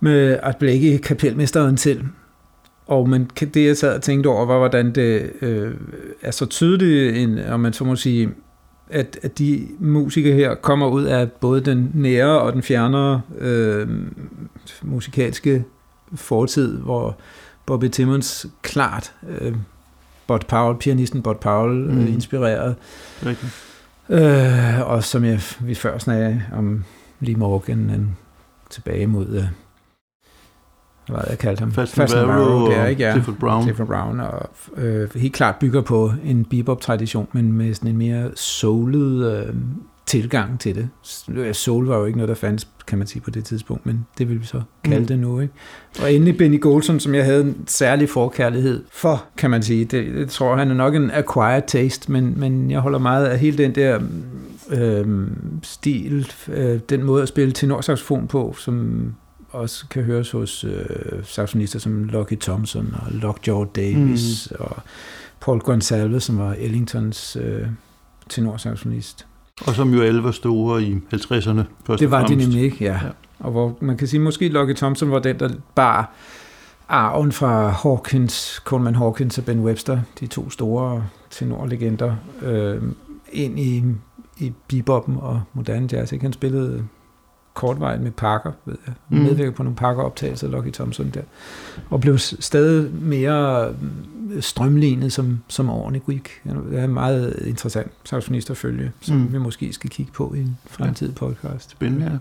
med 0.00 0.38
Art 0.42 0.56
Blakey, 0.56 0.98
kapelmesteren 0.98 1.76
til. 1.76 2.04
Og 2.86 3.08
man, 3.08 3.30
det 3.40 3.66
jeg 3.66 3.76
sad 3.76 3.94
og 3.94 4.02
tænkte 4.02 4.28
over, 4.28 4.46
var, 4.46 4.58
hvordan 4.58 4.94
det 4.94 5.32
øh, 5.40 5.74
er 6.22 6.30
så 6.30 6.46
tydeligt, 6.46 7.16
en, 7.16 7.38
om 7.38 7.60
man 7.60 7.72
så 7.72 7.84
må 7.84 7.96
sige, 7.96 8.30
at, 8.90 9.18
at 9.22 9.38
de 9.38 9.68
musikere 9.78 10.34
her 10.34 10.54
kommer 10.54 10.86
ud 10.88 11.04
af 11.04 11.32
både 11.32 11.60
den 11.60 11.90
nære 11.94 12.40
og 12.40 12.52
den 12.52 12.62
fjernere 12.62 13.20
øh, 13.38 13.88
musikalske 14.82 15.64
fortid, 16.14 16.78
hvor 16.78 17.16
Bobby 17.66 17.88
Timmons 17.88 18.46
klart 18.62 19.12
øh, 19.28 19.54
Bud 20.26 20.38
Powell, 20.48 20.78
pianisten 20.78 21.22
Bud 21.22 21.34
Powell, 21.34 21.74
mm. 21.74 22.00
øh, 22.00 22.12
inspireret. 22.12 22.76
Rigtigt. 23.26 23.52
Øh, 24.08 24.90
og 24.90 25.04
som 25.04 25.24
jeg 25.24 25.40
vi 25.60 25.74
før 25.74 25.98
snakkede 25.98 26.42
om 26.52 26.84
Lee 27.20 27.36
Morgan 27.36 27.78
en, 27.78 28.16
tilbage 28.70 29.06
mod 29.06 29.28
øh, 29.28 29.44
hvad 31.06 31.16
var 31.16 31.22
det, 31.22 31.30
jeg 31.30 31.38
kaldte 31.38 31.60
ham? 31.60 31.72
Fast 31.72 31.98
and 31.98 32.08
Barrow 32.26 32.70
der, 32.70 32.82
og 32.82 32.90
ikke? 32.90 33.02
Ja. 33.02 33.12
Clifford 33.12 33.34
Brown. 33.34 33.62
Clifford 33.62 33.86
Brown, 33.86 34.20
og 34.20 34.50
øh, 34.76 35.08
helt 35.16 35.34
klart 35.34 35.56
bygger 35.56 35.80
på 35.82 36.12
en 36.24 36.44
bebop-tradition, 36.44 37.28
men 37.32 37.52
med 37.52 37.74
sådan 37.74 37.90
en 37.90 37.96
mere 37.96 38.30
soulet 38.36 39.36
øh, 39.46 39.54
tilgang 40.06 40.60
til 40.60 40.74
det. 40.74 41.56
Soul 41.56 41.86
var 41.86 41.96
jo 41.98 42.04
ikke 42.04 42.18
noget, 42.18 42.28
der 42.28 42.34
fandtes, 42.34 42.68
kan 42.86 42.98
man 42.98 43.06
sige, 43.06 43.22
på 43.22 43.30
det 43.30 43.44
tidspunkt, 43.44 43.86
men 43.86 44.06
det 44.18 44.28
vil 44.28 44.40
vi 44.40 44.46
så 44.46 44.60
kalde 44.84 45.00
Mm. 45.00 45.06
det 45.06 45.18
nu. 45.18 45.40
Ikke? 45.40 45.54
Og 46.02 46.12
endelig 46.12 46.36
Benny 46.36 46.60
Golson, 46.60 47.00
som 47.00 47.14
jeg 47.14 47.24
havde 47.24 47.40
en 47.44 47.56
særlig 47.66 48.08
forkærlighed 48.08 48.84
for, 48.92 49.24
kan 49.36 49.50
man 49.50 49.62
sige. 49.62 49.84
Det, 49.84 50.14
det 50.14 50.30
tror 50.30 50.48
jeg, 50.48 50.58
han 50.58 50.70
er 50.70 50.74
nok 50.74 50.94
en 50.94 51.10
acquired 51.10 51.62
taste, 51.66 52.12
men, 52.12 52.34
men 52.40 52.70
jeg 52.70 52.80
holder 52.80 52.98
meget 52.98 53.26
af 53.26 53.38
hele 53.38 53.58
den 53.58 53.74
der 53.74 54.00
øh, 54.70 55.26
stil, 55.62 56.32
øh, 56.52 56.80
den 56.88 57.02
måde 57.04 57.22
at 57.22 57.28
spille 57.28 57.52
tenorsaxofon 57.52 58.26
på, 58.26 58.54
som 58.58 59.04
også 59.50 59.88
kan 59.88 60.02
høres 60.02 60.30
hos 60.30 60.64
øh, 60.64 60.84
saxofonister 61.22 61.78
som 61.78 62.04
Lucky 62.04 62.38
Thompson 62.40 62.94
og 63.02 63.12
Lockjaw 63.12 63.64
Davis 63.64 64.48
mm. 64.50 64.56
og 64.64 64.76
Paul 65.40 65.60
Gonsalves, 65.60 66.24
som 66.24 66.38
var 66.38 66.54
Ellingtons 66.58 67.36
øh, 67.40 67.66
tenorsaxofonist. 68.28 69.26
Og 69.66 69.74
som 69.74 69.94
jo 69.94 70.02
alle 70.02 70.24
var 70.24 70.30
store 70.30 70.82
i 70.82 70.94
50'erne. 71.14 71.62
Det 71.98 72.10
var 72.10 72.26
de 72.26 72.34
nemlig 72.34 72.62
ikke, 72.62 72.84
ja. 72.84 72.92
ja. 72.92 73.10
Og 73.38 73.50
hvor 73.50 73.78
man 73.80 73.96
kan 73.96 74.08
sige, 74.08 74.20
måske 74.20 74.48
Lucky 74.48 74.76
Thompson 74.76 75.10
var 75.10 75.18
den, 75.18 75.38
der 75.38 75.48
bar 75.74 76.12
arven 76.88 77.32
fra 77.32 77.68
Hawkins, 77.68 78.62
Coleman 78.64 78.94
Hawkins 78.94 79.38
og 79.38 79.44
Ben 79.44 79.60
Webster, 79.60 80.00
de 80.20 80.26
to 80.26 80.50
store 80.50 81.04
tenorlegender, 81.30 82.16
øh, 82.42 82.82
ind 83.32 83.58
i, 83.58 83.84
i 84.38 84.52
beboppen 84.68 85.16
og 85.20 85.42
moderne 85.54 85.88
jazz. 85.92 86.12
Ikke? 86.12 86.22
Han 86.24 86.32
spillede 86.32 86.84
kortvejen 87.60 88.02
med 88.02 88.10
Parker, 88.10 88.52
ved 88.64 88.76
jeg. 88.86 88.94
Mm. 89.08 89.18
Medvirkede 89.18 89.52
på 89.52 89.62
nogle 89.62 89.76
Parker-optagelser, 89.76 90.48
Lucky 90.48 90.72
Thompson 90.72 91.10
der. 91.14 91.20
Og 91.90 92.00
blev 92.00 92.18
stadig 92.18 92.90
mere 93.00 93.68
øh, 94.32 94.42
strømlignet 94.42 95.12
som, 95.12 95.40
som 95.48 95.70
årene 95.70 95.98
gik. 95.98 96.40
Det 96.44 96.78
er 96.78 96.84
en 96.84 96.94
meget 96.94 97.42
interessant 97.46 97.90
saxofonist 98.04 98.50
at 98.50 98.56
følge, 98.56 98.92
som 99.00 99.16
mm. 99.16 99.32
vi 99.32 99.38
måske 99.38 99.72
skal 99.72 99.90
kigge 99.90 100.12
på 100.12 100.34
i 100.36 100.40
en 100.40 100.56
fremtidig 100.70 101.14
podcast. 101.14 101.70
Spændende, 101.70 102.06
ja. 102.06 102.18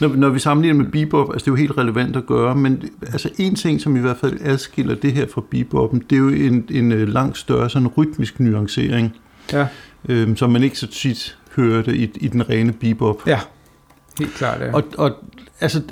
Når, 0.00 0.16
når 0.16 0.28
vi 0.28 0.38
sammenligner 0.38 0.82
med 0.82 0.92
bebop, 0.92 1.32
altså 1.32 1.44
det 1.44 1.50
er 1.50 1.52
jo 1.52 1.56
helt 1.56 1.78
relevant 1.78 2.16
at 2.16 2.26
gøre, 2.26 2.54
men 2.54 2.82
altså 3.02 3.30
en 3.38 3.54
ting, 3.54 3.80
som 3.80 3.96
i 3.96 4.00
hvert 4.00 4.16
fald 4.16 4.38
adskiller 4.40 4.94
det 4.94 5.12
her 5.12 5.26
fra 5.34 5.42
beboppen, 5.50 6.02
det 6.10 6.16
er 6.16 6.20
jo 6.20 6.28
en, 6.28 6.64
en 6.70 6.92
øh, 6.92 7.08
langt 7.08 7.38
større 7.38 7.70
sådan 7.70 7.88
rytmisk 7.88 8.40
nuancering, 8.40 9.16
ja. 9.52 9.66
øhm, 10.08 10.36
som 10.36 10.50
man 10.50 10.62
ikke 10.62 10.78
så 10.78 10.86
tit 10.86 11.38
hørte 11.56 11.96
i, 11.96 12.10
i 12.14 12.28
den 12.28 12.48
rene 12.50 12.72
bebop. 12.72 13.26
Ja, 13.26 13.40
helt 14.18 14.34
klart, 14.34 14.60
ja. 14.60 14.72
Og, 14.72 14.84
og 14.98 15.12
altså, 15.60 15.82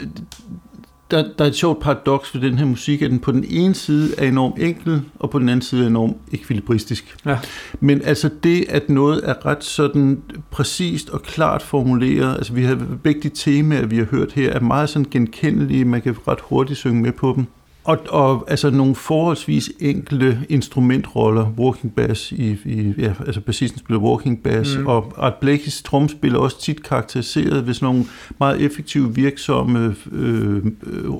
der, 1.10 1.24
der 1.38 1.44
er 1.44 1.48
et 1.48 1.54
sjovt 1.54 1.80
paradoks 1.80 2.34
ved 2.34 2.40
den 2.40 2.58
her 2.58 2.66
musik, 2.66 3.02
at 3.02 3.10
den 3.10 3.18
på 3.18 3.32
den 3.32 3.44
ene 3.48 3.74
side 3.74 4.14
er 4.18 4.28
enormt 4.28 4.58
enkel, 4.58 5.02
og 5.18 5.30
på 5.30 5.38
den 5.38 5.48
anden 5.48 5.62
side 5.62 5.82
er 5.82 5.86
enormt 5.86 6.16
ekvilibristisk. 6.32 7.16
Ja. 7.26 7.38
Men 7.80 8.02
altså 8.02 8.30
det, 8.42 8.66
at 8.68 8.88
noget 8.88 9.20
er 9.24 9.46
ret 9.46 9.64
sådan 9.64 10.22
præcist 10.50 11.10
og 11.10 11.22
klart 11.22 11.62
formuleret, 11.62 12.34
altså 12.36 12.52
vi 12.52 12.64
har 12.64 12.78
begge 13.02 13.20
de 13.20 13.28
temaer, 13.28 13.86
vi 13.86 13.98
har 13.98 14.04
hørt 14.04 14.32
her, 14.32 14.50
er 14.50 14.60
meget 14.60 14.88
sådan 14.88 15.06
genkendelige, 15.10 15.84
man 15.84 16.02
kan 16.02 16.16
ret 16.28 16.40
hurtigt 16.40 16.78
synge 16.78 17.02
med 17.02 17.12
på 17.12 17.32
dem. 17.36 17.46
Og, 17.84 17.98
og 18.08 18.44
altså 18.48 18.70
nogle 18.70 18.94
forholdsvis 18.94 19.70
enkle 19.80 20.46
instrumentroller, 20.48 21.52
walking 21.58 21.94
bass, 21.94 22.32
i, 22.32 22.56
i, 22.64 22.94
ja, 22.98 23.14
altså 23.26 23.40
bassisten 23.40 23.78
spiller 23.78 24.00
walking 24.02 24.42
bass, 24.42 24.76
mm. 24.78 24.86
og 24.86 25.14
Art 25.16 25.34
Blakey's 25.44 25.82
trum 25.84 26.08
spiller 26.08 26.38
også 26.38 26.60
tit 26.60 26.82
karakteriseret 26.82 27.66
ved 27.66 27.74
sådan 27.74 27.86
nogle 27.86 28.04
meget 28.38 28.60
effektive, 28.60 29.14
virksomme 29.14 29.94
øh, 30.12 30.56
øh, 30.82 31.12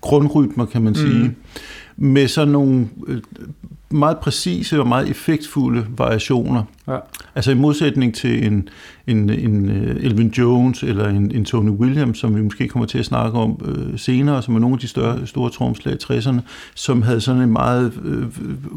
grundrytmer, 0.00 0.66
kan 0.66 0.82
man 0.82 0.94
sige, 0.94 1.24
mm. 1.24 1.34
med 1.96 2.28
sådan 2.28 2.52
nogle 2.52 2.88
øh, 3.06 3.20
meget 3.90 4.18
præcise 4.18 4.80
og 4.80 4.86
meget 4.86 5.08
effektfulde 5.08 5.86
variationer. 5.88 6.62
Ja. 6.88 6.96
Altså 7.34 7.50
i 7.50 7.54
modsætning 7.54 8.14
til 8.14 8.46
en, 8.46 8.68
en, 9.06 9.30
en 9.30 9.70
uh, 9.70 10.04
Elvin 10.04 10.28
Jones 10.28 10.82
eller 10.82 11.08
en, 11.08 11.30
en 11.34 11.44
Tony 11.44 11.70
Williams, 11.70 12.18
som 12.18 12.36
vi 12.36 12.42
måske 12.42 12.68
kommer 12.68 12.86
til 12.86 12.98
at 12.98 13.04
snakke 13.04 13.38
om 13.38 13.60
øh, 13.64 13.98
senere, 13.98 14.42
som 14.42 14.54
er 14.54 14.58
nogle 14.58 14.74
af 14.74 14.80
de 14.80 14.88
større, 14.88 15.26
store 15.26 15.50
tromslag 15.50 15.94
i 15.94 15.98
60'erne, 16.12 16.40
som 16.74 17.02
havde 17.02 17.20
sådan 17.20 17.42
en 17.42 17.52
meget 17.52 17.92
øh, 18.04 18.26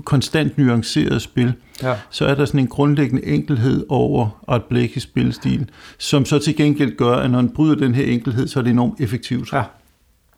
konstant 0.03 0.57
nuanceret 0.57 1.21
spil. 1.21 1.53
Ja. 1.83 1.95
Så 2.09 2.25
er 2.25 2.35
der 2.35 2.45
sådan 2.45 2.59
en 2.59 2.67
grundlæggende 2.67 3.25
enkelhed 3.25 3.85
over 3.89 4.29
Art 4.47 4.61
Blakey's 4.73 4.99
spilstil, 4.99 5.69
som 5.97 6.25
så 6.25 6.39
til 6.39 6.55
gengæld 6.55 6.97
gør, 6.97 7.15
at 7.15 7.31
når 7.31 7.37
han 7.37 7.49
bryder 7.49 7.75
den 7.75 7.95
her 7.95 8.05
enkelhed, 8.05 8.47
så 8.47 8.59
er 8.59 8.63
det 8.63 8.71
enormt 8.71 8.99
effektivt. 8.99 9.53
Ja 9.53 9.63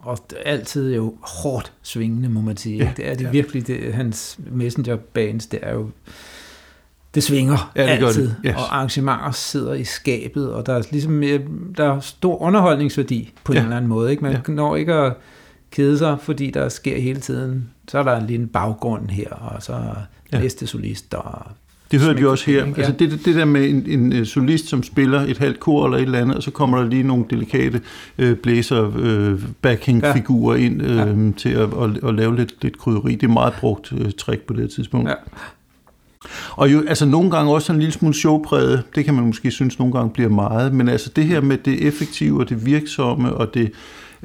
og 0.04 0.18
altid 0.46 0.96
jo 0.96 1.16
hårdt 1.22 1.74
svingende, 1.82 2.30
må 2.30 2.42
man 2.42 2.58
sige. 2.58 2.78
Ja, 2.78 2.92
det 2.98 3.10
er 3.10 3.16
det 3.16 3.24
ja. 3.24 3.30
virkelig, 3.30 3.68
det, 3.68 3.94
hans 3.94 4.40
messenger 4.52 4.96
bands, 4.96 5.48
det 5.48 5.60
er 5.64 5.74
jo, 5.74 5.90
det 7.16 7.24
svinger 7.24 7.72
ja, 7.76 7.84
det 7.84 7.90
altid, 7.90 8.28
det. 8.28 8.36
Yes. 8.46 8.56
og 8.56 8.76
arrangementer 8.76 9.32
sidder 9.32 9.74
i 9.74 9.84
skabet, 9.84 10.54
og 10.54 10.66
der 10.66 10.74
er 10.74 10.82
ligesom 10.92 11.22
der 11.78 11.94
er 11.94 12.00
stor 12.00 12.42
underholdningsværdi 12.42 13.34
på 13.44 13.54
ja. 13.54 13.60
en 13.60 13.64
eller 13.64 13.78
anden 13.78 13.90
måde. 13.90 14.12
Ikke? 14.12 14.24
Man 14.24 14.32
ja. 14.32 14.54
når 14.54 14.76
ikke 14.76 14.94
at 14.94 15.14
kede 15.72 15.98
sig, 15.98 16.18
fordi 16.22 16.50
der 16.50 16.70
sker 16.70 17.02
hele 17.02 17.20
tiden. 17.20 17.70
Så 17.88 18.00
er 18.00 18.04
der 18.04 18.16
en 18.16 18.28
lille 18.28 18.48
baggrund 18.48 19.10
her, 19.10 19.30
og 19.30 19.64
så 19.64 19.74
ja. 20.32 20.40
næste 20.40 20.68
solist, 20.68 21.14
og 21.14 21.46
det 21.94 22.02
hørte 22.02 22.20
vi 22.20 22.26
også 22.26 22.52
her. 22.52 22.66
Altså 22.78 22.94
det, 23.00 23.26
det 23.26 23.36
der 23.36 23.46
med 23.46 23.70
en, 23.70 23.86
en 23.88 24.14
øh, 24.14 24.26
solist, 24.26 24.68
som 24.68 24.84
spiller 24.84 25.22
et 25.22 25.38
halvt 25.38 25.60
kor 25.60 25.86
eller 25.86 25.98
et 25.98 26.04
eller 26.04 26.20
andet, 26.20 26.36
og 26.36 26.44
så 26.44 26.52
kommer 26.52 26.78
der 26.78 26.90
lige 26.90 27.04
nogle 27.04 27.26
delikate 27.30 27.82
øh, 28.18 28.36
blæser 28.36 28.92
øh, 29.00 29.42
backing-figurer 29.62 30.58
ja. 30.58 30.66
ind 30.66 30.82
øh, 30.82 30.98
ja. 30.98 31.32
til 31.38 31.50
at, 31.50 31.70
at, 31.82 32.10
at 32.10 32.16
lave 32.16 32.36
lidt, 32.36 32.54
lidt 32.62 32.78
krydderi. 32.78 33.16
Det 33.16 33.24
er 33.24 33.34
meget 33.34 33.54
brugt 33.60 33.94
øh, 33.98 34.12
trick 34.12 34.42
på 34.42 34.54
det 34.54 34.70
tidspunkt. 34.70 35.10
Ja. 35.10 35.16
Og 36.52 36.74
jo, 36.74 36.84
altså 36.88 37.06
nogle 37.06 37.32
gange 37.32 37.52
også 37.52 37.74
en 37.74 37.80
lille 37.80 37.94
smule 37.94 38.14
showpræget, 38.14 38.84
det 38.96 39.06
kan 39.06 39.14
man 39.14 39.26
måske 39.26 39.52
synes 39.52 39.80
nogle 39.80 39.94
gange 39.94 40.10
bliver 40.10 40.30
meget, 40.30 40.74
men 40.74 40.90
altså 40.90 41.10
det 41.16 41.26
her 41.26 41.42
med 41.42 41.58
det 41.58 41.88
effektive 41.88 42.40
og 42.40 42.50
det 42.50 42.66
virksomme 42.66 43.34
og 43.34 43.54
det, 43.54 43.72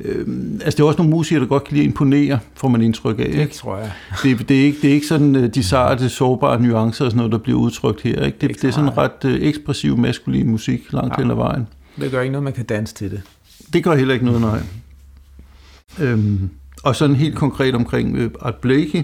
Øh, 0.05 0.27
altså 0.65 0.77
det 0.77 0.81
er 0.81 0.85
også 0.85 0.99
nogle 0.99 1.11
musikere, 1.11 1.41
der 1.41 1.49
godt 1.49 1.65
kan 1.65 1.75
lide 1.75 1.85
at 1.85 1.91
imponere, 1.91 2.39
får 2.55 2.69
man 2.69 2.83
indtryk 2.83 3.19
af. 3.19 3.25
Ikke? 3.25 3.39
Det 3.39 3.51
tror 3.51 3.79
jeg. 3.79 3.93
Det, 4.23 4.49
det, 4.49 4.61
er 4.61 4.65
ikke, 4.65 4.79
det 4.83 4.91
er 4.91 4.95
ikke 4.95 5.07
sådan 5.07 5.37
øh, 5.37 5.55
de 5.55 5.65
sarte, 5.65 6.09
sårbare 6.09 6.63
nuancer 6.63 7.05
og 7.05 7.11
sådan 7.11 7.17
noget, 7.17 7.33
der 7.33 7.39
bliver 7.39 7.59
udtrykt 7.59 8.03
her. 8.03 8.25
Ikke? 8.25 8.39
Det, 8.41 8.63
det 8.63 8.69
er 8.69 8.73
sådan 8.73 8.97
ret 8.97 9.25
uh, 9.25 9.31
ekspressiv, 9.31 9.97
maskulin 9.97 10.49
musik 10.51 10.93
langt 10.93 11.15
ja. 11.19 11.23
hen 11.23 11.31
ad 11.31 11.37
vejen. 11.37 11.67
Det 12.01 12.11
gør 12.11 12.21
ikke 12.21 12.33
noget, 12.33 12.45
man 12.45 12.53
kan 12.53 12.65
danse 12.65 12.95
til 12.95 13.11
det. 13.11 13.23
Det 13.73 13.85
gør 13.85 13.95
heller 13.95 14.15
ikke 14.15 14.27
noget, 14.27 14.41
nej. 14.41 14.61
Øhm, 16.01 16.51
og 16.83 16.97
sådan 16.97 17.17
helt 17.17 17.37
konkret 17.37 17.75
omkring 17.75 18.25
uh, 18.25 18.31
Art 18.41 18.55
Blakey, 18.55 19.03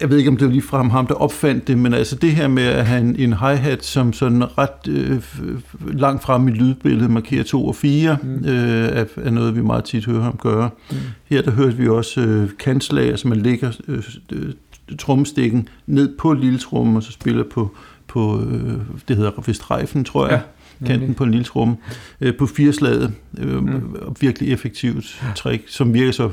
jeg 0.00 0.10
ved 0.10 0.18
ikke, 0.18 0.30
om 0.30 0.36
det 0.36 0.46
var 0.46 0.52
lige 0.52 0.62
frem 0.62 0.90
ham, 0.90 1.06
der 1.06 1.14
opfandt 1.14 1.68
det, 1.68 1.78
men 1.78 1.94
altså 1.94 2.16
det 2.16 2.32
her 2.32 2.48
med 2.48 2.62
at 2.62 2.86
have 2.86 3.00
en, 3.00 3.16
en 3.16 3.32
hi-hat, 3.32 3.84
som 3.84 4.12
sådan 4.12 4.58
ret 4.58 4.88
øh, 4.88 5.22
langt 5.92 6.22
frem 6.22 6.48
i 6.48 6.50
lydbilledet 6.50 7.10
markerer 7.10 7.44
2 7.44 7.66
og 7.66 7.76
4, 7.76 8.16
mm. 8.22 8.44
øh, 8.44 8.88
er, 8.88 9.04
er 9.16 9.30
noget, 9.30 9.56
vi 9.56 9.62
meget 9.62 9.84
tit 9.84 10.06
hører 10.06 10.22
ham 10.22 10.36
gøre. 10.36 10.70
Mm. 10.90 10.96
Her 11.24 11.42
der 11.42 11.50
hørte 11.50 11.76
vi 11.76 11.88
også 11.88 12.20
øh, 12.20 12.48
kantslager, 12.58 13.16
som 13.16 13.30
man 13.30 13.40
lægger 13.40 13.72
øh, 13.88 14.02
øh, 14.32 14.52
trommestikken 14.98 15.68
ned 15.86 16.16
på 16.18 16.32
lille 16.32 16.58
tromme, 16.58 16.98
og 16.98 17.02
så 17.02 17.12
spiller 17.12 17.44
på, 17.44 17.70
på 18.08 18.40
øh, 18.40 18.74
det 19.08 19.16
hedder 19.16 19.30
vist 19.46 19.70
rejfen, 19.70 20.04
tror 20.04 20.28
jeg. 20.28 20.40
Kanten 20.86 21.14
på 21.14 21.24
en 21.24 21.30
lille 21.30 21.44
trum, 21.44 21.76
øh, 22.20 22.36
på 22.36 22.46
fireslaget. 22.46 23.12
Øh, 23.38 23.62
mm. 23.62 23.96
Virkelig 24.20 24.52
effektivt 24.52 25.22
trick, 25.36 25.64
som 25.66 25.94
virker 25.94 26.12
så 26.12 26.30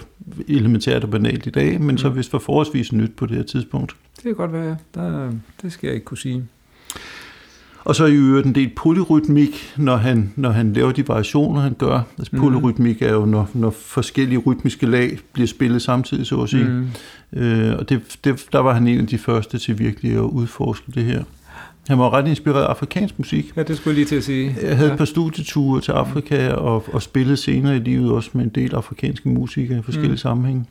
elementært 0.48 1.04
og 1.04 1.10
banalt 1.10 1.46
i 1.46 1.50
dag, 1.50 1.82
men 1.82 1.92
mm. 1.92 1.98
så 1.98 2.10
vist 2.10 2.34
var 2.34 2.40
forholdsvis 2.40 2.94
nyt 2.94 3.12
på 3.16 3.26
det 3.26 3.38
her 3.38 3.44
tidspunkt. 3.44 3.96
Det 4.16 4.24
kan 4.24 4.36
godt 4.36 4.54
være. 4.54 4.78
Der, 4.96 5.32
det 5.62 5.72
skal 5.72 5.88
jeg 5.88 5.94
ikke 5.94 6.06
kunne 6.06 6.18
sige. 6.18 6.44
Og 7.84 7.96
så 7.96 8.04
er 8.04 8.08
i 8.08 8.16
øvrigt 8.16 8.48
en 8.48 8.56
del 8.56 8.72
polyrytmik, 8.76 9.74
når 9.78 9.96
han, 9.96 10.34
når 10.36 10.50
han 10.50 10.74
laver 10.74 10.92
de 10.92 11.08
variationer, 11.08 11.62
han 11.62 11.74
gør. 11.74 12.02
Altså 12.18 12.36
mm. 12.36 12.40
polyrytmik 12.40 13.02
er 13.02 13.14
jo, 13.14 13.26
når, 13.26 13.50
når 13.54 13.70
forskellige 13.70 14.40
rytmiske 14.40 14.86
lag 14.86 15.20
bliver 15.34 15.48
spillet 15.48 15.82
samtidig, 15.82 16.26
så 16.26 16.42
at 16.42 16.50
sige. 16.50 16.64
Mm. 16.64 17.40
Øh, 17.40 17.78
og 17.80 17.90
det, 17.90 18.18
det, 18.24 18.46
der 18.54 18.60
var 18.60 18.74
han 18.74 18.88
en 18.88 19.00
af 19.00 19.08
de 19.08 19.18
første 19.18 19.58
til 19.58 19.80
virkelig 19.80 20.14
at 20.14 20.20
udforske 20.20 20.92
det 20.92 21.04
her. 21.04 21.24
Han 21.88 22.00
var 22.00 22.14
ret 22.14 22.28
inspireret 22.28 22.64
af 22.64 22.68
afrikansk 22.70 23.20
musik. 23.20 23.54
Ja, 23.56 23.64
det 23.64 23.78
skulle 23.78 23.92
jeg 23.92 23.96
lige 23.96 24.06
til 24.06 24.16
at 24.16 24.24
sige. 24.24 24.56
Jeg 24.62 24.76
havde 24.76 24.88
ja. 24.88 24.94
et 24.94 24.98
par 24.98 25.06
studieture 25.06 25.82
til 25.82 25.92
Afrika 25.92 26.52
og, 26.52 26.86
og 26.94 27.02
spillede 27.02 27.38
senere 27.38 27.76
i 27.76 27.80
livet 27.80 28.12
også 28.12 28.30
med 28.34 28.44
en 28.44 28.50
del 28.50 28.76
afrikanske 28.76 29.30
musikere 29.30 29.80
i 29.80 29.82
forskellige 29.82 30.12
mm. 30.12 30.18
sammenhænge. 30.18 30.66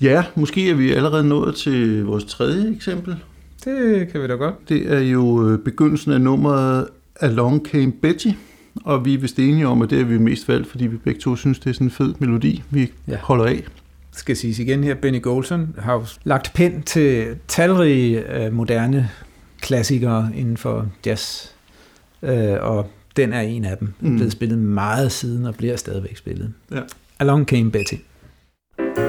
Ja, 0.00 0.24
måske 0.34 0.70
er 0.70 0.74
vi 0.74 0.92
allerede 0.92 1.24
nået 1.24 1.54
til 1.54 2.04
vores 2.04 2.24
tredje 2.24 2.74
eksempel. 2.76 3.16
Det 3.64 4.08
kan 4.12 4.22
vi 4.22 4.26
da 4.26 4.32
godt. 4.32 4.68
Det 4.68 4.92
er 4.92 5.00
jo 5.00 5.48
øh, 5.48 5.58
begyndelsen 5.58 6.12
af 6.12 6.20
nummeret 6.20 6.86
Along 7.20 7.66
Came 7.66 7.92
Betty, 7.92 8.28
og 8.84 9.04
vi 9.04 9.14
er 9.14 9.18
vist 9.18 9.38
enige 9.38 9.66
om, 9.66 9.82
at 9.82 9.90
det 9.90 10.00
er 10.00 10.04
vi 10.04 10.18
mest 10.18 10.48
valgt, 10.48 10.70
fordi 10.70 10.86
vi 10.86 10.96
begge 10.96 11.20
to 11.20 11.36
synes, 11.36 11.58
det 11.58 11.70
er 11.70 11.74
sådan 11.74 11.86
en 11.86 11.90
fed 11.90 12.14
melodi, 12.18 12.62
vi 12.70 12.92
ja. 13.08 13.16
holder 13.22 13.44
af 13.44 13.62
skal 14.18 14.36
siges 14.36 14.58
igen 14.58 14.84
her, 14.84 14.94
Benny 14.94 15.22
Golson 15.22 15.74
har 15.78 16.12
lagt 16.24 16.52
pen 16.54 16.82
til 16.82 17.26
talrige 17.48 18.44
øh, 18.44 18.52
moderne 18.52 19.08
klassikere 19.60 20.30
inden 20.34 20.56
for 20.56 20.86
jazz, 21.06 21.46
øh, 22.22 22.56
og 22.60 22.90
den 23.16 23.32
er 23.32 23.40
en 23.40 23.64
af 23.64 23.78
dem. 23.78 23.92
Den 24.00 24.06
er 24.06 24.10
blevet 24.10 24.26
mm. 24.26 24.30
spillet 24.30 24.58
meget 24.58 25.12
siden 25.12 25.46
og 25.46 25.54
bliver 25.54 25.76
stadigvæk 25.76 26.16
spillet. 26.16 26.52
Ja. 26.70 26.80
Along 27.18 27.46
Came 27.46 27.70
Betty. 27.70 27.94
Ja, 28.78 29.07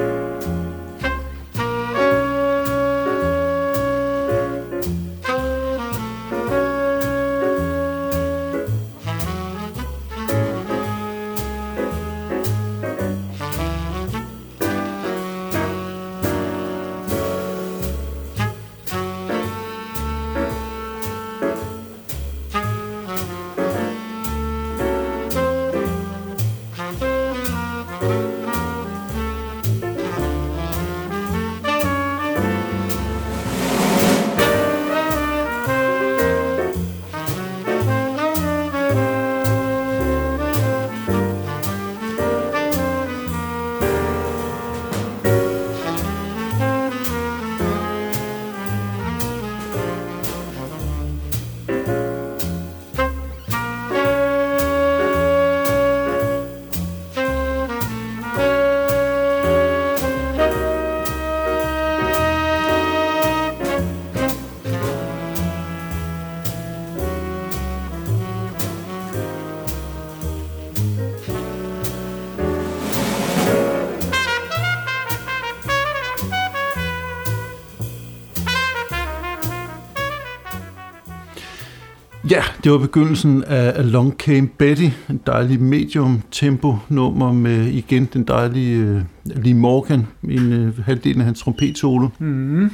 det 82.64 82.72
var 82.72 82.78
begyndelsen 82.78 83.44
af 83.44 83.72
Along 83.78 84.14
Came 84.18 84.48
Betty, 84.48 84.88
en 85.10 85.20
dejlig 85.26 85.60
medium-tempo-nummer 85.60 87.32
med 87.32 87.66
igen 87.66 88.08
den 88.12 88.24
dejlige 88.24 88.94
uh, 88.94 89.00
Lee 89.44 89.54
Morgan, 89.54 90.06
en 90.24 90.52
uh, 90.52 90.84
halvdelen 90.84 91.20
af 91.20 91.24
hans 91.24 91.40
trompetsolo. 91.40 92.08
Mm. 92.18 92.70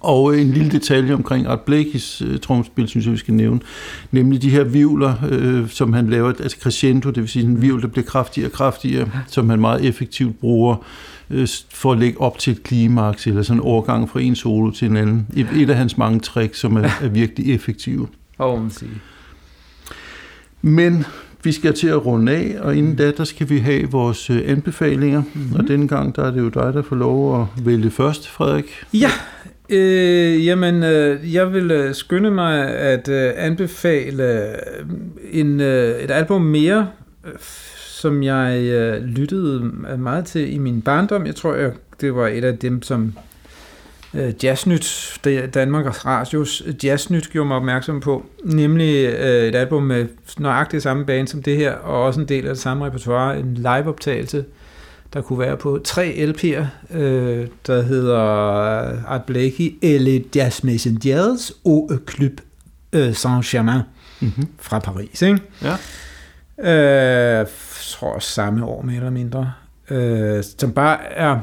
Og 0.00 0.38
en 0.38 0.50
lille 0.50 0.70
detalje 0.70 1.14
omkring 1.14 1.46
Art 1.46 1.58
Blakey's 1.70 2.24
uh, 2.24 2.36
trommespil, 2.36 2.88
synes 2.88 3.06
jeg, 3.06 3.12
vi 3.12 3.18
skal 3.18 3.34
nævne. 3.34 3.60
Nemlig 4.10 4.42
de 4.42 4.50
her 4.50 4.64
vivler, 4.64 5.14
uh, 5.32 5.68
som 5.68 5.92
han 5.92 6.10
laver, 6.10 6.28
altså 6.28 6.56
crescendo, 6.62 7.08
det 7.08 7.20
vil 7.20 7.28
sige 7.28 7.44
en 7.44 7.62
vivl, 7.62 7.82
der 7.82 7.88
bliver 7.88 8.06
kraftigere 8.06 8.48
og 8.48 8.52
kraftigere, 8.52 9.08
som 9.26 9.50
han 9.50 9.60
meget 9.60 9.84
effektivt 9.84 10.40
bruger 10.40 10.76
for 11.70 11.92
at 11.92 11.98
lægge 11.98 12.20
op 12.20 12.38
til 12.38 12.50
et 12.50 12.62
klimaks, 12.62 13.26
eller 13.26 13.42
sådan 13.42 13.60
en 13.60 13.66
overgang 13.66 14.08
fra 14.08 14.20
en 14.20 14.34
solo 14.34 14.70
til 14.70 14.90
en 14.90 14.96
anden. 14.96 15.26
Et, 15.36 15.48
et 15.56 15.70
af 15.70 15.76
hans 15.76 15.98
mange 15.98 16.20
tricks, 16.20 16.58
som 16.58 16.76
er, 16.76 16.88
er 17.02 17.08
virkelig 17.08 17.54
effektive. 17.54 18.08
Og 18.38 18.60
man 18.60 18.70
sige. 18.70 18.90
Men 20.62 21.04
vi 21.44 21.52
skal 21.52 21.74
til 21.74 21.88
at 21.88 22.06
runde 22.06 22.32
af, 22.32 22.56
og 22.60 22.76
inden 22.76 22.96
da, 22.96 23.10
der 23.10 23.24
skal 23.24 23.48
vi 23.48 23.58
have 23.58 23.90
vores 23.90 24.30
øh, 24.30 24.42
anbefalinger. 24.46 25.22
Mm-hmm. 25.34 25.56
Og 25.56 25.68
denne 25.68 25.88
gang, 25.88 26.16
der 26.16 26.24
er 26.24 26.30
det 26.30 26.40
jo 26.40 26.48
dig, 26.48 26.74
der 26.74 26.82
får 26.82 26.96
lov 26.96 27.40
at 27.40 27.66
vælge 27.66 27.90
først, 27.90 28.28
Frederik. 28.28 28.84
Ja, 28.94 29.10
øh, 29.70 30.46
jamen, 30.46 30.82
øh, 30.82 31.34
jeg 31.34 31.52
vil 31.52 31.70
øh, 31.70 31.94
skynde 31.94 32.30
mig 32.30 32.68
at 32.68 33.08
øh, 33.08 33.32
anbefale 33.36 34.22
øh, 34.22 34.54
en, 35.30 35.60
øh, 35.60 36.00
et 36.00 36.10
album 36.10 36.42
mere, 36.42 36.88
øh, 37.26 37.32
som 37.76 38.22
jeg 38.22 38.62
øh, 38.62 39.02
lyttede 39.02 39.60
meget 39.98 40.24
til 40.24 40.54
i 40.54 40.58
min 40.58 40.82
barndom. 40.82 41.26
Jeg 41.26 41.34
tror, 41.34 41.54
jeg, 41.54 41.72
det 42.00 42.14
var 42.14 42.28
et 42.28 42.44
af 42.44 42.58
dem, 42.58 42.82
som 42.82 43.12
øh, 44.14 44.44
Jazznyt, 44.44 45.18
Danmarks 45.54 46.06
Radios 46.06 46.62
Jazznyt 46.84 47.30
gjorde 47.30 47.48
mig 47.48 47.56
opmærksom 47.56 48.00
på, 48.00 48.26
nemlig 48.44 49.06
øh, 49.06 49.48
et 49.48 49.54
album 49.54 49.82
med 49.82 50.06
nøjagtigt 50.38 50.82
samme 50.82 51.06
band 51.06 51.28
som 51.28 51.42
det 51.42 51.56
her, 51.56 51.72
og 51.72 52.02
også 52.02 52.20
en 52.20 52.28
del 52.28 52.46
af 52.46 52.54
det 52.54 52.62
samme 52.62 52.86
repertoire, 52.86 53.38
en 53.38 53.54
liveoptagelse, 53.54 54.44
der 55.12 55.20
kunne 55.20 55.38
være 55.38 55.56
på 55.56 55.80
tre 55.84 56.34
LP'er, 56.36 56.96
øh, 56.96 57.46
der 57.66 57.82
hedder 57.82 58.18
Art 59.06 59.24
Blakey, 59.24 59.74
Elle 59.82 60.24
Jazz 60.34 60.62
Messengers 60.62 61.52
og 61.64 61.90
Club 62.10 62.32
øh, 62.92 63.12
Saint-Germain 63.12 63.82
mm-hmm. 64.20 64.46
fra 64.58 64.78
Paris. 64.78 65.22
Ikke? 65.22 65.40
Ja. 65.62 65.76
Øh, 67.40 67.46
tror 67.90 68.18
samme 68.18 68.64
år 68.64 68.82
mere 68.82 68.96
eller 68.96 69.10
mindre. 69.10 69.52
Øh, 69.90 70.44
som 70.58 70.72
bare 70.72 71.12
er 71.12 71.38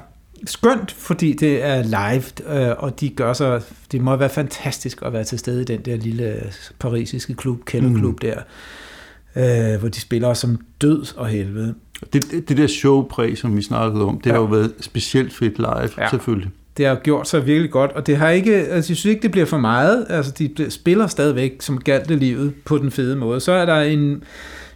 skønt, 0.46 0.92
fordi 0.92 1.34
det 1.34 1.64
er 1.64 1.84
live, 1.84 2.60
øh, 2.60 2.76
og 2.78 3.00
de 3.00 3.10
gør 3.10 3.34
så, 3.34 3.62
det 3.92 4.02
må 4.02 4.16
være 4.16 4.30
fantastisk 4.30 5.02
at 5.02 5.14
være 5.14 5.24
til 5.24 5.40
stede 5.40 5.62
i 5.62 5.66
den 5.66 5.82
der 5.82 5.96
lille 5.96 6.52
parisiske 6.80 7.34
klub, 7.34 7.66
kælderklub 7.66 8.24
mm. 8.24 8.30
der, 8.30 9.74
øh, 9.74 9.80
hvor 9.80 9.90
de 9.90 10.02
spiller 10.02 10.34
som 10.34 10.60
død 10.82 11.18
og 11.18 11.28
helvede. 11.28 11.76
Det, 12.14 12.50
det 12.50 12.58
der 12.58 12.68
showpræg, 12.68 13.38
som 13.38 13.58
vi 13.58 13.62
snakkede 13.62 14.06
om, 14.06 14.22
det 14.22 14.26
ja. 14.26 14.32
har 14.32 14.40
jo 14.40 14.46
været 14.46 14.74
specielt 14.80 15.34
fedt 15.34 15.58
live, 15.58 15.90
ja. 15.98 16.10
selvfølgelig. 16.10 16.52
Det 16.78 16.88
har 16.88 16.96
gjort 16.96 17.28
sig 17.28 17.46
virkelig 17.46 17.72
godt, 17.72 17.92
og 17.92 18.08
det 18.08 18.18
har 18.18 18.30
ikke, 18.30 18.56
altså 18.56 18.92
jeg 18.92 18.98
synes 18.98 19.06
ikke, 19.06 19.22
det 19.22 19.32
bliver 19.32 19.46
for 19.46 19.58
meget. 19.58 20.06
Altså, 20.10 20.32
de 20.32 20.72
spiller 20.72 21.08
stadigvæk 21.08 21.62
som 21.62 21.80
galt 21.80 22.10
livet 22.10 22.54
på 22.66 22.78
den 22.78 22.92
fede 22.92 23.16
måde. 23.16 23.40
Så 23.40 23.52
er 23.52 23.66
der 23.66 23.82
en, 23.82 24.24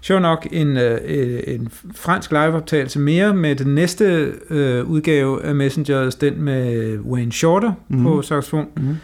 sjov 0.04 0.20
nok 0.20 0.48
en, 0.52 0.78
øh, 0.78 1.44
en 1.48 1.70
fransk 1.96 2.32
liveoptagelse 2.32 3.00
mere 3.00 3.34
med 3.34 3.56
den 3.56 3.76
næste 3.76 4.34
øh, 4.50 4.86
udgave 4.86 5.44
af 5.46 5.56
Messengers, 5.56 6.16
den 6.16 6.42
med 6.42 6.98
Wayne 7.00 7.32
Shorter 7.32 7.74
mm. 7.88 8.04
på 8.04 8.22
saxofon, 8.22 8.68
mm. 8.78 8.98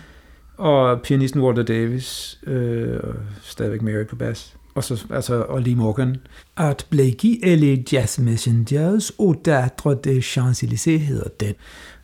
og 0.58 1.02
pianisten 1.02 1.42
Walter 1.42 1.64
Davis, 1.64 2.40
øh, 2.48 3.00
stadigvæk 3.42 3.82
Mary 3.82 4.06
på 4.06 4.16
bas. 4.16 4.56
Og, 4.76 4.84
så, 4.84 5.06
altså, 5.14 5.42
og 5.42 5.62
Lee 5.62 5.76
Morgan. 5.76 6.18
Art 6.58 6.86
Blakey 6.90 7.40
et 7.44 7.60
les 7.60 7.94
Jazz 7.94 8.20
Messengers 8.20 9.12
au 9.20 9.34
Teatre 9.34 9.96
des 10.04 10.38
Champs-Élysées 10.38 11.00
hedder 11.00 11.30
den. 11.40 11.54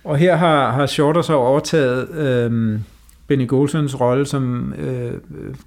Og 0.04 0.18
her 0.18 0.36
har, 0.36 0.72
har 0.72 0.86
Shorter 0.86 1.22
så 1.22 1.34
overtaget 1.34 2.10
øh, 2.10 2.80
Benny 3.28 3.48
Golsons 3.48 4.00
rolle 4.02 4.26
som 4.26 4.74
øh, 4.74 5.14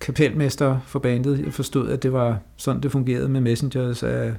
kapelmester 0.00 0.78
for 0.86 0.98
bandet. 0.98 1.42
Jeg 1.44 1.52
forstod, 1.52 1.88
at 1.88 2.02
det 2.02 2.12
var 2.12 2.38
sådan, 2.56 2.82
det 2.82 2.92
fungerede 2.92 3.28
med 3.28 3.40
Messengers 3.40 4.02
af, 4.02 4.32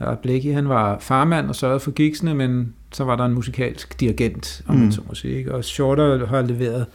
af. 0.00 0.42
Han 0.54 0.68
var 0.68 0.98
farmand 0.98 1.48
og 1.48 1.56
sørgede 1.56 1.80
for 1.80 1.90
gigsene, 1.90 2.34
men 2.34 2.74
så 2.92 3.04
var 3.04 3.16
der 3.16 3.24
en 3.24 3.34
musikalsk 3.34 4.00
dirigent, 4.00 4.62
om 4.66 4.74
mm. 4.74 4.80
man 4.80 4.92
så 4.92 5.00
må 5.08 5.14
sige. 5.14 5.38
Ikke? 5.38 5.54
Og 5.54 5.64
Shorter 5.64 6.26
har 6.26 6.42
leveret 6.42 6.86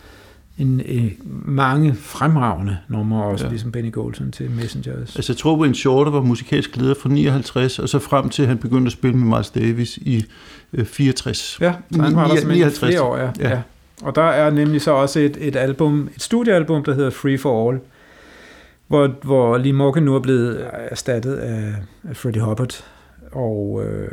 en, 0.58 0.82
en, 0.86 1.12
mange 1.46 1.94
fremragende 1.96 2.78
numre 2.88 3.24
også, 3.24 3.46
ja. 3.46 3.50
ligesom 3.50 3.72
Benny 3.72 3.92
Golson 3.92 4.32
til 4.32 4.52
Messengers. 4.52 5.16
Altså 5.16 5.34
jeg 5.34 5.38
tror, 5.38 5.58
Wayne 5.58 5.76
Shorter 5.76 6.12
var 6.12 6.22
musikalsk 6.22 6.78
leder 6.78 6.94
fra 7.02 7.10
59, 7.10 7.80
og 7.80 7.90
så 7.90 8.00
frem 8.00 8.30
til, 8.30 8.42
at 8.42 8.48
han 8.48 8.58
begyndte 8.58 8.88
at 8.88 8.92
spille 8.92 9.18
med 9.18 9.28
Miles 9.28 9.50
Davis 9.50 9.98
i 9.98 10.26
øh, 10.74 10.86
64. 10.86 11.58
Ja, 11.62 11.74
så 11.92 12.02
han 12.02 12.16
var 12.16 12.28
der 12.28 12.36
simpelthen 12.36 12.72
flere 12.72 13.02
år, 13.02 13.18
ja. 13.18 13.32
ja. 13.40 13.50
ja. 13.50 13.62
Og 14.02 14.16
der 14.16 14.22
er 14.22 14.50
nemlig 14.50 14.82
så 14.82 14.92
også 14.92 15.20
et, 15.20 15.38
et 15.40 15.56
album, 15.56 16.10
et 16.16 16.22
studiealbum, 16.22 16.84
der 16.84 16.94
hedder 16.94 17.10
Free 17.10 17.38
for 17.38 17.70
All, 17.70 17.80
hvor, 18.88 19.08
hvor 19.24 19.58
Lee 19.58 19.74
Morgan 19.74 20.04
nu 20.04 20.16
er 20.16 20.20
blevet 20.20 20.68
erstattet 20.74 21.36
af, 21.36 21.74
af 22.10 22.18
Freddie 22.18 22.42
Hubbard, 22.42 22.86
og, 23.32 23.84
øh, 23.86 24.10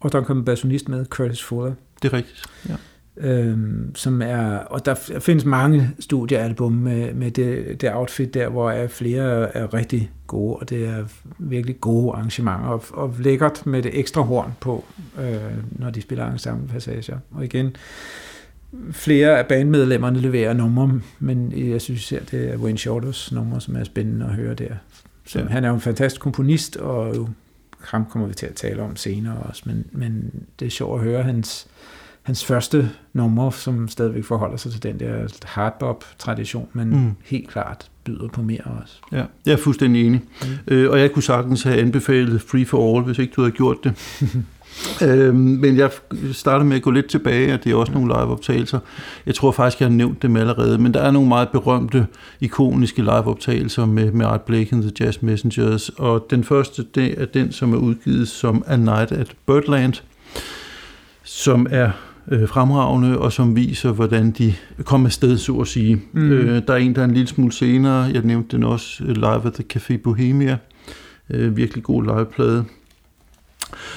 og 0.00 0.12
der 0.12 0.20
er 0.20 0.24
kommet 0.24 0.40
en 0.40 0.44
bassonist 0.44 0.88
med, 0.88 1.06
Curtis 1.06 1.42
Fuller. 1.42 1.72
Det 2.02 2.12
er 2.12 2.16
rigtigt, 2.16 2.46
ja. 2.68 2.74
Øhm, 3.16 3.94
som 3.94 4.22
er, 4.22 4.56
og 4.56 4.86
der 4.86 4.94
findes 5.20 5.44
mange 5.44 5.90
studiealbum 5.98 6.72
med, 6.72 7.14
med 7.14 7.30
det, 7.30 7.80
det 7.80 7.94
outfit 7.94 8.34
der, 8.34 8.48
hvor 8.48 8.70
er 8.70 8.86
flere 8.86 9.56
er 9.56 9.74
rigtig 9.74 10.10
gode, 10.26 10.56
og 10.56 10.70
det 10.70 10.86
er 10.88 11.04
virkelig 11.38 11.80
gode 11.80 12.12
arrangementer, 12.12 12.68
og, 12.68 12.84
og 12.92 13.14
lækkert 13.18 13.66
med 13.66 13.82
det 13.82 13.98
ekstra 13.98 14.22
horn 14.22 14.52
på, 14.60 14.84
øh, 15.20 15.36
når 15.72 15.90
de 15.90 16.02
spiller 16.02 16.32
ensemble 16.32 16.68
passager. 16.68 17.18
Og 17.30 17.44
igen, 17.44 17.76
flere 18.92 19.38
af 19.38 19.46
bandmedlemmerne 19.46 20.20
leverer 20.20 20.52
numre, 20.52 21.00
men 21.18 21.52
jeg 21.70 21.80
synes 21.80 22.12
at 22.12 22.30
det 22.30 22.50
er 22.52 22.56
Wayne 22.56 22.78
Shorters 22.78 23.32
numre, 23.32 23.60
som 23.60 23.76
er 23.76 23.84
spændende 23.84 24.26
at 24.26 24.32
høre 24.32 24.54
der. 24.54 24.74
Så 25.26 25.38
ja. 25.38 25.46
Han 25.46 25.64
er 25.64 25.68
jo 25.68 25.74
en 25.74 25.80
fantastisk 25.80 26.20
komponist, 26.20 26.76
og 26.76 27.16
jo, 27.16 27.28
ham 27.80 28.04
kommer 28.10 28.28
vi 28.28 28.34
til 28.34 28.46
at 28.46 28.54
tale 28.54 28.82
om 28.82 28.96
senere 28.96 29.36
også, 29.36 29.62
men, 29.66 29.84
men 29.92 30.32
det 30.60 30.66
er 30.66 30.70
sjovt 30.70 31.00
at 31.00 31.06
høre 31.06 31.22
hans, 31.22 31.66
hans 32.22 32.44
første 32.44 32.90
nummer, 33.12 33.50
som 33.50 33.88
stadigvæk 33.88 34.24
forholder 34.24 34.56
sig 34.56 34.72
til 34.72 34.82
den 34.82 35.00
der 35.00 35.28
hardbop-tradition, 35.44 36.68
men 36.72 36.90
mm. 36.90 37.10
helt 37.24 37.48
klart 37.48 37.90
byder 38.04 38.28
på 38.28 38.42
mere 38.42 38.64
også. 38.82 38.96
Ja, 39.12 39.24
jeg 39.46 39.52
er 39.52 39.56
fuldstændig 39.56 40.06
enig. 40.06 40.20
Mm. 40.42 40.74
Øh, 40.74 40.90
og 40.90 41.00
jeg 41.00 41.12
kunne 41.12 41.22
sagtens 41.22 41.62
have 41.62 41.78
anbefalet 41.78 42.42
Free 42.42 42.66
for 42.66 42.96
All, 42.96 43.04
hvis 43.04 43.18
ikke 43.18 43.32
du 43.36 43.40
havde 43.40 43.52
gjort 43.52 43.76
det. 43.84 43.94
øh, 45.02 45.34
men 45.34 45.76
jeg 45.76 45.90
starter 46.32 46.64
med 46.64 46.76
at 46.76 46.82
gå 46.82 46.90
lidt 46.90 47.06
tilbage, 47.06 47.54
og 47.54 47.64
det 47.64 47.72
er 47.72 47.76
også 47.76 47.92
nogle 47.92 48.08
liveoptagelser. 48.08 48.78
Jeg 49.26 49.34
tror 49.34 49.52
faktisk, 49.52 49.80
jeg 49.80 49.88
har 49.88 49.94
nævnt 49.94 50.22
dem 50.22 50.36
allerede, 50.36 50.78
men 50.78 50.94
der 50.94 51.00
er 51.00 51.10
nogle 51.10 51.28
meget 51.28 51.48
berømte, 51.48 52.06
ikoniske 52.40 53.02
liveoptagelser 53.02 53.86
med, 53.86 54.12
med 54.12 54.26
Art 54.26 54.42
Blake 54.42 54.68
and 54.72 54.82
the 54.82 54.92
Jazz 55.00 55.22
Messengers, 55.22 55.88
og 55.88 56.26
den 56.30 56.44
første, 56.44 56.84
det 56.94 57.22
er 57.22 57.26
den, 57.26 57.52
som 57.52 57.72
er 57.72 57.78
udgivet 57.78 58.28
som 58.28 58.64
A 58.66 58.76
Night 58.76 59.12
at 59.12 59.32
Birdland, 59.46 59.94
som 61.24 61.66
er 61.70 61.90
øh, 62.28 62.48
fremragende, 62.48 63.18
og 63.18 63.32
som 63.32 63.56
viser, 63.56 63.92
hvordan 63.92 64.30
de 64.30 64.54
kom 64.84 65.06
afsted, 65.06 65.38
så 65.38 65.52
at 65.52 65.66
sige. 65.66 66.02
Mm. 66.12 66.32
Øh, 66.32 66.62
der 66.66 66.72
er 66.72 66.78
en, 66.78 66.94
der 66.94 67.00
er 67.00 67.04
en 67.04 67.14
lille 67.14 67.28
smule 67.28 67.52
senere, 67.52 67.94
jeg 67.94 68.22
nævnte 68.22 68.56
den 68.56 68.64
også, 68.64 69.04
live 69.04 69.46
at 69.46 69.52
the 69.52 69.64
Café 69.74 69.96
Bohemia, 69.96 70.58
øh, 71.30 71.56
virkelig 71.56 71.84
god 71.84 72.02
liveplade. 72.04 72.64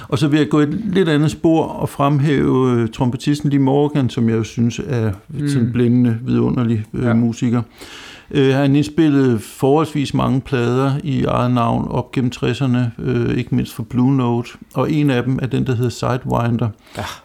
Og 0.08 0.20
så 0.20 0.28
vil 0.28 0.38
jeg 0.38 0.50
gå 0.50 0.60
et 0.60 0.82
lidt 0.86 1.10
andet 1.10 1.32
spor 1.32 1.66
og 1.66 1.90
fremhæve 1.90 2.82
uh, 2.82 2.90
trompetisten 2.90 3.50
Lee 3.50 3.60
Morgan, 3.60 4.10
som 4.10 4.30
jeg 4.30 4.38
jo 4.38 4.44
synes 4.44 4.82
er 4.88 5.12
mm. 5.30 5.46
en 5.46 5.70
blændende, 5.74 6.18
vidunderlig 6.22 6.86
uh, 6.94 7.04
ja. 7.04 7.14
musiker. 7.14 7.62
Uh, 8.38 8.48
han 8.48 8.76
indspillede 8.76 9.40
forholdsvis 9.40 10.14
mange 10.14 10.42
plader 10.42 10.92
i 11.04 11.24
eget 11.24 11.52
navn 11.52 11.88
op 11.88 12.12
gennem 12.12 12.32
60'erne, 12.36 12.78
uh, 12.98 13.38
ikke 13.38 13.56
mindst 13.56 13.74
for 13.74 13.84
Blue 13.84 14.16
Note, 14.16 14.50
og 14.74 14.92
en 14.92 15.10
af 15.10 15.24
dem 15.24 15.40
er 15.42 15.48
den, 15.48 15.68
der 15.68 15.76
hedder 15.76 15.90
Sidewinder, 15.90 16.70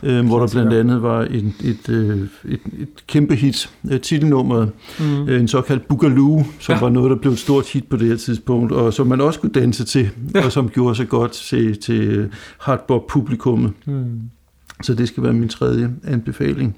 ja, 0.03 0.21
uh, 0.21 0.27
hvor 0.27 0.39
der 0.39 0.49
blandt 0.53 0.73
andet 0.73 1.03
var 1.03 1.23
en, 1.23 1.55
et, 1.65 1.89
uh, 1.89 2.53
et, 2.53 2.61
et 2.79 3.07
kæmpe 3.07 3.35
hit, 3.35 3.71
uh, 3.85 3.91
titelnummeret, 3.91 4.71
mm. 5.01 5.23
uh, 5.23 5.33
en 5.33 5.49
såkaldt 5.49 5.89
Boogaloo, 5.89 6.45
som 6.61 6.75
ja. 6.75 6.81
var 6.81 6.89
noget, 6.89 7.11
der 7.11 7.17
blev 7.17 7.33
et 7.33 7.39
stort 7.39 7.69
hit 7.69 7.85
på 7.85 7.97
det 7.97 8.09
her 8.09 8.17
tidspunkt, 8.17 8.73
og 8.73 8.95
som 8.95 9.07
man 9.07 9.21
også 9.21 9.41
kunne 9.41 9.53
danse 9.53 9.85
til, 9.85 10.11
ja. 10.35 10.45
og 10.45 10.53
som 10.53 10.69
gjorde 10.69 10.95
sig 10.95 11.09
godt 11.09 11.33
til, 11.33 11.81
til 11.81 12.31
hardbop-publikummet. 12.59 13.73
Mm. 13.87 14.21
Så 14.83 14.95
det 14.95 15.09
skal 15.09 15.23
være 15.23 15.33
min 15.33 15.49
tredje 15.49 15.91
anbefaling. 16.05 16.77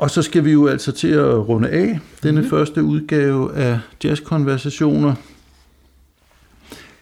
Og 0.00 0.10
så 0.10 0.22
skal 0.22 0.44
vi 0.44 0.52
jo 0.52 0.66
altså 0.66 0.92
til 0.92 1.08
at 1.08 1.48
runde 1.48 1.68
af 1.68 1.98
denne 2.22 2.40
mm. 2.40 2.48
første 2.48 2.82
udgave 2.82 3.54
af 3.54 3.78
Jazzkonversationer. 4.04 5.14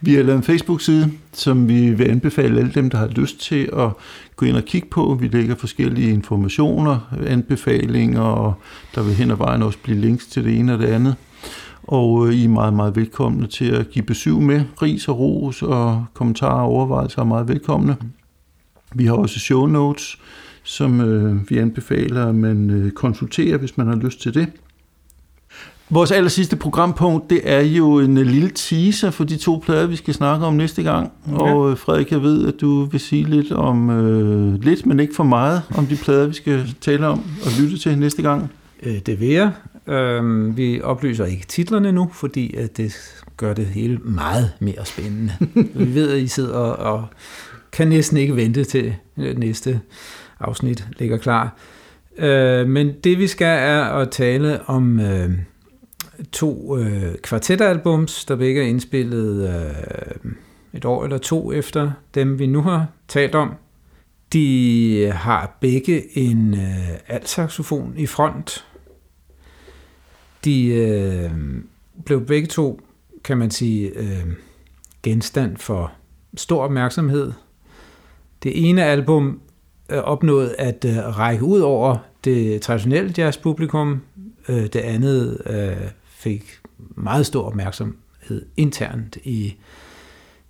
Vi 0.01 0.15
har 0.15 0.23
lavet 0.23 0.37
en 0.37 0.43
Facebook-side, 0.43 1.11
som 1.33 1.69
vi 1.69 1.91
vil 1.91 2.05
anbefale 2.05 2.59
alle 2.59 2.73
dem, 2.75 2.91
der 2.91 2.99
har 2.99 3.07
lyst 3.07 3.41
til 3.41 3.71
at 3.77 3.91
gå 4.37 4.47
ind 4.47 4.57
og 4.57 4.65
kigge 4.65 4.89
på. 4.89 5.19
Vi 5.21 5.29
lægger 5.29 5.55
forskellige 5.55 6.11
informationer, 6.11 7.15
anbefalinger, 7.27 8.21
og 8.21 8.55
der 8.95 9.03
vil 9.03 9.15
hen 9.15 9.31
ad 9.31 9.37
vejen 9.37 9.63
også 9.63 9.79
blive 9.83 9.99
links 9.99 10.27
til 10.27 10.45
det 10.45 10.59
ene 10.59 10.73
og 10.73 10.79
det 10.79 10.87
andet. 10.87 11.15
og 11.83 12.29
øh, 12.29 12.35
I 12.35 12.45
er 12.45 12.49
meget, 12.49 12.75
meget 12.75 12.97
velkomne 12.97 13.47
til 13.47 13.71
at 13.71 13.91
give 13.91 14.05
besøg 14.05 14.35
med. 14.35 14.65
Ris 14.83 15.09
og 15.09 15.19
ros 15.19 15.63
og 15.63 16.05
kommentarer 16.15 16.63
og 16.63 16.69
overvejelser 16.69 17.21
er 17.21 17.27
meget 17.27 17.49
velkomne. 17.49 17.97
Vi 18.95 19.07
har 19.07 19.15
også 19.15 19.41
show 19.41 19.67
notes, 19.67 20.19
som 20.69 21.01
øh, 21.01 21.51
vi 21.51 21.59
anbefaler, 21.59 22.27
at 22.27 22.35
man 22.35 22.71
øh, 22.71 22.91
konsulterer, 22.91 23.57
hvis 23.57 23.77
man 23.77 23.87
har 23.87 23.97
lyst 23.97 24.21
til 24.21 24.35
det. 24.35 24.47
Vores 25.91 26.11
aller 26.11 26.29
sidste 26.29 26.57
programpunkt, 26.57 27.31
det 27.31 27.41
er 27.45 27.61
jo 27.61 27.99
en 27.99 28.15
lille 28.15 28.51
teaser 28.55 29.11
for 29.11 29.25
de 29.25 29.37
to 29.37 29.63
plader, 29.65 29.87
vi 29.87 29.97
skal 29.97 30.15
snakke 30.15 30.47
om 30.47 30.55
næste 30.55 30.83
gang. 30.83 31.13
Okay. 31.33 31.53
Og 31.53 31.71
øh, 31.71 31.77
Frederik, 31.77 32.13
jeg 32.13 32.23
ved, 32.23 32.49
at 32.49 32.61
du 32.61 32.85
vil 32.85 33.01
sige 33.01 33.25
lidt 33.25 33.53
om, 33.53 33.91
øh, 33.91 34.63
lidt, 34.63 34.87
men 34.87 35.01
ikke 35.01 35.15
for 35.15 35.25
meget, 35.25 35.63
om 35.77 35.87
de 35.87 35.97
plader, 35.97 36.27
vi 36.27 36.35
skal 36.35 36.75
tale 36.81 37.07
om 37.07 37.19
og 37.19 37.51
lytte 37.61 37.79
til 37.79 37.99
næste 37.99 38.23
gang. 38.23 38.53
Øh, 38.83 38.99
det 39.07 39.21
vil 39.21 39.29
jeg. 39.29 39.53
Øh, 39.87 40.57
vi 40.57 40.81
oplyser 40.81 41.25
ikke 41.25 41.47
titlerne 41.47 41.93
nu, 41.93 42.11
fordi 42.15 42.55
at 42.57 42.77
det 42.77 42.97
gør 43.37 43.55
det 43.55 43.67
hele 43.67 43.99
meget 43.99 44.51
mere 44.61 44.87
spændende. 44.87 45.33
vi 45.85 45.95
ved, 45.95 46.11
at 46.11 46.19
I 46.19 46.27
sidder 46.27 46.59
og 46.59 47.07
kan 47.73 47.89
næsten 47.89 48.17
ikke 48.17 48.37
vente 48.37 48.65
til 48.65 48.95
næste 49.17 49.81
afsnit 50.41 50.89
ligger 50.99 51.17
klar. 51.17 51.57
Øh, 52.19 52.69
men 52.69 52.93
det 53.05 53.19
vi 53.19 53.27
skal 53.27 53.59
er 53.59 53.83
at 53.83 54.11
tale 54.11 54.69
om 54.69 55.01
øh, 55.01 55.31
to 56.33 56.79
øh, 56.79 57.15
kvartetalbums, 57.23 58.25
der 58.25 58.37
begge 58.37 58.63
er 58.63 58.67
indspillet 58.67 59.49
øh, 59.49 60.33
et 60.73 60.85
år 60.85 61.05
eller 61.05 61.19
to 61.19 61.53
efter 61.53 61.91
dem, 62.15 62.39
vi 62.39 62.47
nu 62.47 62.63
har 62.63 62.87
talt 63.09 63.35
om. 63.35 63.55
De 64.33 65.13
har 65.15 65.57
begge 65.61 66.19
en 66.19 66.55
øh, 66.55 66.89
altsaxofon 67.09 67.95
i 67.97 68.07
front. 68.07 68.67
De 70.45 70.67
øh, 70.67 71.31
blev 72.05 72.27
begge 72.27 72.49
to, 72.49 72.81
kan 73.25 73.39
man 73.39 73.51
sige, 73.51 73.89
øh, 73.89 74.27
genstand 75.03 75.57
for 75.57 75.93
stor 76.37 76.63
opmærksomhed. 76.63 77.33
Det 78.43 78.69
ene 78.69 78.85
album 78.85 79.41
øh, 79.89 79.99
opnåede 79.99 80.55
at 80.57 80.85
øh, 80.85 80.97
række 80.97 81.45
ud 81.45 81.61
over 81.61 81.97
det 82.25 82.63
traditionelle 82.63 83.15
jazzpublikum. 83.19 84.01
Øh, 84.49 84.63
det 84.63 84.77
andet 84.77 85.43
øh, 85.47 85.91
fik 86.05 86.61
meget 86.79 87.27
stor 87.27 87.47
opmærksomhed 87.47 88.47
internt 88.57 89.19
i, 89.25 89.57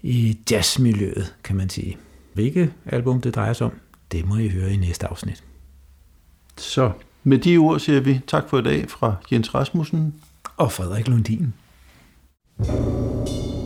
i 0.03 0.39
jazzmiljøet, 0.51 1.35
kan 1.45 1.57
man 1.57 1.69
sige. 1.69 1.97
Hvilket 2.35 2.73
album 2.87 3.21
det 3.21 3.35
drejer 3.35 3.53
sig 3.53 3.67
om, 3.67 3.73
det 4.13 4.27
må 4.27 4.37
I 4.37 4.49
høre 4.49 4.73
i 4.73 4.77
næste 4.77 5.07
afsnit. 5.07 5.45
Så 6.57 6.91
med 7.25 7.39
de 7.39 7.57
ord 7.57 7.79
siger 7.79 8.01
vi 8.01 8.21
tak 8.27 8.49
for 8.49 8.59
i 8.59 8.63
dag 8.63 8.91
fra 8.91 9.15
Jens 9.33 9.55
Rasmussen 9.55 10.15
og 10.57 10.73
Frederik 10.73 11.09
Lundin. 11.09 11.55
thank 12.65 13.29
you 13.29 13.58